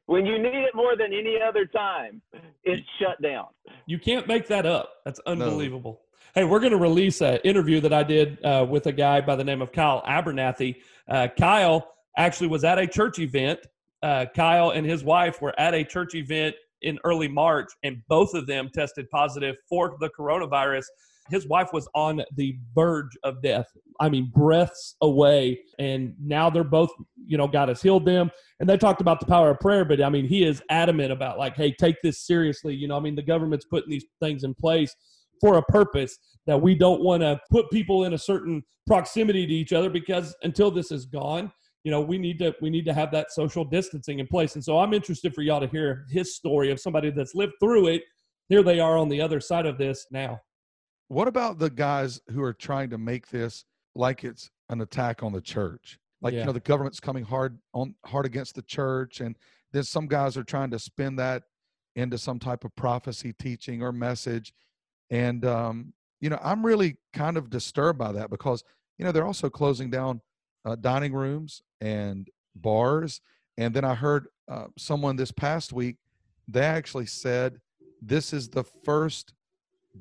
When 0.05 0.25
you 0.25 0.37
need 0.37 0.53
it 0.53 0.75
more 0.75 0.97
than 0.97 1.13
any 1.13 1.37
other 1.41 1.65
time, 1.65 2.21
it's 2.63 2.85
shut 2.99 3.21
down. 3.21 3.47
You 3.85 3.97
can't 3.97 4.27
make 4.27 4.47
that 4.47 4.65
up. 4.65 4.95
That's 5.05 5.21
unbelievable. 5.25 6.01
No. 6.35 6.41
Hey, 6.41 6.43
we're 6.43 6.59
going 6.59 6.71
to 6.71 6.77
release 6.77 7.21
an 7.21 7.37
interview 7.45 7.79
that 7.81 7.93
I 7.93 8.03
did 8.03 8.43
uh, 8.43 8.65
with 8.69 8.87
a 8.87 8.91
guy 8.91 9.21
by 9.21 9.35
the 9.35 9.43
name 9.43 9.61
of 9.61 9.71
Kyle 9.71 10.03
Abernathy. 10.05 10.81
Uh, 11.07 11.27
Kyle 11.39 11.93
actually 12.17 12.47
was 12.47 12.63
at 12.65 12.79
a 12.79 12.87
church 12.87 13.19
event. 13.19 13.59
Uh, 14.01 14.25
Kyle 14.35 14.71
and 14.71 14.85
his 14.85 15.03
wife 15.05 15.41
were 15.41 15.57
at 15.57 15.73
a 15.73 15.85
church 15.85 16.15
event 16.15 16.55
in 16.83 16.99
early 17.03 17.27
March, 17.27 17.71
and 17.83 18.01
both 18.07 18.33
of 18.33 18.47
them 18.47 18.69
tested 18.73 19.09
positive 19.09 19.55
for 19.67 19.95
the 19.99 20.09
coronavirus. 20.17 20.83
His 21.29 21.47
wife 21.47 21.69
was 21.71 21.87
on 21.95 22.21
the 22.35 22.57
verge 22.75 23.17
of 23.23 23.41
death. 23.41 23.67
I 23.99 24.09
mean, 24.09 24.29
breaths 24.35 24.95
away. 25.01 25.61
And 25.79 26.13
now 26.21 26.49
they're 26.49 26.65
both, 26.65 26.89
you 27.25 27.37
know, 27.37 27.47
God 27.47 27.69
has 27.69 27.81
healed 27.81 28.05
them. 28.05 28.29
And 28.59 28.67
they 28.67 28.77
talked 28.77 28.99
about 28.99 29.19
the 29.19 29.25
power 29.25 29.51
of 29.51 29.59
prayer, 29.59 29.85
but 29.85 30.01
I 30.01 30.09
mean, 30.09 30.27
he 30.27 30.43
is 30.43 30.61
adamant 30.69 31.11
about, 31.11 31.39
like, 31.39 31.55
hey, 31.55 31.71
take 31.71 31.95
this 32.03 32.25
seriously. 32.25 32.75
You 32.75 32.89
know, 32.89 32.97
I 32.97 32.99
mean, 32.99 33.15
the 33.15 33.21
government's 33.21 33.65
putting 33.65 33.89
these 33.89 34.05
things 34.21 34.43
in 34.43 34.53
place 34.53 34.93
for 35.39 35.57
a 35.57 35.63
purpose 35.63 36.17
that 36.45 36.61
we 36.61 36.75
don't 36.75 37.01
want 37.01 37.21
to 37.21 37.39
put 37.49 37.71
people 37.71 38.03
in 38.03 38.13
a 38.13 38.17
certain 38.17 38.61
proximity 38.85 39.47
to 39.47 39.53
each 39.53 39.71
other 39.73 39.89
because 39.89 40.35
until 40.43 40.71
this 40.71 40.91
is 40.91 41.05
gone, 41.05 41.51
you 41.83 41.91
know 41.91 42.01
we 42.01 42.17
need 42.17 42.39
to 42.39 42.55
we 42.61 42.69
need 42.69 42.85
to 42.85 42.93
have 42.93 43.11
that 43.11 43.31
social 43.31 43.65
distancing 43.65 44.19
in 44.19 44.27
place. 44.27 44.55
And 44.55 44.63
so 44.63 44.79
i'm 44.79 44.93
interested 44.93 45.33
for 45.33 45.41
y'all 45.41 45.59
to 45.59 45.67
hear 45.67 46.05
his 46.09 46.35
story 46.35 46.71
of 46.71 46.79
somebody 46.79 47.11
that's 47.11 47.35
lived 47.35 47.53
through 47.59 47.87
it. 47.87 48.03
Here 48.49 48.63
they 48.63 48.79
are 48.79 48.97
on 48.97 49.09
the 49.09 49.21
other 49.21 49.39
side 49.39 49.65
of 49.65 49.77
this 49.77 50.05
now. 50.11 50.39
What 51.07 51.27
about 51.27 51.59
the 51.59 51.69
guys 51.69 52.19
who 52.31 52.41
are 52.43 52.53
trying 52.53 52.89
to 52.91 52.97
make 52.97 53.27
this 53.27 53.65
like 53.95 54.23
it's 54.23 54.49
an 54.69 54.81
attack 54.81 55.23
on 55.23 55.31
the 55.31 55.41
church? 55.41 55.99
Like 56.21 56.33
yeah. 56.33 56.41
you 56.41 56.45
know 56.45 56.51
the 56.53 56.59
government's 56.59 56.99
coming 56.99 57.23
hard 57.23 57.59
on 57.73 57.95
hard 58.05 58.25
against 58.25 58.55
the 58.55 58.63
church 58.63 59.19
and 59.19 59.35
then 59.71 59.83
some 59.83 60.07
guys 60.07 60.37
are 60.37 60.43
trying 60.43 60.71
to 60.71 60.79
spin 60.79 61.15
that 61.17 61.43
into 61.95 62.17
some 62.17 62.39
type 62.39 62.63
of 62.63 62.75
prophecy 62.75 63.33
teaching 63.33 63.81
or 63.81 63.91
message. 63.91 64.53
And 65.09 65.45
um 65.45 65.93
you 66.23 66.29
know 66.29 66.39
i'm 66.41 66.65
really 66.65 66.95
kind 67.11 67.35
of 67.35 67.49
disturbed 67.49 67.99
by 67.99 68.13
that 68.13 68.29
because 68.29 68.63
you 68.97 69.03
know 69.03 69.11
they're 69.11 69.25
also 69.25 69.49
closing 69.49 69.89
down 69.89 70.21
uh, 70.65 70.75
dining 70.75 71.13
rooms 71.13 71.61
and 71.81 72.29
bars. 72.55 73.21
And 73.57 73.73
then 73.73 73.83
I 73.83 73.95
heard 73.95 74.27
uh, 74.47 74.65
someone 74.77 75.15
this 75.15 75.31
past 75.31 75.73
week, 75.73 75.97
they 76.47 76.61
actually 76.61 77.05
said 77.05 77.59
this 78.01 78.33
is 78.33 78.49
the 78.49 78.63
first 78.63 79.33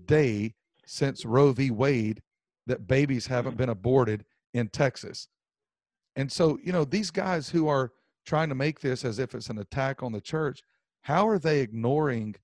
day 0.06 0.54
since 0.84 1.24
Roe 1.24 1.52
v. 1.52 1.70
Wade 1.70 2.22
that 2.66 2.86
babies 2.86 3.26
haven't 3.26 3.56
been 3.56 3.68
aborted 3.68 4.24
in 4.54 4.68
Texas. 4.68 5.28
And 6.16 6.30
so, 6.30 6.58
you 6.62 6.72
know, 6.72 6.84
these 6.84 7.10
guys 7.10 7.48
who 7.48 7.68
are 7.68 7.92
trying 8.24 8.48
to 8.48 8.54
make 8.54 8.80
this 8.80 9.04
as 9.04 9.18
if 9.18 9.34
it's 9.34 9.50
an 9.50 9.58
attack 9.58 10.02
on 10.02 10.12
the 10.12 10.20
church, 10.20 10.62
how 11.02 11.26
are 11.26 11.38
they 11.38 11.60
ignoring 11.60 12.36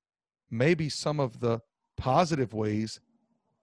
maybe 0.50 0.88
some 0.88 1.20
of 1.20 1.40
the 1.40 1.61
positive 1.96 2.52
ways 2.52 3.00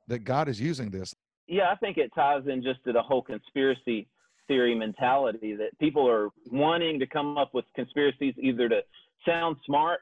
that 0.07 0.19
God 0.19 0.47
is 0.47 0.61
using 0.61 0.91
this? 0.91 1.15
Yeah, 1.47 1.71
I 1.71 1.75
think 1.75 1.97
it 1.97 2.11
ties 2.15 2.43
in 2.47 2.63
just 2.63 2.83
to 2.85 2.93
the 2.93 3.01
whole 3.01 3.21
conspiracy 3.21 4.07
theory 4.47 4.75
mentality 4.75 5.55
that 5.55 5.77
people 5.79 6.10
are 6.10 6.29
wanting 6.51 6.99
to 6.99 7.08
come 7.08 7.38
up 7.38 7.53
with 7.53 7.65
conspiracies 7.75 8.34
either 8.39 8.69
to 8.69 8.81
sound 9.25 9.58
smart 9.65 10.01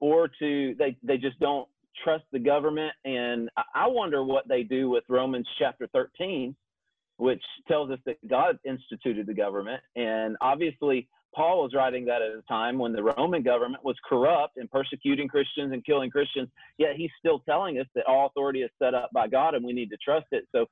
or 0.00 0.28
to 0.40 0.74
they 0.78 0.96
they 1.02 1.16
just 1.16 1.38
don't 1.38 1.68
trust 2.02 2.24
the 2.32 2.38
government. 2.38 2.92
And 3.04 3.50
i 3.74 3.86
wonder 3.86 4.22
what 4.24 4.48
they 4.48 4.62
do 4.62 4.90
with 4.90 5.04
romans 5.08 5.46
chapter 5.58 5.86
13 5.92 6.54
which 7.18 7.42
tells 7.68 7.90
us 7.90 7.98
that 8.06 8.16
god 8.28 8.58
instituted 8.64 9.26
the 9.26 9.34
government. 9.34 9.82
And 9.96 10.36
obviously 10.40 11.08
paul 11.34 11.62
was 11.62 11.72
writing 11.74 12.04
that 12.06 12.22
at 12.22 12.30
a 12.30 12.42
time 12.48 12.78
when 12.78 12.92
the 12.92 13.02
roman 13.02 13.42
government 13.42 13.84
was 13.84 13.96
corrupt 14.08 14.56
and 14.56 14.70
persecuting 14.70 15.28
christians 15.28 15.72
and 15.72 15.84
killing 15.84 16.10
christians. 16.10 16.48
Yet 16.78 16.96
he's 16.96 17.10
still 17.18 17.40
telling 17.40 17.78
us 17.78 17.86
that 17.94 18.06
all 18.06 18.26
authority 18.26 18.62
is 18.62 18.70
set 18.82 18.94
up 18.94 19.10
by 19.12 19.28
god 19.28 19.54
and 19.54 19.64
we 19.64 19.72
need 19.72 19.90
to 19.90 19.96
trust 19.98 20.26
it. 20.32 20.44
So 20.50 20.66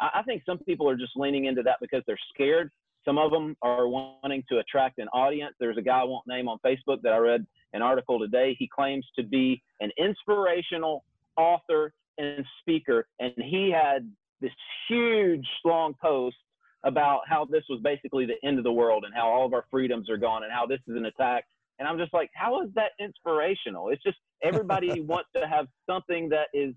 I 0.00 0.22
think 0.24 0.42
some 0.46 0.58
people 0.58 0.88
are 0.88 0.96
just 0.96 1.12
leaning 1.16 1.44
into 1.44 1.62
that 1.62 1.76
because 1.80 2.02
they're 2.06 2.18
scared. 2.32 2.70
Some 3.04 3.18
of 3.18 3.30
them 3.30 3.56
are 3.62 3.88
wanting 3.88 4.44
to 4.50 4.58
attract 4.58 4.98
an 4.98 5.08
audience. 5.08 5.54
There's 5.60 5.76
a 5.76 5.82
guy 5.82 6.00
I 6.00 6.04
won't 6.04 6.26
name 6.26 6.48
on 6.48 6.58
Facebook 6.64 7.02
that 7.02 7.12
I 7.12 7.18
read 7.18 7.46
an 7.72 7.82
article 7.82 8.18
today. 8.18 8.56
He 8.58 8.68
claims 8.68 9.06
to 9.16 9.22
be 9.22 9.62
an 9.80 9.90
inspirational 9.98 11.04
author 11.36 11.92
and 12.18 12.44
speaker, 12.60 13.06
and 13.18 13.32
he 13.36 13.70
had 13.70 14.10
this 14.40 14.52
huge 14.88 15.46
long 15.64 15.94
post 16.00 16.36
about 16.84 17.20
how 17.26 17.44
this 17.44 17.62
was 17.68 17.80
basically 17.82 18.26
the 18.26 18.36
end 18.46 18.58
of 18.58 18.64
the 18.64 18.72
world 18.72 19.04
and 19.04 19.14
how 19.14 19.28
all 19.28 19.46
of 19.46 19.52
our 19.52 19.66
freedoms 19.70 20.08
are 20.08 20.16
gone 20.16 20.44
and 20.44 20.52
how 20.52 20.66
this 20.66 20.80
is 20.88 20.96
an 20.96 21.06
attack. 21.06 21.44
And 21.78 21.86
I'm 21.86 21.98
just 21.98 22.12
like, 22.12 22.30
how 22.34 22.62
is 22.62 22.68
that 22.74 22.92
inspirational? 22.98 23.90
It's 23.90 24.02
just 24.02 24.16
everybody 24.42 25.00
wants 25.06 25.28
to 25.36 25.46
have 25.46 25.66
something 25.88 26.28
that 26.30 26.48
is 26.54 26.74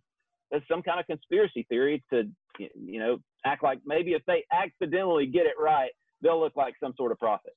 some 0.69 0.83
kind 0.83 0.99
of 0.99 1.07
conspiracy 1.07 1.65
theory 1.69 2.03
to 2.11 2.29
you 2.59 2.99
know 2.99 3.17
act 3.45 3.63
like 3.63 3.79
maybe 3.85 4.13
if 4.13 4.21
they 4.25 4.43
accidentally 4.51 5.25
get 5.25 5.45
it 5.45 5.53
right 5.59 5.91
they'll 6.21 6.39
look 6.39 6.55
like 6.55 6.73
some 6.81 6.93
sort 6.95 7.11
of 7.11 7.19
prophet. 7.19 7.53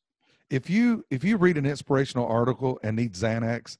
If 0.51 0.71
you 0.71 1.05
if 1.11 1.25
you 1.25 1.37
read 1.37 1.57
an 1.57 1.67
inspirational 1.67 2.27
article 2.27 2.79
and 2.83 2.97
need 2.97 3.15
xanax 3.15 3.79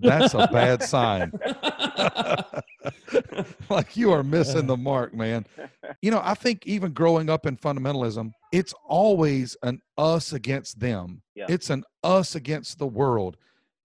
that's 0.00 0.34
a 0.34 0.48
bad 0.52 0.82
sign. 0.82 1.32
Like 3.68 3.96
you 3.96 4.12
are 4.12 4.22
missing 4.22 4.66
the 4.66 4.76
mark 4.76 5.12
man. 5.12 5.44
You 6.00 6.10
know 6.10 6.20
i 6.24 6.34
think 6.34 6.66
even 6.66 6.92
growing 6.92 7.28
up 7.28 7.46
in 7.46 7.56
fundamentalism 7.56 8.30
it's 8.52 8.72
always 8.84 9.56
an 9.62 9.80
us 9.96 10.32
against 10.32 10.80
them. 10.80 11.22
Yeah. 11.34 11.46
it's 11.48 11.70
an 11.70 11.84
us 12.02 12.34
against 12.34 12.78
the 12.78 12.86
world. 12.86 13.36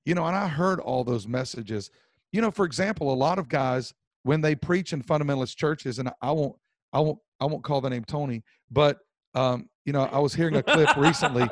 You 0.05 0.15
know 0.15 0.25
and 0.25 0.35
i 0.35 0.47
heard 0.47 0.79
all 0.79 1.03
those 1.03 1.27
messages. 1.27 1.89
You 2.31 2.41
know 2.41 2.51
for 2.51 2.65
example 2.65 3.11
a 3.11 3.15
lot 3.15 3.39
of 3.39 3.49
guys 3.49 3.93
when 4.23 4.41
they 4.41 4.55
preach 4.55 4.93
in 4.93 5.03
fundamentalist 5.03 5.55
churches, 5.55 5.99
and 5.99 6.09
I 6.21 6.31
won't, 6.31 6.55
I 6.93 6.99
won't, 6.99 7.19
I 7.39 7.45
won't 7.45 7.63
call 7.63 7.81
the 7.81 7.89
name 7.89 8.05
Tony, 8.05 8.43
but 8.71 8.99
um, 9.35 9.69
you 9.85 9.93
know, 9.93 10.03
I 10.03 10.19
was 10.19 10.33
hearing 10.33 10.55
a 10.55 10.63
clip 10.63 10.95
recently, 10.95 11.47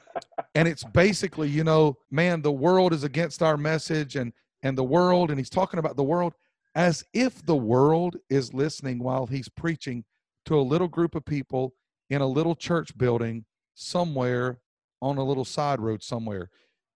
and 0.54 0.68
it's 0.68 0.84
basically, 0.84 1.48
you 1.48 1.64
know, 1.64 1.96
man, 2.10 2.42
the 2.42 2.52
world 2.52 2.92
is 2.92 3.04
against 3.04 3.42
our 3.42 3.56
message, 3.56 4.16
and 4.16 4.32
and 4.62 4.76
the 4.76 4.84
world, 4.84 5.30
and 5.30 5.38
he's 5.38 5.50
talking 5.50 5.78
about 5.78 5.96
the 5.96 6.02
world 6.02 6.34
as 6.74 7.04
if 7.12 7.44
the 7.46 7.56
world 7.56 8.16
is 8.28 8.54
listening 8.54 8.98
while 8.98 9.26
he's 9.26 9.48
preaching 9.48 10.04
to 10.44 10.58
a 10.58 10.60
little 10.62 10.86
group 10.88 11.14
of 11.14 11.24
people 11.24 11.74
in 12.10 12.20
a 12.20 12.26
little 12.26 12.54
church 12.54 12.96
building 12.96 13.44
somewhere 13.74 14.58
on 15.02 15.16
a 15.16 15.24
little 15.24 15.44
side 15.44 15.80
road 15.80 16.02
somewhere. 16.02 16.50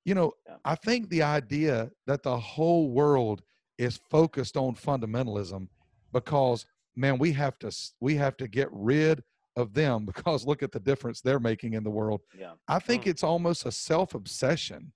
You 0.05 0.15
know. 0.15 0.33
I 0.65 0.75
think 0.75 1.09
the 1.09 1.23
idea 1.23 1.91
that 2.07 2.23
the 2.23 2.39
whole 2.39 2.91
world 2.91 3.43
is 3.79 3.99
focused 4.11 4.57
on 4.57 4.75
fundamentalism 4.75 5.69
because 6.13 6.65
man 6.97 7.19
we 7.19 7.33
have 7.33 7.59
to 7.59 7.75
we 8.01 8.15
have 8.17 8.37
to 8.37 8.49
get 8.49 8.69
rid 8.71 9.23
of 9.57 9.73
them 9.75 10.05
because 10.07 10.47
look 10.47 10.63
at 10.63 10.73
the 10.73 10.81
difference 10.81 11.21
they're 11.21 11.41
making 11.41 11.75
in 11.75 11.85
the 11.85 11.91
world. 11.91 12.21
Yeah. 12.39 12.53
i 12.69 12.79
think 12.79 13.05
mm. 13.05 13.09
it's 13.09 13.23
almost 13.23 13.67
a 13.67 13.73
self-obsession. 13.73 14.93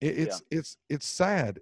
It, 0.00 0.18
it's 0.18 0.42
yeah. 0.50 0.58
it's 0.58 0.76
it's 0.88 1.06
sad. 1.06 1.60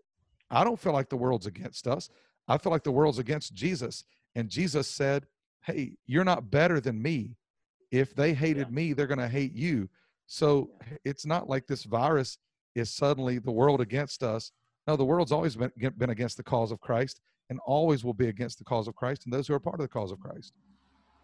I 0.51 0.65
don't 0.65 0.79
feel 0.79 0.93
like 0.93 1.09
the 1.09 1.17
world's 1.17 1.47
against 1.47 1.87
us. 1.87 2.09
I 2.47 2.57
feel 2.57 2.73
like 2.73 2.85
the 2.85 2.93
world's 2.93 3.19
against 3.19 3.55
jesus. 3.55 4.05
And 4.35 4.49
jesus 4.49 4.89
said 4.89 5.27
hey 5.65 5.97
you're 6.07 6.25
not 6.25 6.51
better 6.51 6.81
than 6.81 7.01
me. 7.01 7.37
If 7.91 8.15
they 8.15 8.35
hated 8.35 8.69
yeah. 8.69 8.75
me 8.75 8.93
they're 8.93 9.07
going 9.07 9.19
to 9.19 9.29
hate 9.29 9.55
you. 9.55 9.89
So 10.27 10.71
it's 11.05 11.25
not 11.25 11.49
like 11.49 11.67
this 11.67 11.85
virus 11.85 12.37
is 12.75 12.91
suddenly 12.91 13.39
the 13.39 13.51
world 13.51 13.81
against 13.81 14.23
us. 14.23 14.53
No, 14.87 14.95
the 14.95 15.05
world's 15.05 15.33
always 15.33 15.57
been, 15.57 15.73
been 15.97 16.11
against 16.11 16.37
the 16.37 16.43
cause 16.43 16.71
of 16.71 16.81
Christ 16.81 17.21
and 17.51 17.59
always 17.67 18.05
will 18.05 18.15
be 18.15 18.29
against 18.29 18.59
the 18.59 18.65
cause 18.65 18.89
of 18.89 18.95
Christ 18.95 19.25
and 19.25 19.33
those 19.33 19.49
who 19.49 19.55
are 19.55 19.61
part 19.61 19.77
of 19.77 19.81
the 19.81 19.89
cause 19.89 20.13
of 20.13 20.21
Christ. 20.21 20.53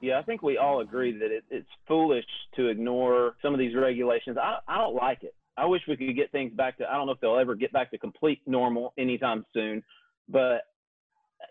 Yeah, 0.00 0.18
I 0.18 0.22
think 0.22 0.42
we 0.42 0.58
all 0.58 0.80
agree 0.80 1.16
that 1.18 1.30
it, 1.30 1.44
it's 1.50 1.68
foolish 1.88 2.24
to 2.56 2.68
ignore 2.68 3.36
some 3.42 3.54
of 3.54 3.58
these 3.58 3.74
regulations. 3.74 4.36
I, 4.40 4.58
I 4.68 4.78
don't 4.78 4.94
like 4.94 5.22
it. 5.22 5.34
I 5.56 5.66
wish 5.66 5.82
we 5.88 5.96
could 5.96 6.16
get 6.16 6.32
things 6.32 6.52
back 6.52 6.76
to. 6.78 6.90
I 6.90 6.94
don't 6.94 7.06
know 7.06 7.12
if 7.12 7.20
they'll 7.20 7.38
ever 7.38 7.54
get 7.54 7.72
back 7.72 7.90
to 7.92 7.98
complete 7.98 8.40
normal 8.46 8.92
anytime 8.98 9.44
soon, 9.54 9.82
but 10.28 10.62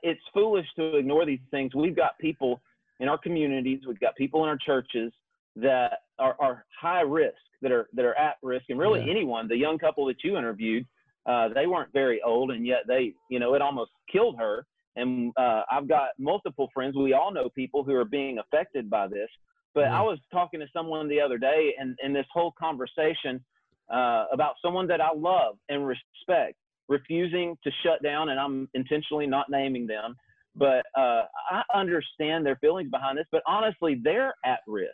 it's 0.02 0.22
foolish 0.34 0.66
to 0.76 0.98
ignore 0.98 1.26
these 1.26 1.40
things. 1.52 1.74
We've 1.74 1.96
got 1.96 2.18
people 2.20 2.62
in 3.00 3.08
our 3.08 3.18
communities, 3.18 3.82
we've 3.88 4.00
got 4.00 4.16
people 4.16 4.44
in 4.44 4.50
our 4.50 4.58
churches 4.58 5.12
that 5.56 6.00
are, 6.20 6.36
are 6.40 6.66
high 6.80 7.02
risk, 7.02 7.36
that 7.62 7.72
are 7.72 7.88
that 7.94 8.06
are 8.06 8.16
at 8.18 8.36
risk, 8.44 8.66
and 8.70 8.78
really 8.78 9.02
Yeah. 9.06 9.12
anyone. 9.12 9.48
The 9.48 9.58
young 9.58 9.78
couple 9.78 10.06
that 10.08 10.24
you 10.24 10.38
interviewed, 10.38 10.86
uh, 11.26 11.50
they 11.50 11.68
weren't 11.68 11.94
very 11.94 12.22
old, 12.22 12.52
and 12.52 12.66
yet 12.66 12.82
they, 12.88 13.14
you 13.30 13.40
know, 13.40 13.54
it 13.54 13.62
almost 13.62 13.92
killed 14.12 14.38
her. 14.38 14.66
And 14.96 15.34
uh, 15.38 15.64
I've 15.72 15.88
got 15.88 16.10
multiple 16.20 16.70
friends. 16.74 16.96
We 16.96 17.14
all 17.14 17.34
know 17.34 17.50
people 17.50 17.84
who 17.84 17.96
are 17.96 18.06
being 18.06 18.38
affected 18.40 18.90
by 18.90 19.08
this. 19.08 19.30
But 19.74 19.86
I 19.86 20.02
was 20.02 20.20
talking 20.32 20.60
to 20.60 20.68
someone 20.72 21.10
the 21.10 21.20
other 21.20 21.40
day, 21.40 21.74
and 21.80 21.98
in 22.04 22.14
this 22.14 22.28
whole 22.32 22.54
conversation 22.60 23.44
uh, 23.92 24.26
about 24.32 24.54
someone 24.62 24.86
that 24.88 25.02
I 25.02 25.10
love 25.16 25.58
and 25.70 25.88
respect 25.88 26.58
refusing 26.90 27.58
to 27.64 27.72
shut 27.84 28.04
down, 28.04 28.30
and 28.30 28.40
I'm 28.40 28.70
intentionally 28.74 29.26
not 29.26 29.50
naming 29.50 29.88
them, 29.88 30.16
but 30.56 30.86
uh, 30.96 31.24
I 31.50 31.64
understand 31.74 32.46
their 32.46 32.58
feelings 32.58 32.92
behind 32.92 33.18
this. 33.18 33.26
But 33.32 33.42
honestly, 33.48 34.00
they're 34.04 34.36
at 34.46 34.60
risk. 34.68 34.92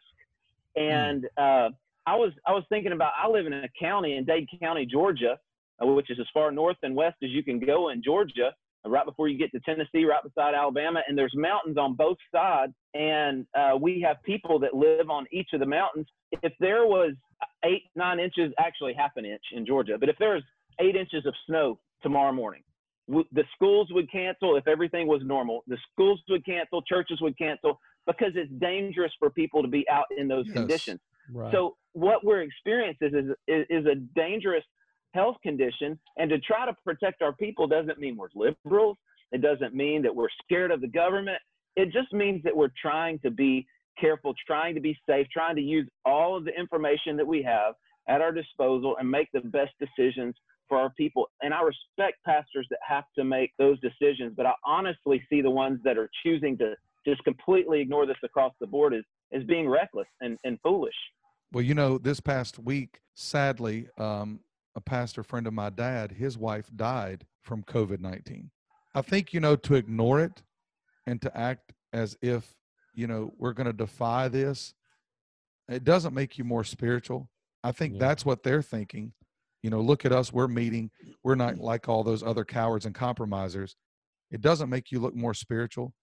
And 0.76 1.26
uh, 1.38 1.70
I 2.06 2.16
was 2.16 2.32
I 2.48 2.54
was 2.54 2.64
thinking 2.70 2.94
about 2.94 3.12
I 3.22 3.28
live 3.28 3.48
in 3.48 3.54
a 3.54 3.70
county 3.80 4.16
in 4.16 4.24
Dade 4.24 4.48
County, 4.62 4.86
Georgia, 4.86 5.38
which 5.82 6.10
is 6.10 6.20
as 6.20 6.28
far 6.34 6.52
north 6.52 6.78
and 6.84 6.96
west 6.96 7.18
as 7.24 7.30
you 7.30 7.44
can 7.44 7.60
go 7.60 7.90
in 7.90 8.02
Georgia, 8.04 8.54
uh, 8.86 8.90
right 8.90 9.06
before 9.06 9.28
you 9.28 9.38
get 9.38 9.52
to 9.52 9.60
Tennessee, 9.62 10.06
right 10.06 10.24
beside 10.24 10.54
Alabama, 10.54 11.02
and 11.08 11.18
there's 11.18 11.34
mountains 11.36 11.78
on 11.78 11.96
both 11.96 12.18
sides, 12.34 12.74
and 12.94 13.46
uh, 13.58 13.78
we 13.80 14.02
have 14.02 14.18
people 14.24 14.60
that 14.60 14.74
live 14.74 15.10
on 15.10 15.26
each 15.32 15.50
of 15.54 15.60
the 15.60 15.66
mountains. 15.66 16.08
If 16.44 16.54
there 16.60 16.86
was 16.86 17.14
eight 17.66 17.84
nine 17.96 18.20
inches, 18.20 18.54
actually 18.58 18.94
half 18.94 19.12
an 19.16 19.26
inch 19.26 19.44
in 19.54 19.66
Georgia, 19.66 19.98
but 20.00 20.10
if 20.10 20.18
there 20.18 20.34
was 20.36 20.44
eight 20.80 20.96
inches 20.96 21.26
of 21.26 21.34
snow 21.46 21.80
tomorrow 22.02 22.32
morning, 22.32 22.64
w- 23.08 23.28
the 23.34 23.44
schools 23.56 23.90
would 23.92 24.10
cancel 24.12 24.56
if 24.56 24.68
everything 24.68 25.08
was 25.08 25.22
normal. 25.26 25.64
The 25.68 25.78
schools 25.92 26.22
would 26.30 26.46
cancel, 26.46 26.82
churches 26.84 27.20
would 27.22 27.38
cancel 27.38 27.80
because 28.08 28.32
it's 28.36 28.52
dangerous 28.60 29.12
for 29.20 29.30
people 29.30 29.62
to 29.62 29.68
be 29.68 29.86
out 29.90 30.06
in 30.18 30.28
those 30.28 30.46
Yes. 30.48 30.54
conditions. 30.54 31.00
Right. 31.32 31.52
So 31.52 31.76
what 31.94 32.24
we're 32.24 32.42
experiencing 32.42 33.14
is, 33.14 33.36
is 33.48 33.66
is 33.70 33.86
a 33.86 33.96
dangerous 33.96 34.64
health 35.14 35.38
condition, 35.44 36.00
and 36.18 36.30
to 36.30 36.40
try 36.40 36.66
to 36.66 36.76
protect 36.84 37.22
our 37.22 37.34
people 37.34 37.68
doesn't 37.68 38.00
mean 38.00 38.16
we're 38.16 38.28
liberals. 38.36 38.98
It 39.32 39.42
doesn't 39.42 39.76
mean 39.76 40.02
that 40.04 40.16
we're 40.16 40.30
scared 40.44 40.72
of 40.72 40.82
the 40.82 40.88
government. 40.88 41.38
It 41.76 41.92
just 41.92 42.12
means 42.14 42.42
that 42.44 42.56
we're 42.56 42.72
trying 42.82 43.20
to 43.20 43.32
be 43.32 43.66
careful, 44.00 44.34
trying 44.46 44.76
to 44.76 44.82
be 44.82 44.98
safe, 45.08 45.28
trying 45.32 45.56
to 45.56 45.62
use 45.62 45.88
all 46.06 46.36
of 46.36 46.46
the 46.46 46.52
information 46.58 47.18
that 47.18 47.28
we 47.28 47.44
have 47.44 47.74
at 48.08 48.22
our 48.22 48.32
disposal 48.32 48.96
and 49.00 49.10
make 49.10 49.28
the 49.34 49.42
best 49.42 49.72
decisions 49.80 50.36
for 50.68 50.78
our 50.78 50.92
people. 50.92 51.30
And 51.42 51.54
I 51.54 51.62
respect 51.62 52.18
pastors 52.26 52.68
that 52.70 52.80
have 52.88 53.04
to 53.18 53.24
make 53.24 53.52
those 53.60 53.78
decisions, 53.82 54.34
but 54.36 54.46
I 54.46 54.54
honestly 54.66 55.22
see 55.30 55.42
the 55.42 55.50
ones 55.50 55.80
that 55.84 55.98
are 55.98 56.10
choosing 56.24 56.58
to 56.60 56.76
just 57.06 57.24
completely 57.24 57.82
ignore 57.82 58.06
this 58.06 58.18
across 58.24 58.54
the 58.60 58.68
board 58.68 58.94
as, 58.94 59.04
as 59.34 59.44
being 59.44 59.68
reckless 59.68 60.08
and, 60.22 60.38
and 60.44 60.60
foolish. 60.62 60.94
Well, 61.52 61.64
you 61.64 61.74
know, 61.74 61.98
this 61.98 62.20
past 62.20 62.60
week, 62.60 63.00
sadly, 63.16 63.88
um, 63.98 64.42
a 64.80 64.82
pastor 64.82 65.24
friend 65.24 65.46
of 65.46 65.54
my 65.54 65.70
dad, 65.70 66.14
his 66.14 66.38
wife 66.38 66.70
died 66.76 67.26
from 67.42 67.64
COVID 67.64 68.00
19. 68.00 68.50
I 68.96 69.02
think, 69.02 69.34
you 69.34 69.42
know, 69.42 69.56
to 69.58 69.76
ignore 69.76 70.22
it 70.22 70.42
and 71.06 71.22
to 71.22 71.38
act 71.38 71.74
as 71.92 72.18
if, 72.22 72.56
you 72.94 73.06
know, 73.06 73.34
we're 73.38 73.54
going 73.54 73.68
to 73.68 73.74
defy 73.74 74.30
this, 74.30 74.74
it 75.68 75.84
doesn't 75.84 76.14
make 76.14 76.38
you 76.38 76.44
more 76.46 76.64
spiritual. 76.64 77.30
I 77.62 77.74
think 77.74 77.94
Yeah. 77.94 78.00
that's 78.00 78.26
what 78.26 78.42
they're 78.42 78.62
thinking. 78.62 79.14
You 79.62 79.70
know, 79.70 79.82
look 79.82 80.06
at 80.06 80.14
us, 80.14 80.32
we're 80.32 80.48
meeting. 80.48 80.90
We're 81.24 81.36
not 81.36 81.58
like 81.58 81.90
all 81.90 82.04
those 82.04 82.24
other 82.24 82.46
cowards 82.46 82.86
and 82.86 82.96
compromisers. 82.96 83.76
It 84.32 84.40
doesn't 84.40 84.70
make 84.70 84.92
you 84.92 85.00
look 85.02 85.14
more 85.14 85.34
spiritual. 85.34 85.94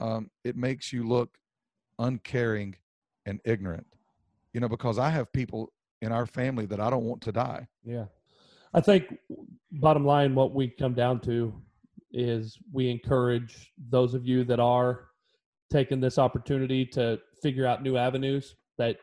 Um, 0.00 0.30
it 0.44 0.56
makes 0.56 0.92
you 0.92 1.06
look 1.06 1.36
uncaring 1.98 2.76
and 3.26 3.40
ignorant 3.44 3.86
you 4.54 4.60
know, 4.60 4.68
because 4.68 5.00
I 5.00 5.10
have 5.10 5.32
people 5.32 5.72
in 6.04 6.12
our 6.12 6.26
family 6.26 6.66
that 6.66 6.80
I 6.80 6.90
don't 6.90 7.04
want 7.04 7.22
to 7.22 7.32
die. 7.32 7.66
Yeah. 7.84 8.04
I 8.72 8.80
think 8.80 9.16
bottom 9.72 10.04
line, 10.04 10.34
what 10.34 10.54
we 10.54 10.68
come 10.68 10.94
down 10.94 11.20
to 11.20 11.54
is 12.12 12.56
we 12.72 12.90
encourage 12.90 13.72
those 13.90 14.14
of 14.14 14.24
you 14.24 14.44
that 14.44 14.60
are 14.60 15.06
taking 15.72 16.00
this 16.00 16.18
opportunity 16.18 16.84
to 16.86 17.18
figure 17.42 17.66
out 17.66 17.82
new 17.82 17.96
avenues 17.96 18.54
that 18.78 18.98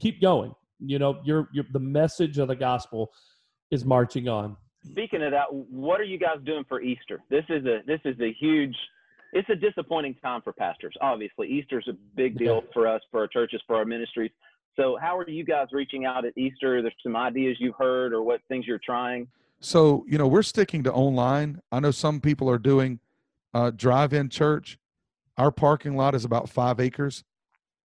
keep 0.00 0.20
going. 0.20 0.54
You 0.78 0.98
know, 0.98 1.20
your 1.24 1.48
your 1.52 1.64
the 1.72 1.78
message 1.78 2.38
of 2.38 2.48
the 2.48 2.56
gospel 2.56 3.12
is 3.70 3.84
marching 3.84 4.28
on. 4.28 4.56
Speaking 4.90 5.22
of 5.22 5.30
that, 5.32 5.46
what 5.52 6.00
are 6.00 6.04
you 6.04 6.18
guys 6.18 6.38
doing 6.44 6.64
for 6.68 6.80
Easter? 6.80 7.22
This 7.28 7.44
is 7.48 7.64
a 7.66 7.80
this 7.86 8.00
is 8.04 8.18
a 8.20 8.32
huge 8.40 8.74
it's 9.32 9.48
a 9.48 9.54
disappointing 9.54 10.16
time 10.22 10.40
for 10.42 10.52
pastors. 10.52 10.94
Obviously, 11.00 11.48
Easter's 11.48 11.86
a 11.88 11.92
big 12.16 12.36
deal 12.36 12.64
for 12.72 12.88
us, 12.88 13.00
for 13.10 13.20
our 13.20 13.28
churches, 13.28 13.62
for 13.66 13.76
our 13.76 13.84
ministries. 13.84 14.30
So, 14.76 14.96
how 15.00 15.16
are 15.18 15.28
you 15.28 15.44
guys 15.44 15.68
reaching 15.72 16.04
out 16.04 16.24
at 16.24 16.36
Easter? 16.36 16.80
There's 16.80 16.94
some 17.02 17.16
ideas 17.16 17.56
you've 17.60 17.74
heard 17.76 18.12
or 18.12 18.22
what 18.22 18.40
things 18.48 18.66
you're 18.66 18.80
trying. 18.84 19.28
So, 19.60 20.04
you 20.08 20.16
know, 20.16 20.26
we're 20.26 20.42
sticking 20.42 20.82
to 20.84 20.92
online. 20.92 21.60
I 21.70 21.80
know 21.80 21.90
some 21.90 22.20
people 22.20 22.48
are 22.48 22.58
doing 22.58 23.00
uh, 23.52 23.70
drive 23.70 24.12
in 24.12 24.30
church. 24.30 24.78
Our 25.36 25.50
parking 25.50 25.96
lot 25.96 26.14
is 26.14 26.24
about 26.24 26.48
five 26.48 26.80
acres, 26.80 27.24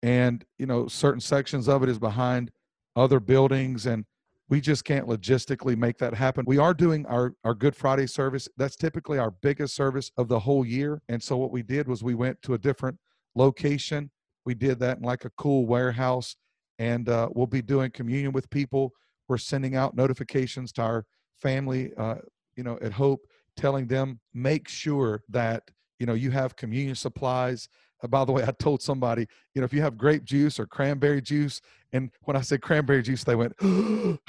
and, 0.01 0.45
you 0.57 0.65
know, 0.65 0.87
certain 0.87 1.21
sections 1.21 1.67
of 1.67 1.83
it 1.83 1.89
is 1.89 1.99
behind 1.99 2.51
other 2.95 3.19
buildings, 3.19 3.85
and 3.85 4.05
we 4.47 4.61
just 4.61 4.85
can't 4.85 5.07
logistically 5.07 5.75
make 5.75 5.97
that 5.97 6.13
happen. 6.13 6.45
We 6.45 6.59
are 6.59 6.73
doing 6.73 7.05
our, 7.07 7.33
our 7.43 7.53
Good 7.53 7.75
Friday 7.75 8.07
service. 8.07 8.47
That's 8.57 8.75
typically 8.75 9.17
our 9.17 9.31
biggest 9.31 9.75
service 9.75 10.11
of 10.17 10.27
the 10.27 10.39
whole 10.39 10.65
year. 10.65 11.01
And 11.09 11.21
so, 11.21 11.35
what 11.37 11.51
we 11.51 11.63
did 11.63 11.87
was 11.87 12.03
we 12.03 12.15
went 12.15 12.41
to 12.43 12.53
a 12.53 12.57
different 12.57 12.99
location. 13.35 14.11
We 14.45 14.53
did 14.53 14.79
that 14.79 14.97
in 14.97 15.03
like 15.03 15.25
a 15.25 15.31
cool 15.31 15.65
warehouse, 15.65 16.35
and 16.79 17.09
uh, 17.09 17.29
we'll 17.33 17.47
be 17.47 17.61
doing 17.61 17.91
communion 17.91 18.31
with 18.31 18.49
people. 18.49 18.91
We're 19.27 19.37
sending 19.37 19.75
out 19.75 19.95
notifications 19.95 20.71
to 20.73 20.81
our 20.81 21.05
family, 21.35 21.91
uh, 21.97 22.15
you 22.55 22.63
know, 22.63 22.77
at 22.81 22.93
Hope, 22.93 23.21
telling 23.55 23.87
them 23.87 24.19
make 24.33 24.67
sure 24.67 25.23
that 25.29 25.63
you 25.99 26.05
know 26.05 26.13
you 26.13 26.31
have 26.31 26.55
communion 26.55 26.95
supplies. 26.95 27.69
Uh, 28.03 28.07
by 28.07 28.25
the 28.25 28.31
way, 28.31 28.43
I 28.43 28.51
told 28.51 28.81
somebody, 28.81 29.25
you 29.53 29.61
know, 29.61 29.65
if 29.65 29.73
you 29.73 29.81
have 29.81 29.97
grape 29.97 30.25
juice 30.25 30.59
or 30.59 30.65
cranberry 30.65 31.21
juice, 31.21 31.61
and 31.93 32.11
when 32.23 32.35
I 32.35 32.41
said 32.41 32.61
cranberry 32.61 33.01
juice, 33.01 33.23
they 33.23 33.35
went, 33.35 33.53
you 33.61 34.19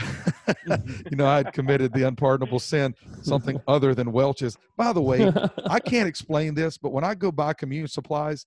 know, 1.13 1.27
I 1.27 1.39
had 1.39 1.53
committed 1.53 1.93
the 1.93 2.05
unpardonable 2.07 2.61
sin, 2.61 2.95
something 3.23 3.61
other 3.67 3.95
than 3.95 4.13
Welch's. 4.13 4.57
By 4.77 4.93
the 4.93 5.03
way, 5.03 5.33
I 5.67 5.81
can't 5.81 6.09
explain 6.09 6.55
this, 6.55 6.79
but 6.79 6.93
when 6.93 7.03
I 7.05 7.15
go 7.15 7.33
buy 7.33 7.53
communion 7.55 7.89
supplies, 7.89 8.47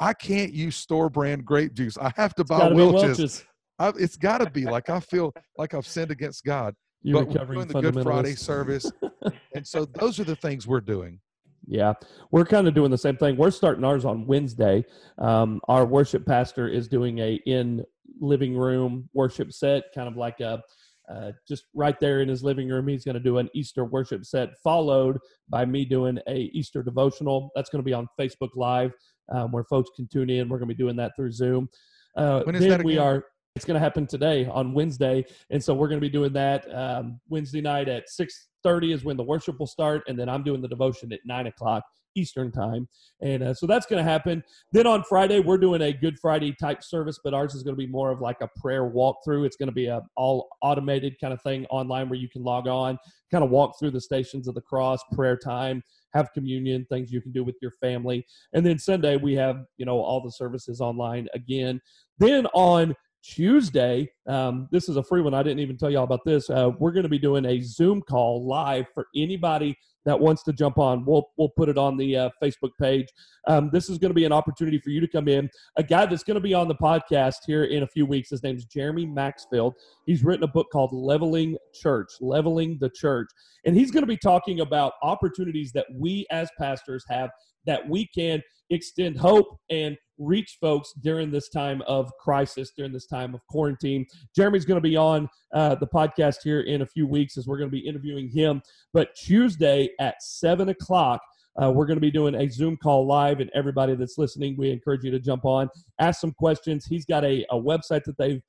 I 0.00 0.12
can't 0.12 0.52
use 0.52 0.76
store 0.76 1.10
brand 1.10 1.44
grape 1.44 1.74
juice. 1.74 1.98
I 1.98 2.12
have 2.16 2.34
to 2.36 2.44
buy 2.44 2.58
gotta 2.58 2.74
Welch's. 2.74 3.18
Welch's. 3.18 3.44
I, 3.78 3.92
it's 3.96 4.16
got 4.16 4.38
to 4.38 4.50
be 4.50 4.64
like 4.64 4.90
I 4.90 5.00
feel 5.00 5.32
like 5.56 5.74
I've 5.74 5.86
sinned 5.86 6.10
against 6.10 6.44
God. 6.44 6.74
You 7.02 7.14
but 7.14 7.26
we're 7.26 7.32
recovering 7.32 7.58
doing 7.60 7.68
the 7.68 7.92
Good 7.92 8.02
Friday 8.02 8.34
service, 8.34 8.90
and 9.54 9.66
so 9.66 9.84
those 9.84 10.18
are 10.18 10.24
the 10.24 10.36
things 10.36 10.66
we're 10.66 10.80
doing. 10.80 11.20
Yeah, 11.66 11.92
we're 12.32 12.44
kind 12.44 12.66
of 12.66 12.74
doing 12.74 12.90
the 12.90 12.98
same 12.98 13.16
thing. 13.16 13.36
We're 13.36 13.50
starting 13.50 13.84
ours 13.84 14.04
on 14.04 14.26
Wednesday. 14.26 14.84
Um, 15.18 15.60
our 15.68 15.84
worship 15.84 16.26
pastor 16.26 16.68
is 16.68 16.88
doing 16.88 17.18
a 17.18 17.34
in 17.46 17.84
living 18.20 18.56
room 18.56 19.08
worship 19.12 19.52
set, 19.52 19.84
kind 19.94 20.08
of 20.08 20.16
like 20.16 20.40
a 20.40 20.60
uh, 21.08 21.32
just 21.46 21.64
right 21.74 21.98
there 22.00 22.20
in 22.20 22.28
his 22.28 22.42
living 22.42 22.68
room. 22.68 22.88
He's 22.88 23.04
going 23.04 23.14
to 23.14 23.20
do 23.20 23.38
an 23.38 23.48
Easter 23.54 23.84
worship 23.84 24.24
set, 24.24 24.50
followed 24.62 25.18
by 25.48 25.64
me 25.64 25.84
doing 25.84 26.18
a 26.28 26.50
Easter 26.52 26.82
devotional. 26.82 27.50
That's 27.54 27.70
going 27.70 27.80
to 27.80 27.86
be 27.86 27.94
on 27.94 28.08
Facebook 28.20 28.50
Live, 28.56 28.92
um, 29.30 29.52
where 29.52 29.64
folks 29.64 29.90
can 29.94 30.08
tune 30.08 30.30
in. 30.30 30.48
We're 30.48 30.58
going 30.58 30.68
to 30.68 30.74
be 30.74 30.82
doing 30.82 30.96
that 30.96 31.12
through 31.16 31.32
Zoom. 31.32 31.68
Uh, 32.16 32.42
When 32.44 32.54
is 32.54 32.66
that 32.66 32.84
we 32.84 32.98
are. 32.98 33.24
It's 33.56 33.64
going 33.64 33.74
to 33.74 33.80
happen 33.80 34.06
today 34.06 34.46
on 34.46 34.72
Wednesday, 34.72 35.24
and 35.50 35.62
so 35.62 35.74
we're 35.74 35.88
going 35.88 36.00
to 36.00 36.06
be 36.06 36.10
doing 36.10 36.32
that 36.34 36.72
um, 36.72 37.18
Wednesday 37.28 37.60
night 37.60 37.88
at 37.88 38.08
six 38.08 38.48
thirty 38.62 38.92
is 38.92 39.02
when 39.04 39.16
the 39.16 39.24
worship 39.24 39.58
will 39.58 39.66
start, 39.66 40.04
and 40.06 40.16
then 40.16 40.28
I'm 40.28 40.44
doing 40.44 40.60
the 40.62 40.68
devotion 40.68 41.12
at 41.12 41.18
nine 41.24 41.48
o'clock 41.48 41.82
Eastern 42.14 42.50
time, 42.50 42.88
and 43.20 43.42
uh, 43.42 43.54
so 43.54 43.66
that's 43.66 43.86
going 43.86 44.02
to 44.02 44.08
happen. 44.08 44.42
Then 44.72 44.86
on 44.86 45.02
Friday 45.04 45.40
we're 45.40 45.58
doing 45.58 45.82
a 45.82 45.92
Good 45.92 46.18
Friday 46.18 46.54
type 46.60 46.82
service, 46.82 47.18
but 47.22 47.34
ours 47.34 47.54
is 47.54 47.62
going 47.62 47.74
to 47.74 47.78
be 47.78 47.86
more 47.86 48.10
of 48.10 48.20
like 48.20 48.40
a 48.40 48.48
prayer 48.60 48.90
walkthrough. 48.90 49.46
It's 49.46 49.56
going 49.56 49.68
to 49.68 49.74
be 49.74 49.86
a 49.86 50.02
all 50.16 50.48
automated 50.62 51.16
kind 51.20 51.32
of 51.32 51.42
thing 51.42 51.66
online 51.66 52.08
where 52.08 52.18
you 52.18 52.28
can 52.28 52.42
log 52.42 52.68
on, 52.68 52.98
kind 53.30 53.44
of 53.44 53.50
walk 53.50 53.78
through 53.78 53.92
the 53.92 54.00
stations 54.00 54.48
of 54.48 54.54
the 54.54 54.60
cross, 54.60 55.00
prayer 55.12 55.36
time, 55.36 55.82
have 56.14 56.32
communion, 56.32 56.86
things 56.88 57.12
you 57.12 57.20
can 57.20 57.32
do 57.32 57.44
with 57.44 57.56
your 57.60 57.72
family, 57.80 58.24
and 58.52 58.64
then 58.64 58.78
Sunday 58.78 59.16
we 59.16 59.34
have 59.34 59.64
you 59.76 59.86
know 59.86 59.98
all 59.98 60.22
the 60.22 60.32
services 60.32 60.80
online 60.80 61.28
again. 61.34 61.80
Then 62.18 62.46
on 62.54 62.94
Tuesday, 63.22 64.10
um, 64.26 64.68
this 64.70 64.88
is 64.88 64.96
a 64.96 65.02
free 65.02 65.20
one. 65.20 65.34
I 65.34 65.42
didn't 65.42 65.58
even 65.60 65.76
tell 65.76 65.90
y'all 65.90 66.04
about 66.04 66.24
this. 66.24 66.48
Uh, 66.48 66.70
we're 66.78 66.92
going 66.92 67.02
to 67.02 67.08
be 67.08 67.18
doing 67.18 67.44
a 67.44 67.60
Zoom 67.60 68.02
call 68.02 68.46
live 68.46 68.86
for 68.94 69.06
anybody 69.14 69.76
that 70.04 70.18
wants 70.18 70.42
to 70.44 70.52
jump 70.52 70.78
on, 70.78 71.04
we'll 71.04 71.28
we'll 71.36 71.50
put 71.50 71.68
it 71.68 71.78
on 71.78 71.96
the 71.96 72.16
uh, 72.16 72.30
Facebook 72.42 72.70
page. 72.80 73.06
Um, 73.46 73.70
this 73.72 73.88
is 73.88 73.98
going 73.98 74.10
to 74.10 74.14
be 74.14 74.24
an 74.24 74.32
opportunity 74.32 74.78
for 74.78 74.90
you 74.90 75.00
to 75.00 75.08
come 75.08 75.28
in. 75.28 75.48
A 75.76 75.82
guy 75.82 76.06
that's 76.06 76.24
going 76.24 76.36
to 76.36 76.40
be 76.40 76.54
on 76.54 76.68
the 76.68 76.74
podcast 76.74 77.36
here 77.46 77.64
in 77.64 77.82
a 77.82 77.86
few 77.86 78.06
weeks. 78.06 78.30
His 78.30 78.42
name's 78.42 78.64
Jeremy 78.64 79.06
Maxfield. 79.06 79.74
He's 80.06 80.24
written 80.24 80.44
a 80.44 80.48
book 80.48 80.68
called 80.72 80.90
Leveling 80.92 81.56
Church, 81.74 82.08
Leveling 82.20 82.78
the 82.80 82.90
Church, 82.90 83.28
and 83.64 83.76
he's 83.76 83.90
going 83.90 84.02
to 84.02 84.08
be 84.08 84.16
talking 84.16 84.60
about 84.60 84.94
opportunities 85.02 85.72
that 85.72 85.86
we 85.94 86.26
as 86.30 86.48
pastors 86.58 87.04
have 87.08 87.30
that 87.66 87.88
we 87.88 88.06
can 88.14 88.42
extend 88.70 89.16
hope 89.16 89.58
and 89.70 89.96
reach 90.18 90.58
folks 90.60 90.92
during 91.02 91.30
this 91.30 91.48
time 91.48 91.82
of 91.86 92.10
crisis, 92.20 92.72
during 92.76 92.92
this 92.92 93.06
time 93.06 93.34
of 93.34 93.40
quarantine. 93.48 94.04
Jeremy's 94.34 94.64
going 94.64 94.80
to 94.80 94.88
be 94.88 94.96
on 94.96 95.28
uh, 95.54 95.76
the 95.76 95.86
podcast 95.86 96.38
here 96.42 96.62
in 96.62 96.82
a 96.82 96.86
few 96.86 97.06
weeks 97.06 97.36
as 97.36 97.46
we're 97.46 97.58
going 97.58 97.70
to 97.70 97.76
be 97.76 97.86
interviewing 97.86 98.28
him. 98.28 98.60
But 98.92 99.14
Tuesday 99.14 99.90
at 100.00 100.20
7 100.20 100.68
o'clock, 100.70 101.20
uh, 101.60 101.70
we're 101.70 101.86
going 101.86 101.96
to 101.96 102.00
be 102.00 102.10
doing 102.10 102.34
a 102.34 102.48
Zoom 102.48 102.76
call 102.76 103.06
live, 103.06 103.40
and 103.40 103.50
everybody 103.54 103.94
that's 103.96 104.18
listening, 104.18 104.56
we 104.56 104.70
encourage 104.70 105.02
you 105.02 105.10
to 105.10 105.18
jump 105.18 105.44
on, 105.44 105.68
ask 105.98 106.20
some 106.20 106.32
questions. 106.32 106.86
He's 106.86 107.04
got 107.04 107.24
a, 107.24 107.44
a 107.50 107.56
website 107.56 108.04
that 108.04 108.16
they've 108.16 108.42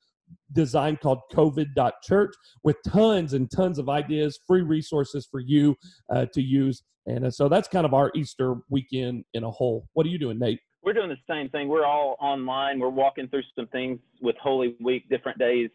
designed 0.53 0.99
called 0.99 1.19
covid.church 1.33 2.33
with 2.63 2.77
tons 2.87 3.33
and 3.33 3.49
tons 3.51 3.79
of 3.79 3.89
ideas, 3.89 4.39
free 4.47 4.61
resources 4.61 5.27
for 5.29 5.39
you 5.39 5.75
uh, 6.13 6.25
to 6.33 6.41
use. 6.41 6.83
And 7.05 7.25
uh, 7.25 7.31
so 7.31 7.49
that's 7.49 7.67
kind 7.67 7.85
of 7.85 7.93
our 7.93 8.11
Easter 8.15 8.55
weekend 8.69 9.25
in 9.33 9.43
a 9.43 9.49
whole. 9.49 9.87
What 9.93 10.05
are 10.05 10.09
you 10.09 10.19
doing, 10.19 10.39
Nate? 10.39 10.59
We're 10.83 10.93
doing 10.93 11.09
the 11.09 11.17
same 11.29 11.49
thing. 11.49 11.67
We're 11.67 11.85
all 11.85 12.15
online. 12.21 12.79
We're 12.79 12.89
walking 12.89 13.27
through 13.27 13.43
some 13.55 13.67
things 13.67 13.99
with 14.21 14.35
Holy 14.41 14.75
Week, 14.79 15.09
different 15.09 15.37
days 15.37 15.69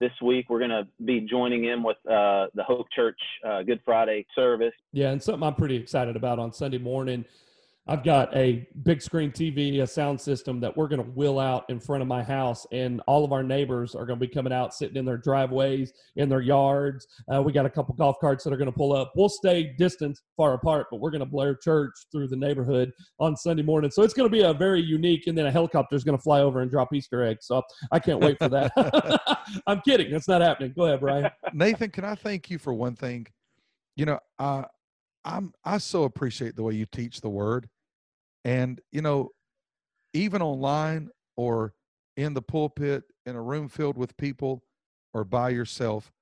this 0.00 0.10
week. 0.22 0.46
We're 0.48 0.58
going 0.58 0.70
to 0.70 0.86
be 1.04 1.20
joining 1.20 1.66
in 1.66 1.82
with 1.82 1.96
uh, 2.06 2.46
the 2.54 2.64
Hope 2.64 2.86
Church 2.94 3.18
uh, 3.46 3.62
Good 3.62 3.80
Friday 3.84 4.26
service. 4.34 4.72
Yeah, 4.92 5.10
and 5.10 5.22
something 5.22 5.42
I'm 5.42 5.54
pretty 5.54 5.76
excited 5.76 6.16
about 6.16 6.38
on 6.38 6.52
Sunday 6.52 6.78
morning 6.78 7.24
I've 7.90 8.04
got 8.04 8.36
a 8.36 8.68
big 8.82 9.00
screen 9.00 9.30
TV, 9.30 9.80
a 9.80 9.86
sound 9.86 10.20
system 10.20 10.60
that 10.60 10.76
we're 10.76 10.88
going 10.88 11.02
to 11.02 11.10
wheel 11.12 11.38
out 11.38 11.64
in 11.70 11.80
front 11.80 12.02
of 12.02 12.08
my 12.08 12.22
house, 12.22 12.66
and 12.70 13.00
all 13.06 13.24
of 13.24 13.32
our 13.32 13.42
neighbors 13.42 13.94
are 13.94 14.04
going 14.04 14.18
to 14.18 14.26
be 14.26 14.32
coming 14.32 14.52
out, 14.52 14.74
sitting 14.74 14.96
in 14.96 15.06
their 15.06 15.16
driveways, 15.16 15.94
in 16.16 16.28
their 16.28 16.42
yards. 16.42 17.06
Uh, 17.32 17.42
we 17.42 17.50
got 17.50 17.64
a 17.64 17.70
couple 17.70 17.94
golf 17.94 18.16
carts 18.20 18.44
that 18.44 18.52
are 18.52 18.58
going 18.58 18.70
to 18.70 18.76
pull 18.76 18.92
up. 18.92 19.12
We'll 19.16 19.30
stay 19.30 19.74
distance 19.78 20.20
far 20.36 20.52
apart, 20.52 20.88
but 20.90 21.00
we're 21.00 21.10
going 21.10 21.20
to 21.20 21.26
blare 21.26 21.54
church 21.54 21.94
through 22.12 22.28
the 22.28 22.36
neighborhood 22.36 22.92
on 23.20 23.34
Sunday 23.36 23.62
morning. 23.62 23.90
So 23.90 24.02
it's 24.02 24.12
going 24.12 24.28
to 24.28 24.32
be 24.32 24.42
a 24.42 24.52
very 24.52 24.82
unique, 24.82 25.26
and 25.26 25.36
then 25.36 25.46
a 25.46 25.50
helicopter 25.50 25.96
is 25.96 26.04
going 26.04 26.16
to 26.16 26.22
fly 26.22 26.42
over 26.42 26.60
and 26.60 26.70
drop 26.70 26.92
Easter 26.92 27.24
eggs. 27.24 27.46
So 27.46 27.62
I 27.90 27.98
can't 28.00 28.20
wait 28.20 28.36
for 28.38 28.50
that. 28.50 28.70
I'm 29.66 29.80
kidding. 29.80 30.10
That's 30.10 30.28
not 30.28 30.42
happening. 30.42 30.74
Go 30.76 30.84
ahead, 30.84 31.00
Brian. 31.00 31.30
Nathan, 31.54 31.90
can 31.90 32.04
I 32.04 32.16
thank 32.16 32.50
you 32.50 32.58
for 32.58 32.74
one 32.74 32.96
thing? 32.96 33.26
You 33.96 34.04
know, 34.04 34.18
uh, 34.38 34.64
I'm 35.24 35.54
I 35.64 35.78
so 35.78 36.04
appreciate 36.04 36.54
the 36.54 36.62
way 36.62 36.74
you 36.74 36.84
teach 36.86 37.22
the 37.22 37.28
word 37.28 37.68
and, 38.44 38.80
you 38.92 39.02
know, 39.02 39.30
even 40.14 40.42
online 40.42 41.10
or 41.36 41.74
in 42.16 42.34
the 42.34 42.42
pulpit 42.42 43.04
in 43.26 43.36
a 43.36 43.42
room 43.42 43.68
filled 43.68 43.96
with 43.96 44.16
people 44.16 44.62
or 45.14 45.24
by 45.24 45.50
yourself, 45.50 46.12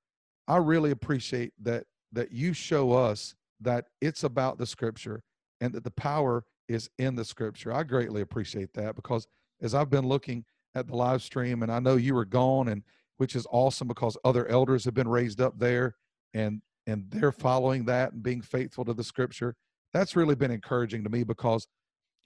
I 0.47 0.57
really 0.57 0.91
appreciate 0.91 1.53
that 1.61 1.85
that 2.13 2.31
you 2.31 2.53
show 2.53 2.93
us 2.93 3.35
that 3.59 3.85
it's 4.01 4.23
about 4.23 4.57
the 4.57 4.65
scripture 4.65 5.23
and 5.59 5.73
that 5.73 5.83
the 5.83 5.91
power 5.91 6.45
is 6.69 6.89
in 6.97 7.15
the 7.15 7.25
scripture. 7.25 7.73
I 7.73 7.83
greatly 7.83 8.21
appreciate 8.21 8.73
that 8.73 8.95
because 8.95 9.27
as 9.61 9.73
I've 9.73 9.89
been 9.89 10.07
looking 10.07 10.45
at 10.75 10.87
the 10.87 10.95
live 10.95 11.21
stream 11.21 11.63
and 11.63 11.71
I 11.71 11.79
know 11.79 11.95
you 11.95 12.13
were 12.13 12.25
gone 12.25 12.69
and 12.69 12.83
which 13.17 13.35
is 13.35 13.47
awesome 13.51 13.87
because 13.87 14.15
other 14.23 14.47
elders 14.47 14.85
have 14.85 14.93
been 14.93 15.07
raised 15.07 15.41
up 15.41 15.57
there 15.57 15.95
and 16.33 16.61
and 16.85 17.05
they're 17.09 17.31
following 17.33 17.83
that 17.85 18.13
and 18.13 18.23
being 18.23 18.41
faithful 18.41 18.85
to 18.85 18.93
the 18.93 19.03
scripture. 19.03 19.55
That's 19.93 20.15
really 20.15 20.35
been 20.35 20.51
encouraging 20.51 21.03
to 21.03 21.09
me 21.09 21.23
because 21.23 21.67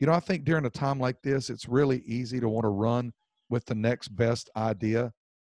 you 0.02 0.08
know, 0.08 0.14
I 0.14 0.20
think 0.20 0.44
during 0.46 0.66
a 0.66 0.70
time 0.70 1.00
like 1.00 1.22
this, 1.22 1.52
it's 1.52 1.70
really 1.70 2.00
easy 2.08 2.40
to 2.40 2.50
want 2.50 2.64
to 2.66 2.70
run 2.70 3.14
with 3.52 3.66
the 3.66 3.76
next 3.76 4.08
best 4.08 4.50
idea 4.58 5.12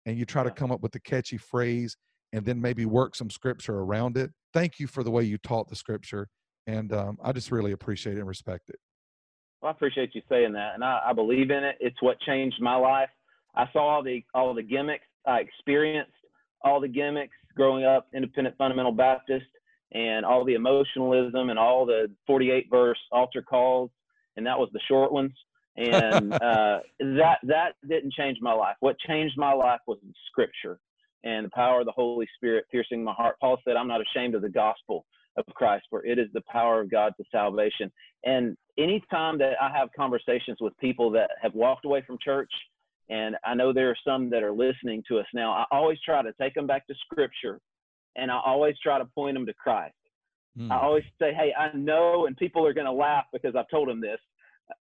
and 0.06 0.18
you 0.18 0.26
try 0.26 0.44
to 0.44 0.52
come 0.52 0.70
up 0.70 0.82
with 0.82 0.92
the 0.92 1.00
catchy 1.00 1.38
phrase 1.38 1.96
and 2.34 2.46
then 2.46 2.60
maybe 2.60 2.86
work 2.86 3.16
some 3.16 3.30
scripture 3.30 3.80
around 3.80 4.18
it. 4.18 4.32
Thank 4.54 4.82
you 4.82 4.88
for 4.88 5.02
the 5.02 5.12
way 5.12 5.24
you 5.24 5.38
taught 5.38 5.70
the 5.70 5.78
scripture. 5.78 6.28
And 6.68 6.92
um, 6.92 7.18
I 7.24 7.32
just 7.32 7.52
really 7.52 7.72
appreciate 7.72 8.18
it 8.18 8.20
and 8.20 8.28
respect 8.28 8.70
it. 8.70 8.76
Well, 9.62 9.70
I 9.70 9.72
appreciate 9.72 10.14
you 10.14 10.22
saying 10.28 10.52
that. 10.54 10.72
And 10.74 10.84
I, 10.84 11.00
I 11.06 11.14
believe 11.14 11.50
in 11.50 11.64
it. 11.64 11.78
It's 11.80 12.02
what 12.02 12.20
changed 12.20 12.58
my 12.60 12.76
life. 12.76 13.10
I 13.56 13.66
saw 13.72 13.96
all 13.96 14.04
the, 14.04 14.26
all 14.34 14.54
the 14.54 14.64
gimmicks. 14.64 15.06
I 15.26 15.40
experienced 15.40 16.12
all 16.66 16.82
the 16.82 16.90
gimmicks 16.90 17.38
growing 17.56 17.86
up 17.86 18.08
independent 18.14 18.58
fundamental 18.58 18.92
Baptist 18.92 19.46
and 19.94 20.26
all 20.26 20.44
the 20.44 20.56
emotionalism 20.56 21.50
and 21.50 21.58
all 21.58 21.86
the 21.86 22.12
48 22.28 22.68
verse 22.70 23.00
altar 23.14 23.42
calls 23.42 23.90
and 24.38 24.46
that 24.46 24.58
was 24.58 24.70
the 24.74 24.80
short 24.88 25.12
ones. 25.12 25.34
And 25.78 26.34
uh, 26.34 26.80
that 27.00 27.40
that 27.44 27.74
didn't 27.88 28.14
change 28.14 28.38
my 28.42 28.54
life. 28.54 28.76
What 28.80 28.98
changed 29.00 29.36
my 29.38 29.54
life 29.54 29.82
was 29.88 29.98
Scripture 30.32 30.80
and 31.24 31.46
the 31.46 31.52
power 31.52 31.80
of 31.80 31.86
the 31.86 31.92
Holy 31.92 32.28
Spirit 32.36 32.66
piercing 32.72 33.04
my 33.04 33.14
heart. 33.14 33.38
Paul 33.40 33.58
said, 33.66 33.76
"I'm 33.76 33.88
not 33.88 34.02
ashamed 34.02 34.36
of 34.36 34.42
the 34.42 34.50
gospel 34.50 35.06
of 35.38 35.46
Christ, 35.56 35.86
for 35.90 36.06
it 36.06 36.20
is 36.20 36.28
the 36.34 36.42
power 36.42 36.82
of 36.82 36.92
God 36.92 37.14
to 37.18 37.24
salvation." 37.32 37.92
And 38.24 38.56
anytime 38.78 39.38
that 39.40 39.54
I 39.62 39.70
have 39.76 39.90
conversations 39.96 40.58
with 40.62 40.78
people 40.78 41.10
that 41.12 41.32
have 41.42 41.54
walked 41.54 41.86
away 41.86 42.02
from 42.06 42.18
church, 42.24 42.52
and 43.10 43.36
I 43.44 43.54
know 43.54 43.74
there 43.74 43.90
are 43.90 43.98
some 44.06 44.30
that 44.30 44.44
are 44.44 44.52
listening 44.54 45.04
to 45.08 45.20
us 45.20 45.28
now, 45.34 45.52
I 45.52 45.66
always 45.72 46.00
try 46.02 46.22
to 46.22 46.34
take 46.40 46.54
them 46.54 46.68
back 46.68 46.88
to 46.88 46.96
Scripture, 47.06 47.60
and 48.16 48.32
I 48.32 48.40
always 48.46 48.76
try 48.80 48.98
to 48.98 49.06
point 49.06 49.36
them 49.36 49.46
to 49.46 49.54
Christ. 49.54 49.96
Mm. 50.58 50.72
I 50.72 50.82
always 50.82 51.04
say, 51.20 51.34
hey, 51.34 51.54
I 51.58 51.76
know, 51.76 52.26
and 52.28 52.38
people 52.38 52.66
are 52.66 52.74
going 52.74 52.86
to 52.86 52.92
laugh 52.92 53.26
because 53.34 53.56
I've 53.56 53.70
told 53.70 53.90
them 53.90 54.02
this. 54.02 54.20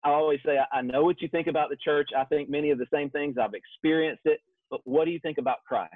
I 0.04 0.10
always 0.10 0.40
say, 0.46 0.58
I 0.72 0.82
know 0.82 1.04
what 1.04 1.22
you 1.22 1.28
think 1.30 1.48
about 1.48 1.70
the 1.70 1.78
church. 1.78 2.10
I 2.18 2.26
think 2.26 2.50
many 2.50 2.72
of 2.72 2.78
the 2.78 2.86
same 2.94 3.10
things. 3.10 3.38
I've 3.42 3.54
experienced 3.54 4.24
it. 4.26 4.42
But 4.70 4.82
what 4.86 5.06
do 5.06 5.12
you 5.12 5.20
think 5.20 5.38
about 5.38 5.64
Christ? 5.68 5.94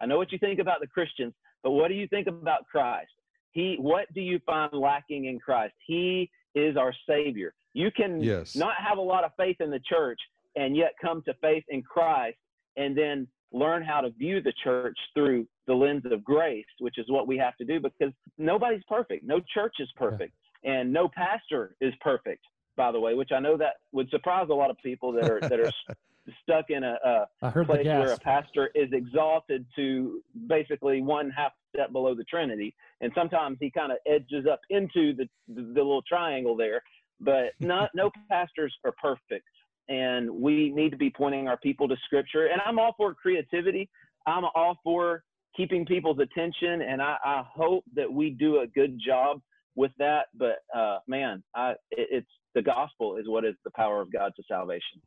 I 0.00 0.06
know 0.06 0.16
what 0.16 0.32
you 0.32 0.38
think 0.38 0.58
about 0.58 0.80
the 0.80 0.86
Christians, 0.86 1.34
but 1.62 1.72
what 1.72 1.88
do 1.88 1.94
you 1.94 2.08
think 2.08 2.26
about 2.26 2.66
Christ? 2.70 3.10
He, 3.52 3.76
what 3.78 4.12
do 4.14 4.20
you 4.20 4.40
find 4.46 4.72
lacking 4.72 5.26
in 5.26 5.38
Christ? 5.38 5.74
He 5.86 6.30
is 6.54 6.76
our 6.76 6.94
Savior. 7.08 7.52
You 7.74 7.90
can 7.90 8.22
yes. 8.22 8.56
not 8.56 8.74
have 8.76 8.98
a 8.98 9.02
lot 9.02 9.24
of 9.24 9.32
faith 9.36 9.56
in 9.60 9.70
the 9.70 9.80
church 9.80 10.18
and 10.56 10.76
yet 10.76 10.92
come 11.00 11.22
to 11.22 11.34
faith 11.40 11.64
in 11.68 11.82
Christ 11.82 12.38
and 12.76 12.96
then 12.96 13.28
learn 13.52 13.82
how 13.82 14.00
to 14.00 14.10
view 14.10 14.40
the 14.40 14.52
church 14.62 14.96
through 15.14 15.46
the 15.66 15.74
lens 15.74 16.02
of 16.10 16.24
grace, 16.24 16.64
which 16.78 16.98
is 16.98 17.06
what 17.08 17.26
we 17.26 17.36
have 17.36 17.56
to 17.56 17.64
do 17.64 17.80
because 17.80 18.12
nobody's 18.38 18.82
perfect. 18.88 19.24
No 19.24 19.40
church 19.52 19.74
is 19.78 19.88
perfect, 19.96 20.32
yeah. 20.62 20.72
and 20.72 20.92
no 20.92 21.08
pastor 21.14 21.76
is 21.80 21.92
perfect, 22.00 22.44
by 22.76 22.92
the 22.92 23.00
way, 23.00 23.14
which 23.14 23.30
I 23.34 23.40
know 23.40 23.56
that 23.56 23.76
would 23.92 24.08
surprise 24.10 24.46
a 24.50 24.54
lot 24.54 24.70
of 24.70 24.76
people 24.82 25.12
that 25.12 25.30
are 25.30 25.40
that 25.40 25.60
are 25.60 25.72
stuck 26.42 26.66
in 26.70 26.84
a, 26.84 26.96
a 27.42 27.64
place 27.64 27.86
where 27.86 28.12
a 28.12 28.18
pastor 28.18 28.70
is 28.74 28.88
exalted 28.92 29.66
to 29.76 30.20
basically 30.46 31.00
one 31.02 31.30
half 31.30 31.52
step 31.74 31.92
below 31.92 32.14
the 32.14 32.24
Trinity, 32.24 32.74
and 33.00 33.12
sometimes 33.14 33.58
he 33.60 33.70
kind 33.70 33.92
of 33.92 33.98
edges 34.06 34.46
up 34.50 34.60
into 34.70 35.14
the, 35.14 35.28
the 35.48 35.62
the 35.62 35.80
little 35.80 36.02
triangle 36.02 36.56
there. 36.56 36.82
But 37.20 37.52
not 37.58 37.90
no 37.94 38.10
pastors 38.30 38.74
are 38.84 38.92
perfect 38.92 39.46
and 39.90 40.30
we 40.30 40.70
need 40.70 40.90
to 40.90 40.96
be 40.96 41.10
pointing 41.10 41.48
our 41.48 41.58
people 41.58 41.88
to 41.88 41.96
scripture. 42.06 42.46
And 42.46 42.62
I'm 42.64 42.78
all 42.78 42.94
for 42.96 43.12
creativity. 43.12 43.90
I'm 44.26 44.44
all 44.54 44.78
for 44.82 45.24
keeping 45.56 45.84
people's 45.84 46.18
attention, 46.20 46.82
and 46.82 47.02
I, 47.02 47.16
I 47.24 47.42
hope 47.52 47.84
that 47.94 48.10
we 48.10 48.30
do 48.30 48.60
a 48.60 48.66
good 48.68 48.98
job 49.04 49.40
with 49.74 49.90
that. 49.98 50.26
But 50.34 50.58
uh, 50.74 50.98
man, 51.08 51.42
I, 51.54 51.72
it, 51.90 52.08
it's 52.10 52.30
the 52.54 52.62
gospel 52.62 53.16
is 53.16 53.28
what 53.28 53.44
is 53.44 53.54
the 53.64 53.70
power 53.72 54.00
of 54.00 54.12
God 54.12 54.32
to 54.36 54.42
salvation. 54.48 55.02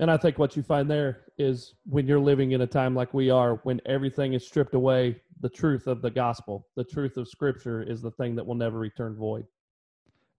And 0.00 0.10
I 0.10 0.16
think 0.16 0.38
what 0.38 0.56
you 0.56 0.62
find 0.62 0.88
there 0.88 1.24
is 1.38 1.74
when 1.84 2.06
you're 2.06 2.20
living 2.20 2.52
in 2.52 2.60
a 2.60 2.66
time 2.66 2.94
like 2.94 3.12
we 3.12 3.30
are, 3.30 3.56
when 3.64 3.80
everything 3.84 4.34
is 4.34 4.46
stripped 4.46 4.74
away, 4.74 5.20
the 5.40 5.48
truth 5.48 5.88
of 5.88 6.02
the 6.02 6.10
gospel, 6.10 6.68
the 6.76 6.84
truth 6.84 7.16
of 7.16 7.28
Scripture, 7.28 7.82
is 7.82 8.00
the 8.00 8.12
thing 8.12 8.36
that 8.36 8.46
will 8.46 8.54
never 8.54 8.78
return 8.78 9.16
void. 9.16 9.44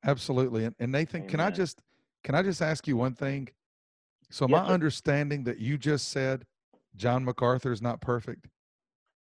Absolutely. 0.06 0.64
And, 0.64 0.76
and 0.80 0.92
Nathan, 0.94 1.22
Amen. 1.22 1.30
can 1.30 1.40
I 1.42 1.52
just 1.52 1.82
can 2.24 2.36
I 2.36 2.44
just 2.44 2.62
ask 2.62 2.88
you 2.88 2.96
one 2.96 3.14
thing? 3.14 3.50
So 4.32 4.46
yes, 4.48 4.52
my 4.52 4.68
sir. 4.68 4.74
understanding 4.74 5.44
that 5.46 5.60
you 5.60 5.78
just 5.78 6.10
said 6.10 6.46
John 6.96 7.26
MacArthur 7.26 7.72
is 7.72 7.82
not 7.82 8.02
perfect. 8.02 8.48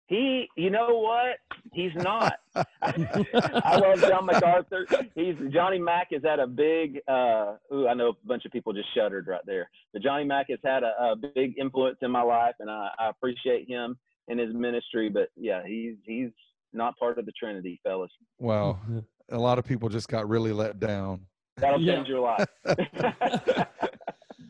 He, 0.07 0.49
you 0.57 0.71
know 0.71 0.99
what? 1.01 1.37
He's 1.75 1.95
not. 1.95 2.39
I 2.83 3.77
love 3.77 4.01
John 4.01 4.25
MacArthur. 4.25 4.87
He's 5.15 5.35
Johnny 5.53 5.79
Mack 5.79 6.09
has 6.13 6.23
had 6.25 6.39
a 6.39 6.47
big. 6.47 7.01
uh 7.07 7.57
Ooh, 7.73 7.87
I 7.87 7.93
know 7.93 8.09
a 8.11 8.27
bunch 8.27 8.47
of 8.47 8.53
people 8.53 8.73
just 8.73 8.89
shuddered 8.95 9.27
right 9.27 9.45
there. 9.45 9.69
But 9.93 10.03
Johnny 10.03 10.25
Mack 10.25 10.47
has 10.49 10.61
had 10.65 10.83
a, 10.83 10.95
a 10.99 11.17
big 11.35 11.59
influence 11.59 11.99
in 12.01 12.11
my 12.11 12.23
life, 12.23 12.55
and 12.59 12.71
I, 12.71 12.89
I 12.99 13.11
appreciate 13.11 13.69
him 13.69 13.99
and 14.29 14.41
his 14.41 14.55
ministry. 14.55 15.11
But 15.11 15.29
yeah, 15.37 15.61
he's 15.67 15.97
he's 16.07 16.31
not 16.73 16.99
part 16.99 17.19
of 17.19 17.27
the 17.27 17.33
Trinity, 17.33 17.79
fellas. 17.85 18.11
Wow, 18.39 18.79
a 19.29 19.39
lot 19.39 19.59
of 19.59 19.67
people 19.67 19.91
just 19.91 20.09
got 20.09 20.27
really 20.27 20.53
let 20.53 20.81
down. 20.81 21.27
That'll 21.59 21.85
change 21.85 22.09
yeah. 22.09 22.15
your 22.15 22.21
life. 22.21 22.47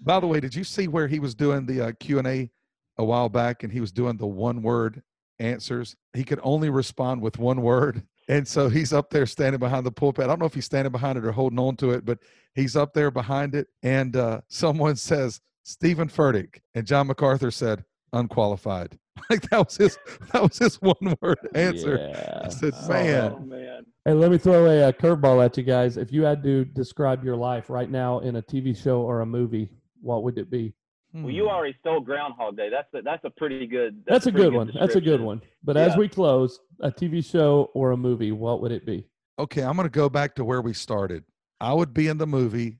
By 0.09 0.20
the 0.20 0.26
way, 0.26 0.40
did 0.40 0.54
you 0.54 0.64
see 0.64 0.88
where 0.88 1.06
he 1.06 1.20
was 1.20 1.34
doing 1.34 1.66
the 1.66 1.88
uh, 1.88 1.92
Q 2.00 2.16
and 2.16 2.26
A 2.26 2.50
a 2.96 3.04
while 3.04 3.28
back, 3.28 3.62
and 3.62 3.70
he 3.70 3.78
was 3.78 3.92
doing 3.92 4.16
the 4.16 4.26
one 4.26 4.62
word 4.62 5.02
answers? 5.38 5.94
He 6.14 6.24
could 6.24 6.40
only 6.42 6.70
respond 6.70 7.20
with 7.20 7.38
one 7.38 7.61
word. 7.61 8.02
And 8.30 8.46
so 8.46 8.68
he's 8.68 8.92
up 8.92 9.09
there 9.09 9.24
standing 9.24 9.59
behind 9.59 9.86
the 9.86 9.90
pulpit. 9.90 10.24
I 10.24 10.26
don't 10.26 10.38
know 10.38 10.44
if 10.44 10.52
he's 10.52 10.66
standing 10.66 10.92
behind 10.92 11.16
it 11.16 11.24
or 11.24 11.32
holding 11.32 11.59
on 11.59 11.76
to 11.76 11.92
it, 11.92 12.04
but 12.04 12.18
he's 12.54 12.76
up 12.76 12.92
there 12.92 13.11
behind 13.11 13.54
it. 13.54 13.68
And 13.82 14.16
uh, 14.16 14.42
someone 14.48 14.96
says, 15.11 15.40
Steven 15.62 16.09
Furtick. 16.09 16.61
And 16.74 16.86
John 16.86 17.06
MacArthur 17.06 17.50
said, 17.50 17.84
unqualified. 18.12 18.98
Like 19.30 19.48
that 19.50 19.64
was 19.66 19.76
his 19.76 19.98
that 20.32 20.42
was 20.42 20.59
his 20.59 20.76
one 20.76 21.16
word 21.20 21.38
answer. 21.54 21.96
Yeah. 21.98 22.42
I 22.44 22.48
said, 22.50 22.72
Oh, 22.82 22.88
man, 22.88 23.32
Oh 23.34 23.40
man. 23.40 23.86
Hey, 24.04 24.12
let 24.12 24.30
me 24.30 24.38
throw 24.38 24.66
a, 24.66 24.88
uh 24.88 24.92
curveball 24.92 25.44
at 25.44 25.56
you 25.56 25.64
guys. 25.64 25.96
If 25.96 26.12
you 26.12 26.22
had 26.22 26.40
to 26.44 26.64
describe 26.66 27.24
your 27.24 27.34
life 27.34 27.68
right 27.68 27.90
now 27.90 28.20
in 28.20 28.36
a 28.36 28.42
TV 28.42 28.76
show 28.76 29.00
or 29.00 29.22
a 29.22 29.26
movie, 29.26 29.70
what 30.01 30.22
would 30.24 30.38
it 30.38 30.51
be? 30.51 30.72
Well, 31.14 31.30
you 31.30 31.49
already 31.49 31.74
stole 31.80 32.01
Groundhog 32.01 32.57
Day. 32.57 32.68
That's 32.68 32.92
a, 32.92 33.01
that's 33.03 33.24
a 33.24 33.30
pretty 33.30 33.66
good. 33.66 34.03
That's, 34.07 34.26
a 34.26 34.32
pretty 34.32 34.51
good 34.51 34.55
one. 34.55 34.70
That's 34.78 34.94
a 34.94 35.01
good 35.01 35.20
one. 35.22 35.40
But 35.64 35.76
as 35.78 35.96
we 35.96 36.07
close, 36.07 36.61
a 36.80 36.90
TV 36.90 37.24
show 37.24 37.70
or 37.72 37.92
a 37.92 37.96
movie, 37.96 38.30
what 38.30 38.61
would 38.61 38.72
it 38.72 38.84
be? 38.84 39.07
okay, 39.38 39.62
I'm 39.62 39.76
going 39.76 39.86
to 39.86 39.90
go 39.90 40.09
back 40.09 40.34
to 40.34 40.44
where 40.44 40.61
we 40.61 40.74
started. 40.74 41.24
I 41.61 41.72
would 41.72 41.94
be 41.94 42.09
in 42.09 42.18
the 42.18 42.26
movie 42.26 42.78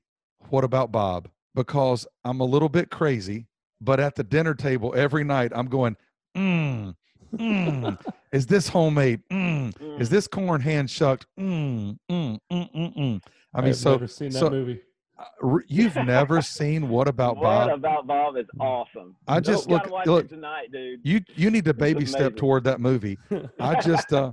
What 0.49 0.63
About 0.63 0.91
Bob? 0.91 1.29
Because 1.55 2.05
I'm 2.23 2.39
a 2.41 2.45
little 2.45 2.69
bit 2.69 2.91
crazy, 2.91 3.47
but 3.81 3.99
at 3.99 4.15
the 4.15 4.23
dinner 4.23 4.53
table 4.53 4.93
every 4.95 5.23
night, 5.23 5.51
I'm 5.55 5.67
going, 5.67 5.95
mm, 6.37 6.93
mm, 7.35 7.97
is 8.31 8.45
this 8.45 8.67
homemade? 8.67 9.21
Mm, 9.31 9.73
Mm. 9.73 10.01
is 10.01 10.09
this 10.09 10.27
corn 10.27 10.61
hand 10.61 10.89
shucked? 10.89 11.25
Mm, 11.39 11.97
mm, 12.09 12.39
mm, 12.51 12.73
mm, 12.73 12.97
mm. 12.97 13.21
I 13.53 13.61
mean, 13.61 13.69
I've 13.69 13.75
so, 13.75 13.91
never 13.91 14.07
seen 14.07 14.31
that 14.31 14.39
so 14.39 14.49
movie. 14.49 14.81
Uh, 15.19 15.23
r- 15.47 15.63
you've 15.67 15.95
never 15.95 16.41
seen 16.41 16.87
What 16.89 17.07
About 17.07 17.35
what 17.37 17.43
Bob? 17.43 17.69
about 17.71 18.07
Bob 18.07 18.37
is 18.37 18.45
awesome. 18.59 19.15
I 19.27 19.39
just 19.39 19.67
gotta 19.67 19.83
look- 19.83 19.91
watch 19.93 20.07
look- 20.07 20.25
it 20.25 20.29
tonight, 20.29 20.71
dude. 20.71 21.01
you 21.03 21.21
you 21.35 21.49
need 21.51 21.65
to 21.65 21.71
It's 21.71 21.79
baby 21.79 22.05
step 22.05 22.35
toward 22.35 22.63
that 22.63 22.79
movie. 22.79 23.17
I 23.59 23.79
just 23.81 24.11
uh 24.13 24.31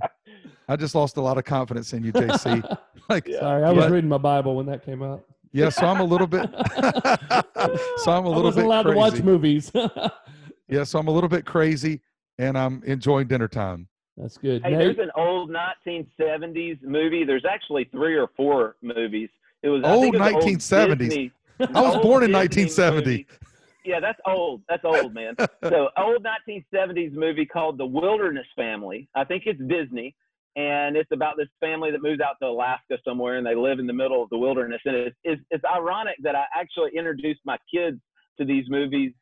I 0.69 0.75
just 0.75 0.95
lost 0.95 1.17
a 1.17 1.21
lot 1.21 1.37
of 1.37 1.43
confidence 1.45 1.93
in 1.93 2.03
you, 2.03 2.11
JC. 2.13 2.77
Like 3.09 3.25
Yeah. 3.27 3.39
Sorry, 3.39 3.63
I 3.63 3.71
was 3.71 3.85
But- 3.85 3.91
reading 3.91 4.09
my 4.09 4.17
Bible 4.17 4.55
when 4.55 4.65
that 4.67 4.83
came 4.85 5.01
out. 5.03 5.23
yeah, 5.53 5.69
so 5.69 5.85
I'm 5.85 6.01
a 6.01 6.03
little 6.03 6.27
bit 6.27 6.49
so 7.97 8.11
I'm 8.11 8.25
a 8.25 8.29
little 8.29 8.43
wasn't 8.43 8.55
bit 8.55 8.65
allowed 8.65 8.83
crazy. 8.85 8.93
to 8.93 8.97
watch 8.97 9.21
movies. 9.23 9.71
Yeah, 10.69 10.83
so 10.83 10.99
I'm 10.99 11.07
a 11.07 11.11
little 11.11 11.29
bit 11.29 11.45
crazy 11.45 12.01
and 12.37 12.57
I'm 12.57 12.83
enjoying 12.85 13.27
dinner 13.27 13.47
time. 13.47 13.87
That's 14.17 14.37
good. 14.37 14.63
Hey, 14.63 14.71
Nate? 14.71 14.79
there's 14.79 14.97
an 14.97 15.11
old 15.15 15.49
1970s 15.51 16.81
movie. 16.83 17.23
There's 17.23 17.45
actually 17.49 17.85
three 17.85 18.15
or 18.17 18.29
four 18.35 18.75
movies. 18.81 19.29
It 19.63 19.69
was 19.69 19.81
Old 19.83 20.15
it 20.15 20.19
was 20.19 20.27
an 20.27 20.35
1970s. 20.35 21.31
I 21.59 21.81
was 21.81 21.95
born 22.03 22.23
in 22.23 22.31
1970. 22.31 23.25
Yeah, 23.83 23.99
that's 24.01 24.19
old. 24.25 24.61
That's 24.67 24.83
old, 24.83 25.13
man. 25.13 25.35
so 25.63 25.89
old 25.97 26.25
1970s 26.47 27.13
movie 27.13 27.45
called 27.45 27.77
The 27.77 27.85
Wilderness 27.85 28.45
Family. 28.55 29.07
I 29.15 29.23
think 29.23 29.43
it's 29.45 29.59
Disney, 29.61 30.13
and 30.57 30.97
it's 30.97 31.09
about 31.13 31.37
this 31.37 31.47
family 31.61 31.91
that 31.91 32.03
moves 32.03 32.19
out 32.19 32.35
to 32.41 32.47
Alaska 32.49 32.97
somewhere, 33.07 33.37
and 33.37 33.47
they 33.47 33.55
live 33.55 33.79
in 33.79 33.87
the 33.87 33.93
middle 33.93 34.21
of 34.21 34.29
the 34.29 34.37
wilderness. 34.37 34.81
And 34.85 34.95
it's 34.95 35.15
it's, 35.23 35.41
it's 35.51 35.63
ironic 35.73 36.15
that 36.23 36.35
I 36.35 36.43
actually 36.53 36.91
introduced 36.97 37.39
my 37.45 37.57
kids 37.73 37.97
to 38.39 38.45
these 38.45 38.65
movies 38.67 39.13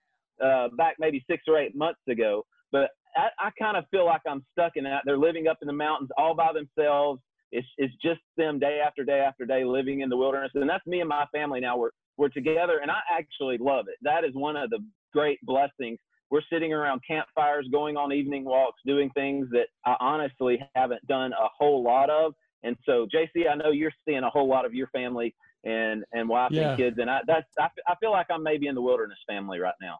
uh, 0.43 0.69
back 0.75 0.95
maybe 0.99 1.23
six 1.29 1.43
or 1.47 1.59
eight 1.59 1.75
months 1.75 2.01
ago. 2.09 2.43
But 2.71 2.89
I, 3.15 3.29
I 3.39 3.49
kind 3.59 3.77
of 3.77 3.85
feel 3.91 4.05
like 4.05 4.21
I'm 4.27 4.43
stuck 4.51 4.73
in 4.75 4.83
that. 4.85 5.03
They're 5.05 5.17
living 5.17 5.47
up 5.47 5.57
in 5.61 5.67
the 5.67 5.73
mountains 5.73 6.09
all 6.17 6.35
by 6.35 6.51
themselves. 6.53 7.21
It's 7.51 7.67
it's 7.77 7.93
just 8.01 8.21
them 8.37 8.59
day 8.59 8.81
after 8.85 9.03
day 9.03 9.19
after 9.19 9.45
day 9.45 9.63
living 9.63 10.01
in 10.01 10.09
the 10.09 10.17
wilderness, 10.17 10.51
and 10.55 10.69
that's 10.69 10.85
me 10.85 10.99
and 10.99 11.09
my 11.09 11.25
family 11.31 11.59
now. 11.59 11.77
We're 11.77 11.91
we're 12.17 12.29
together, 12.29 12.79
and 12.81 12.89
I 12.91 12.99
actually 13.11 13.57
love 13.57 13.85
it. 13.87 13.95
That 14.01 14.23
is 14.23 14.31
one 14.33 14.55
of 14.55 14.69
the 14.69 14.79
great 15.13 15.39
blessings. 15.43 15.99
We're 16.31 16.41
sitting 16.51 16.73
around 16.73 17.01
campfires, 17.07 17.67
going 17.71 17.97
on 17.97 18.11
evening 18.11 18.45
walks, 18.45 18.81
doing 18.85 19.09
things 19.11 19.47
that 19.51 19.67
I 19.85 19.95
honestly 19.99 20.59
haven't 20.75 21.05
done 21.07 21.33
a 21.33 21.47
whole 21.57 21.83
lot 21.83 22.09
of. 22.09 22.33
And 22.63 22.75
so, 22.85 23.05
JC, 23.13 23.47
I 23.49 23.55
know 23.55 23.69
you're 23.69 23.91
seeing 24.07 24.23
a 24.23 24.29
whole 24.29 24.47
lot 24.47 24.65
of 24.65 24.73
your 24.73 24.87
family 24.87 25.35
and 25.65 26.03
and 26.13 26.27
wife 26.27 26.51
Yeah. 26.51 26.69
and 26.69 26.77
kids, 26.77 26.97
and 26.99 27.09
I 27.09 27.19
that's 27.27 27.47
I, 27.59 27.67
I 27.87 27.95
feel 27.99 28.11
like 28.11 28.27
I'm 28.29 28.43
maybe 28.43 28.67
in 28.67 28.75
the 28.75 28.81
wilderness 28.81 29.19
family 29.27 29.59
right 29.59 29.73
now. 29.81 29.99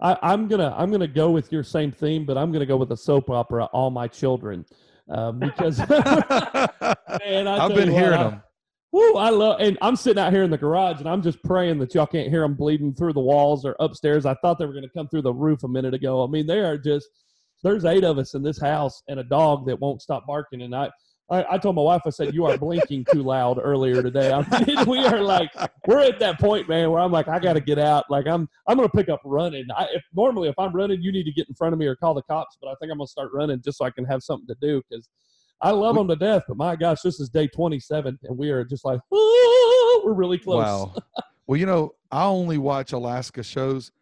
I, 0.00 0.18
I'm 0.22 0.48
gonna 0.48 0.74
I'm 0.76 0.90
gonna 0.90 1.06
go 1.06 1.30
with 1.30 1.52
your 1.52 1.62
same 1.62 1.92
theme, 1.92 2.24
but 2.24 2.36
I'm 2.36 2.52
gonna 2.52 2.66
go 2.66 2.76
with 2.76 2.92
a 2.92 2.96
soap 2.96 3.30
opera, 3.30 3.64
All 3.66 3.90
My 3.90 4.08
Children, 4.08 4.64
um, 5.10 5.38
because 5.38 5.78
man, 5.88 7.48
I've 7.48 7.74
been 7.74 7.92
what, 7.92 8.00
hearing 8.00 8.20
them. 8.20 8.42
Woo, 8.92 9.14
I 9.14 9.30
love, 9.30 9.60
and 9.60 9.78
I'm 9.80 9.96
sitting 9.96 10.22
out 10.22 10.32
here 10.32 10.42
in 10.42 10.50
the 10.50 10.58
garage, 10.58 11.00
and 11.00 11.08
I'm 11.08 11.22
just 11.22 11.42
praying 11.42 11.78
that 11.78 11.94
y'all 11.94 12.06
can't 12.06 12.28
hear 12.28 12.42
them 12.42 12.54
bleeding 12.54 12.94
through 12.94 13.14
the 13.14 13.20
walls 13.20 13.64
or 13.64 13.74
upstairs. 13.80 14.26
I 14.26 14.34
thought 14.34 14.58
they 14.58 14.66
were 14.66 14.72
going 14.72 14.84
to 14.84 14.90
come 14.90 15.08
through 15.08 15.22
the 15.22 15.32
roof 15.32 15.64
a 15.64 15.68
minute 15.68 15.94
ago. 15.94 16.22
I 16.22 16.26
mean, 16.26 16.46
they 16.46 16.60
are 16.60 16.76
just. 16.76 17.08
There's 17.64 17.84
eight 17.84 18.02
of 18.02 18.18
us 18.18 18.34
in 18.34 18.42
this 18.42 18.60
house, 18.60 19.02
and 19.08 19.20
a 19.20 19.24
dog 19.24 19.66
that 19.66 19.78
won't 19.78 20.02
stop 20.02 20.26
barking. 20.26 20.62
And 20.62 20.74
I, 20.74 20.90
I, 21.32 21.54
I 21.54 21.58
told 21.58 21.76
my 21.76 21.82
wife, 21.82 22.02
I 22.06 22.10
said, 22.10 22.34
"You 22.34 22.44
are 22.46 22.58
blinking 22.58 23.06
too 23.10 23.22
loud 23.22 23.58
earlier 23.62 24.02
today." 24.02 24.32
I 24.32 24.64
mean, 24.64 24.84
we 24.86 24.98
are 25.04 25.20
like, 25.20 25.50
we're 25.86 26.00
at 26.00 26.18
that 26.18 26.38
point, 26.38 26.68
man, 26.68 26.90
where 26.90 27.00
I'm 27.00 27.10
like, 27.10 27.28
I 27.28 27.38
got 27.38 27.54
to 27.54 27.60
get 27.60 27.78
out. 27.78 28.04
Like, 28.10 28.26
I'm, 28.26 28.48
I'm 28.68 28.76
going 28.76 28.88
to 28.88 28.94
pick 28.96 29.08
up 29.08 29.20
running. 29.24 29.64
I, 29.76 29.84
if 29.92 30.02
normally, 30.14 30.48
if 30.48 30.58
I'm 30.58 30.72
running, 30.72 31.00
you 31.00 31.10
need 31.10 31.24
to 31.24 31.32
get 31.32 31.48
in 31.48 31.54
front 31.54 31.72
of 31.72 31.78
me 31.78 31.86
or 31.86 31.96
call 31.96 32.14
the 32.14 32.22
cops. 32.22 32.58
But 32.60 32.68
I 32.68 32.74
think 32.80 32.92
I'm 32.92 32.98
going 32.98 33.06
to 33.06 33.10
start 33.10 33.30
running 33.32 33.62
just 33.62 33.78
so 33.78 33.84
I 33.84 33.90
can 33.90 34.04
have 34.04 34.22
something 34.22 34.46
to 34.46 34.56
do 34.60 34.82
because 34.88 35.08
I 35.62 35.70
love 35.70 35.94
them 35.94 36.08
to 36.08 36.16
death, 36.16 36.42
but 36.48 36.56
my 36.56 36.74
gosh, 36.74 37.02
this 37.02 37.20
is 37.20 37.28
day 37.28 37.46
27, 37.46 38.18
and 38.24 38.36
we 38.36 38.50
are 38.50 38.64
just 38.64 38.84
like, 38.84 39.00
we're 39.10 40.12
really 40.12 40.38
close. 40.38 40.64
Wow. 40.64 40.94
Well, 41.46 41.58
you 41.58 41.66
know, 41.66 41.94
I 42.10 42.24
only 42.24 42.58
watch 42.58 42.92
Alaska 42.92 43.42
shows, 43.42 43.92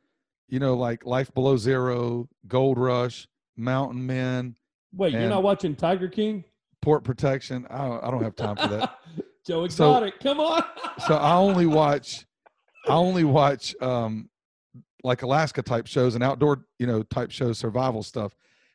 you 0.48 0.58
know, 0.58 0.74
like 0.74 1.04
Life 1.04 1.32
Below 1.34 1.58
Zero, 1.58 2.28
Gold 2.46 2.78
Rush, 2.78 3.28
Mountain 3.56 4.06
Men, 4.06 4.56
Wait, 4.92 5.12
you're 5.12 5.28
not 5.28 5.42
watching 5.42 5.76
Tiger 5.76 6.08
King? 6.08 6.44
Port 6.82 7.04
Protection. 7.04 7.66
I 7.70 7.86
don't, 7.88 8.04
I 8.04 8.10
don't 8.10 8.22
have 8.22 8.36
time 8.36 8.56
for 8.56 8.68
that. 8.68 8.96
Joe 9.46 9.66
So- 9.68 9.94
Exotic, 9.96 10.20
come 10.20 10.40
on. 10.40 10.62
so 11.06 11.16
I 11.16 11.34
only 11.34 11.66
watch, 11.66 12.26
I 12.88 12.92
only 12.92 13.24
watch 13.24 13.74
um, 13.80 14.28
like 15.02 15.22
Alaska 15.22 15.62
type 15.62 15.86
shows 15.86 16.14
and 16.14 16.22
outdoor, 16.24 16.64
you 16.78 16.86
know, 16.86 17.02
type 17.04 17.30
shows, 17.30 17.58
survival 17.58 18.02
stuff. 18.02 18.34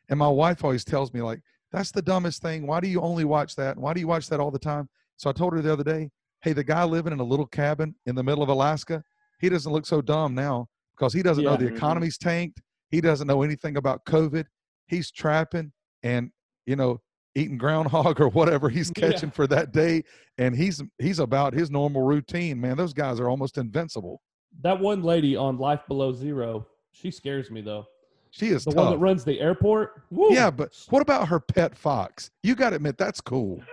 And 0.09 0.19
my 0.19 0.27
wife 0.27 0.63
always 0.63 0.83
tells 0.83 1.13
me 1.13 1.21
like, 1.21 1.41
that's 1.71 1.91
the 1.91 2.01
dumbest 2.01 2.41
thing. 2.41 2.65
Why 2.67 2.79
do 2.79 2.87
you 2.87 3.01
only 3.01 3.25
watch 3.25 3.55
that? 3.57 3.77
Why 3.77 3.93
do 3.93 3.99
you 3.99 4.07
watch 4.07 4.27
that 4.29 4.39
all 4.39 4.51
the 4.51 4.59
time? 4.59 4.87
So 5.17 5.29
I 5.29 5.33
told 5.33 5.53
her 5.53 5.61
the 5.61 5.71
other 5.73 5.83
day, 5.83 6.09
hey, 6.41 6.53
the 6.53 6.63
guy 6.63 6.83
living 6.83 7.13
in 7.13 7.19
a 7.19 7.23
little 7.23 7.45
cabin 7.47 7.95
in 8.05 8.15
the 8.15 8.23
middle 8.23 8.43
of 8.43 8.49
Alaska, 8.49 9.03
he 9.39 9.49
doesn't 9.49 9.71
look 9.71 9.85
so 9.85 10.01
dumb 10.01 10.33
now 10.35 10.67
because 10.97 11.11
he 11.13 11.21
doesn't 11.23 11.43
know 11.43 11.57
the 11.57 11.65
Mhm. 11.65 11.75
economy's 11.75 12.17
tanked. 12.17 12.61
He 12.89 13.01
doesn't 13.01 13.27
know 13.27 13.41
anything 13.41 13.77
about 13.77 14.05
COVID. 14.05 14.45
He's 14.87 15.11
trapping 15.11 15.71
and, 16.03 16.31
you 16.65 16.75
know, 16.75 17.01
eating 17.35 17.57
groundhog 17.57 18.19
or 18.21 18.29
whatever 18.29 18.69
he's 18.69 18.91
Yeah. 18.95 19.09
catching 19.11 19.29
for 19.31 19.45
that 19.47 19.71
day 19.71 20.03
and 20.37 20.55
he's 20.55 20.81
he's 20.99 21.19
about 21.19 21.53
his 21.53 21.69
normal 21.69 22.01
routine 22.01 22.59
man 22.59 22.77
those 22.77 22.93
guys 22.93 23.19
are 23.19 23.29
almost 23.29 23.57
invincible 23.57 24.21
That 24.61 24.79
one 24.79 25.03
lady 25.03 25.35
on 25.35 25.57
Life 25.57 25.81
Below 25.87 26.13
Zero, 26.13 26.65
she 26.91 27.11
scares 27.11 27.51
me 27.51 27.61
though. 27.61 27.85
she 28.31 28.47
is 28.47 28.63
The 28.63 28.71
one 28.71 28.91
that 28.91 28.97
runs 28.99 29.23
the 29.25 29.39
airport. 29.39 30.01
Woo. 30.11 30.33
yeah 30.33 30.49
but 30.49 30.73
what 30.89 31.01
about 31.01 31.27
her 31.27 31.39
pet 31.39 31.75
fox 31.77 32.31
you 32.43 32.55
got 32.55 32.71
to 32.71 32.77
admit 32.77 32.97
that's 32.97 33.21
cool 33.21 33.61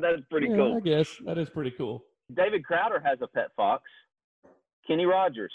That's 0.00 0.20
pretty 0.30 0.48
Yeah, 0.48 0.56
cool. 0.56 0.76
I 0.76 0.80
guess 0.80 1.08
that 1.24 1.38
is 1.38 1.48
pretty 1.48 1.70
cool. 1.72 2.04
David 2.36 2.62
Crowder 2.64 3.00
has 3.04 3.18
a 3.22 3.26
pet 3.26 3.48
fox, 3.56 3.82
Kenny 4.86 5.06
Rogers. 5.06 5.52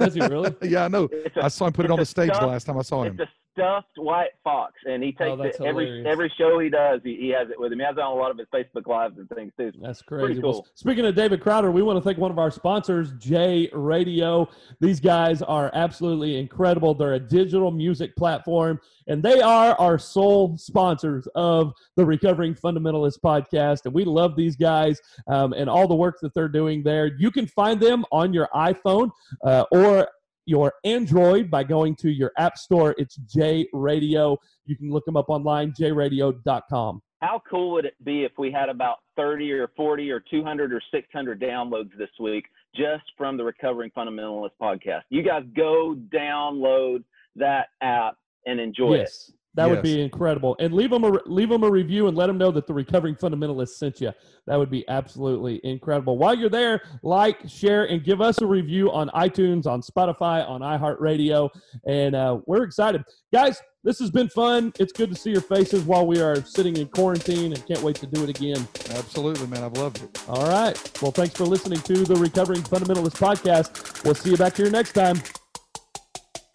Does 0.00 0.14
he 0.14 0.20
really? 0.20 0.52
yeah 0.62 0.86
i 0.86 0.88
know 0.88 1.08
It's 1.12 1.36
a, 1.36 1.44
i 1.44 1.48
saw 1.48 1.66
him 1.66 1.72
put 1.72 1.84
it 1.84 1.90
on 1.92 1.98
the 2.00 2.06
stage 2.06 2.28
the 2.30 2.34
stuffed- 2.34 2.48
last 2.50 2.64
time 2.64 2.76
i 2.78 2.82
saw 2.82 3.04
him 3.04 3.16
it's 3.20 3.30
a 3.30 3.32
stuffed 3.56 3.88
white 3.96 4.30
fox, 4.44 4.74
and 4.84 5.02
he 5.02 5.12
takes 5.12 5.30
Oh, 5.38 5.42
it 5.42 5.56
every 5.64 5.86
hilarious. 5.86 6.06
every 6.06 6.32
show 6.38 6.58
he 6.58 6.68
does. 6.68 7.00
He, 7.02 7.16
he 7.16 7.28
has 7.30 7.48
it 7.50 7.58
with 7.58 7.72
him. 7.72 7.78
He 7.78 7.84
has 7.84 7.96
it 7.96 8.00
on 8.00 8.12
a 8.16 8.20
lot 8.20 8.30
of 8.30 8.38
his 8.38 8.46
Facebook 8.54 8.86
lives 8.86 9.16
and 9.18 9.28
things 9.30 9.52
too. 9.58 9.72
That's 9.80 10.02
crazy. 10.02 10.40
Well, 10.40 10.52
cool. 10.52 10.66
speaking 10.74 11.06
of 11.06 11.14
David 11.14 11.40
Crowder, 11.40 11.70
we 11.70 11.82
want 11.82 11.96
to 11.96 12.02
thank 12.02 12.18
one 12.18 12.30
of 12.30 12.38
our 12.38 12.50
sponsors, 12.50 13.12
J 13.18 13.68
Radio. 13.72 14.48
These 14.80 15.00
guys 15.00 15.42
are 15.42 15.70
absolutely 15.74 16.38
incredible. 16.38 16.94
They're 16.94 17.14
a 17.14 17.20
digital 17.20 17.70
music 17.70 18.14
platform, 18.16 18.80
and 19.06 19.22
they 19.22 19.40
are 19.40 19.74
our 19.80 19.98
sole 19.98 20.56
sponsors 20.58 21.26
of 21.34 21.72
the 21.96 22.04
Recovering 22.04 22.54
Fundamentalist 22.54 23.20
podcast. 23.20 23.86
And 23.86 23.94
we 23.94 24.04
love 24.04 24.36
these 24.36 24.56
guys 24.56 25.00
um, 25.28 25.52
and 25.54 25.70
all 25.70 25.88
the 25.88 25.94
work 25.94 26.18
that 26.20 26.34
they're 26.34 26.48
doing 26.48 26.82
there. 26.82 27.10
You 27.18 27.30
can 27.30 27.46
find 27.46 27.80
them 27.80 28.04
on 28.12 28.32
your 28.34 28.48
iPhone 28.54 29.10
uh, 29.44 29.64
or 29.72 30.08
your 30.46 30.72
Android 30.84 31.50
by 31.50 31.64
going 31.64 31.94
to 31.96 32.10
your 32.10 32.32
app 32.38 32.56
store. 32.56 32.94
It's 32.98 33.16
J 33.16 33.68
Radio. 33.72 34.38
You 34.64 34.76
can 34.76 34.90
look 34.90 35.04
them 35.04 35.16
up 35.16 35.28
online, 35.28 35.72
jradio.com. 35.72 37.02
How 37.20 37.42
cool 37.48 37.72
would 37.72 37.84
it 37.84 37.94
be 38.04 38.24
if 38.24 38.32
we 38.38 38.52
had 38.52 38.68
about 38.68 38.98
30 39.16 39.50
or 39.52 39.68
40 39.76 40.10
or 40.10 40.20
200 40.30 40.72
or 40.72 40.80
600 40.92 41.40
downloads 41.40 41.90
this 41.98 42.10
week 42.20 42.44
just 42.74 43.04
from 43.16 43.36
the 43.36 43.44
Recovering 43.44 43.90
Fundamentalist 43.96 44.50
podcast? 44.60 45.02
You 45.10 45.22
guys 45.22 45.42
go 45.56 45.96
download 46.14 47.02
that 47.34 47.68
app 47.82 48.16
and 48.46 48.60
enjoy 48.60 48.94
it. 48.94 49.10
Yes, 49.56 49.64
that 49.64 49.70
would 49.70 49.82
be 49.82 50.00
incredible. 50.00 50.56
And 50.58 50.74
leave 50.74 50.90
them 50.90 51.04
a 51.04 51.18
leave 51.26 51.48
them 51.48 51.62
a 51.62 51.70
review 51.70 52.08
and 52.08 52.16
let 52.16 52.26
them 52.26 52.38
know 52.38 52.50
that 52.50 52.66
the 52.66 52.74
recovering 52.74 53.14
fundamentalist 53.14 53.70
sent 53.70 54.00
you. 54.00 54.12
That 54.46 54.56
would 54.56 54.70
be 54.70 54.86
absolutely 54.88 55.60
incredible. 55.64 56.18
While 56.18 56.36
you're 56.36 56.50
there, 56.50 56.82
like, 57.02 57.48
share, 57.48 57.84
and 57.84 58.04
give 58.04 58.20
us 58.20 58.40
a 58.40 58.46
review 58.46 58.92
on 58.92 59.08
iTunes, 59.10 59.66
on 59.66 59.82
Spotify, 59.82 60.48
on 60.48 60.60
iHeartRadio, 60.60 61.50
and 61.86 62.14
uh, 62.14 62.40
we're 62.46 62.62
excited, 62.62 63.02
guys. 63.32 63.60
This 63.82 64.00
has 64.00 64.10
been 64.10 64.28
fun. 64.28 64.72
It's 64.80 64.92
good 64.92 65.10
to 65.10 65.16
see 65.16 65.30
your 65.30 65.40
faces 65.40 65.84
while 65.84 66.08
we 66.08 66.20
are 66.20 66.42
sitting 66.44 66.76
in 66.76 66.88
quarantine 66.88 67.52
and 67.52 67.66
can't 67.68 67.82
wait 67.82 67.94
to 67.96 68.06
do 68.06 68.24
it 68.24 68.28
again. 68.28 68.66
Absolutely, 68.90 69.46
man. 69.46 69.62
I've 69.62 69.74
loved 69.74 70.02
it. 70.02 70.28
All 70.28 70.48
right. 70.48 70.76
Well, 71.00 71.12
thanks 71.12 71.36
for 71.36 71.44
listening 71.44 71.80
to 71.82 72.04
the 72.04 72.16
Recovering 72.16 72.62
Fundamentalist 72.62 73.14
podcast. 73.14 74.04
We'll 74.04 74.16
see 74.16 74.30
you 74.32 74.36
back 74.36 74.56
here 74.56 74.70
next 74.70 74.94
time. 74.94 75.22